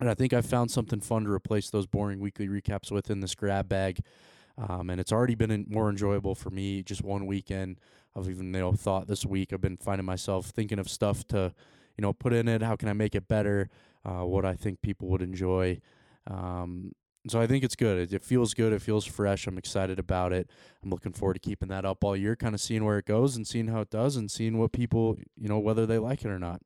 And 0.00 0.10
I 0.10 0.14
think 0.14 0.32
I 0.32 0.40
found 0.40 0.70
something 0.70 1.00
fun 1.00 1.24
to 1.24 1.30
replace 1.30 1.70
those 1.70 1.86
boring 1.86 2.20
weekly 2.20 2.48
recaps 2.48 2.90
with 2.90 3.10
in 3.10 3.20
this 3.20 3.34
grab 3.34 3.68
bag. 3.68 4.00
Um, 4.56 4.90
and 4.90 5.00
it's 5.00 5.12
already 5.12 5.34
been 5.34 5.50
en- 5.50 5.66
more 5.68 5.90
enjoyable 5.90 6.34
for 6.34 6.50
me 6.50 6.82
just 6.82 7.02
one 7.02 7.26
weekend. 7.26 7.80
I've 8.16 8.28
even 8.28 8.46
you 8.46 8.60
know 8.60 8.72
thought 8.72 9.08
this 9.08 9.26
week 9.26 9.52
I've 9.52 9.60
been 9.60 9.76
finding 9.76 10.06
myself 10.06 10.46
thinking 10.46 10.78
of 10.78 10.88
stuff 10.88 11.26
to, 11.28 11.52
you 11.96 12.02
know, 12.02 12.12
put 12.12 12.32
in 12.32 12.46
it. 12.48 12.62
How 12.62 12.76
can 12.76 12.88
I 12.88 12.92
make 12.92 13.14
it 13.14 13.26
better? 13.28 13.68
Uh, 14.04 14.24
what 14.24 14.44
I 14.44 14.54
think 14.54 14.82
people 14.82 15.08
would 15.08 15.22
enjoy. 15.22 15.80
Um, 16.26 16.92
so 17.26 17.40
I 17.40 17.46
think 17.46 17.64
it's 17.64 17.74
good. 17.74 18.12
It 18.12 18.22
feels 18.22 18.52
good. 18.52 18.72
It 18.72 18.82
feels 18.82 19.06
fresh. 19.06 19.46
I'm 19.46 19.56
excited 19.56 19.98
about 19.98 20.32
it. 20.32 20.50
I'm 20.82 20.90
looking 20.90 21.12
forward 21.12 21.34
to 21.34 21.40
keeping 21.40 21.68
that 21.70 21.86
up 21.86 22.04
all 22.04 22.16
year, 22.16 22.36
kind 22.36 22.54
of 22.54 22.60
seeing 22.60 22.84
where 22.84 22.98
it 22.98 23.06
goes 23.06 23.34
and 23.34 23.46
seeing 23.46 23.68
how 23.68 23.80
it 23.80 23.90
does 23.90 24.16
and 24.16 24.30
seeing 24.30 24.58
what 24.58 24.72
people, 24.72 25.16
you 25.36 25.48
know, 25.48 25.58
whether 25.58 25.86
they 25.86 25.98
like 25.98 26.24
it 26.24 26.28
or 26.28 26.38
not. 26.38 26.60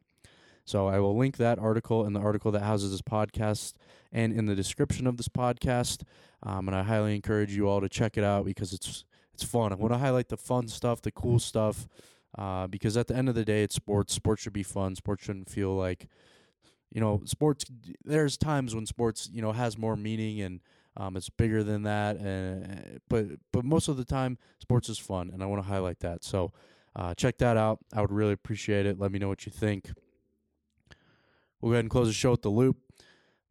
So 0.69 0.87
I 0.87 0.99
will 0.99 1.17
link 1.17 1.37
that 1.39 1.59
article 1.59 2.05
in 2.07 2.13
the 2.13 2.21
article 2.21 2.53
that 2.53 2.63
houses 2.63 2.91
this 2.91 3.03
podcast 3.03 3.75
and 4.13 4.33
in 4.33 4.47
the 4.47 4.55
description 4.55 5.07
of 5.07 5.17
this 5.17 5.29
podcast. 5.29 6.03
Um, 6.43 6.69
and 6.69 6.77
I 6.77 6.83
highly 6.83 7.15
encourage 7.15 7.55
you 7.55 7.69
all 7.69 7.81
to 7.81 7.89
check 7.89 8.17
it 8.17 8.25
out 8.25 8.45
because 8.45 8.73
it's 8.73 9.05
it's 9.35 9.45
fun. 9.45 9.73
I 9.73 9.77
want 9.77 9.93
to 9.93 9.99
highlight 9.99 10.29
the 10.29 10.37
fun 10.37 10.67
stuff, 10.67 11.01
the 11.01 11.13
cool 11.13 11.39
stuff, 11.39 11.87
uh, 12.37 12.67
because 12.67 12.97
at 12.97 13.07
the 13.07 13.15
end 13.15 13.29
of 13.29 13.37
the 13.37 13.45
day, 13.45 13.63
it's 13.63 13.77
sports. 13.77 14.13
Sports 14.13 14.43
should 14.43 14.53
be 14.53 14.65
fun. 14.65 14.97
Sports 14.97 15.25
shouldn't 15.25 15.49
feel 15.49 15.75
like 15.75 16.09
you 16.91 17.01
know, 17.01 17.23
sports. 17.25 17.65
There's 18.05 18.37
times 18.37 18.75
when 18.75 18.87
sports, 18.87 19.29
you 19.33 19.43
know, 19.43 19.53
has 19.53 19.77
more 19.77 19.97
meaning 19.97 20.41
and 20.41 20.61
um, 20.97 21.17
it's 21.17 21.31
bigger 21.31 21.63
than 21.63 21.83
that. 21.85 22.17
And 22.17 23.01
but 23.09 23.27
but 23.53 23.65
most 23.65 23.89
of 23.89 23.97
the 23.97 24.05
time, 24.05 24.39
sports 24.59 24.89
is 24.89 24.99
fun, 24.99 25.31
and 25.33 25.43
I 25.43 25.47
want 25.47 25.63
to 25.63 25.69
highlight 25.69 26.01
that. 26.01 26.25
So 26.25 26.53
uh, 26.97 27.15
check 27.15 27.39
that 27.39 27.57
out. 27.57 27.79
I 27.95 28.01
would 28.01 28.13
really 28.13 28.33
appreciate 28.33 28.87
it. 28.87 28.99
Let 28.99 29.13
me 29.13 29.19
know 29.19 29.29
what 29.29 29.47
you 29.47 29.53
think. 29.53 29.91
We'll 31.61 31.71
go 31.71 31.75
ahead 31.75 31.85
and 31.85 31.91
close 31.91 32.07
the 32.07 32.13
show 32.13 32.33
with 32.33 32.43
the 32.43 32.51
loop. 32.51 32.79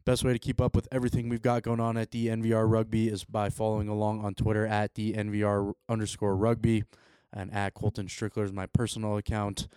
Best 0.05 0.23
way 0.23 0.31
to 0.31 0.39
keep 0.39 0.61
up 0.61 0.75
with 0.75 0.87
everything 0.91 1.27
we've 1.27 1.41
got 1.41 1.63
going 1.63 1.81
on 1.81 1.97
at 1.97 2.11
DNVR 2.11 2.69
Rugby 2.69 3.09
is 3.09 3.25
by 3.25 3.49
following 3.49 3.89
along 3.89 4.23
on 4.23 4.33
Twitter 4.35 4.65
at 4.65 4.93
DNVR 4.93 5.73
underscore 5.89 6.35
rugby 6.35 6.85
and 7.33 7.53
at 7.53 7.73
Colton 7.73 8.07
Strickler 8.07 8.45
is 8.45 8.53
my 8.53 8.65
personal 8.67 9.17
account. 9.17 9.67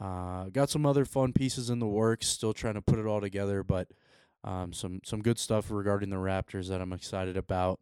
Uh, 0.00 0.44
got 0.44 0.70
some 0.70 0.86
other 0.86 1.04
fun 1.04 1.32
pieces 1.32 1.70
in 1.70 1.78
the 1.78 1.86
works. 1.86 2.28
Still 2.28 2.52
trying 2.52 2.74
to 2.74 2.82
put 2.82 2.98
it 2.98 3.06
all 3.06 3.20
together, 3.20 3.62
but 3.62 3.88
um, 4.44 4.72
some 4.72 5.00
some 5.04 5.20
good 5.20 5.38
stuff 5.38 5.70
regarding 5.70 6.10
the 6.10 6.16
Raptors 6.16 6.68
that 6.68 6.80
I'm 6.80 6.92
excited 6.92 7.36
about, 7.36 7.80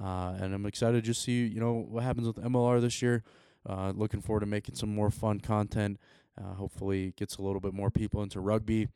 uh, 0.00 0.34
and 0.40 0.54
I'm 0.54 0.66
excited 0.66 1.02
to 1.02 1.06
just 1.06 1.22
see 1.22 1.46
you 1.46 1.60
know 1.60 1.74
what 1.74 2.02
happens 2.02 2.26
with 2.26 2.36
MLR 2.36 2.80
this 2.80 3.00
year. 3.02 3.22
Uh, 3.68 3.92
looking 3.94 4.20
forward 4.20 4.40
to 4.40 4.46
making 4.46 4.74
some 4.74 4.92
more 4.92 5.10
fun 5.10 5.38
content. 5.38 5.98
Uh, 6.40 6.54
hopefully, 6.54 7.12
gets 7.16 7.36
a 7.36 7.42
little 7.42 7.60
bit 7.60 7.74
more 7.74 7.90
people 7.90 8.22
into 8.22 8.40
rugby. 8.40 8.88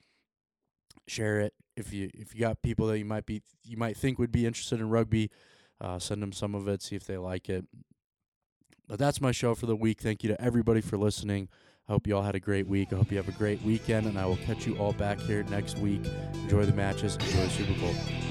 Share 1.06 1.40
it 1.40 1.54
if 1.76 1.92
you 1.92 2.10
if 2.14 2.34
you 2.34 2.40
got 2.40 2.62
people 2.62 2.86
that 2.86 2.98
you 2.98 3.04
might 3.04 3.26
be 3.26 3.42
you 3.62 3.76
might 3.76 3.96
think 3.96 4.18
would 4.18 4.32
be 4.32 4.46
interested 4.46 4.80
in 4.80 4.88
rugby. 4.88 5.30
Uh, 5.80 5.98
send 5.98 6.22
them 6.22 6.32
some 6.32 6.54
of 6.54 6.68
it, 6.68 6.82
see 6.82 6.96
if 6.96 7.04
they 7.04 7.18
like 7.18 7.48
it. 7.48 7.66
But 8.88 8.98
that's 8.98 9.20
my 9.20 9.32
show 9.32 9.54
for 9.54 9.66
the 9.66 9.76
week. 9.76 10.00
Thank 10.00 10.22
you 10.22 10.28
to 10.28 10.40
everybody 10.40 10.80
for 10.80 10.96
listening. 10.96 11.48
I 11.88 11.92
hope 11.92 12.06
you 12.06 12.16
all 12.16 12.22
had 12.22 12.34
a 12.34 12.40
great 12.40 12.66
week. 12.66 12.92
I 12.92 12.96
hope 12.96 13.10
you 13.10 13.16
have 13.16 13.28
a 13.28 13.32
great 13.32 13.60
weekend, 13.62 14.06
and 14.06 14.18
I 14.18 14.24
will 14.24 14.36
catch 14.36 14.66
you 14.66 14.76
all 14.78 14.92
back 14.92 15.20
here 15.20 15.42
next 15.44 15.78
week. 15.78 16.00
Enjoy 16.34 16.64
the 16.64 16.72
matches. 16.72 17.16
Enjoy 17.16 17.44
the 17.44 17.50
Super 17.50 17.80
Bowl. 17.80 18.23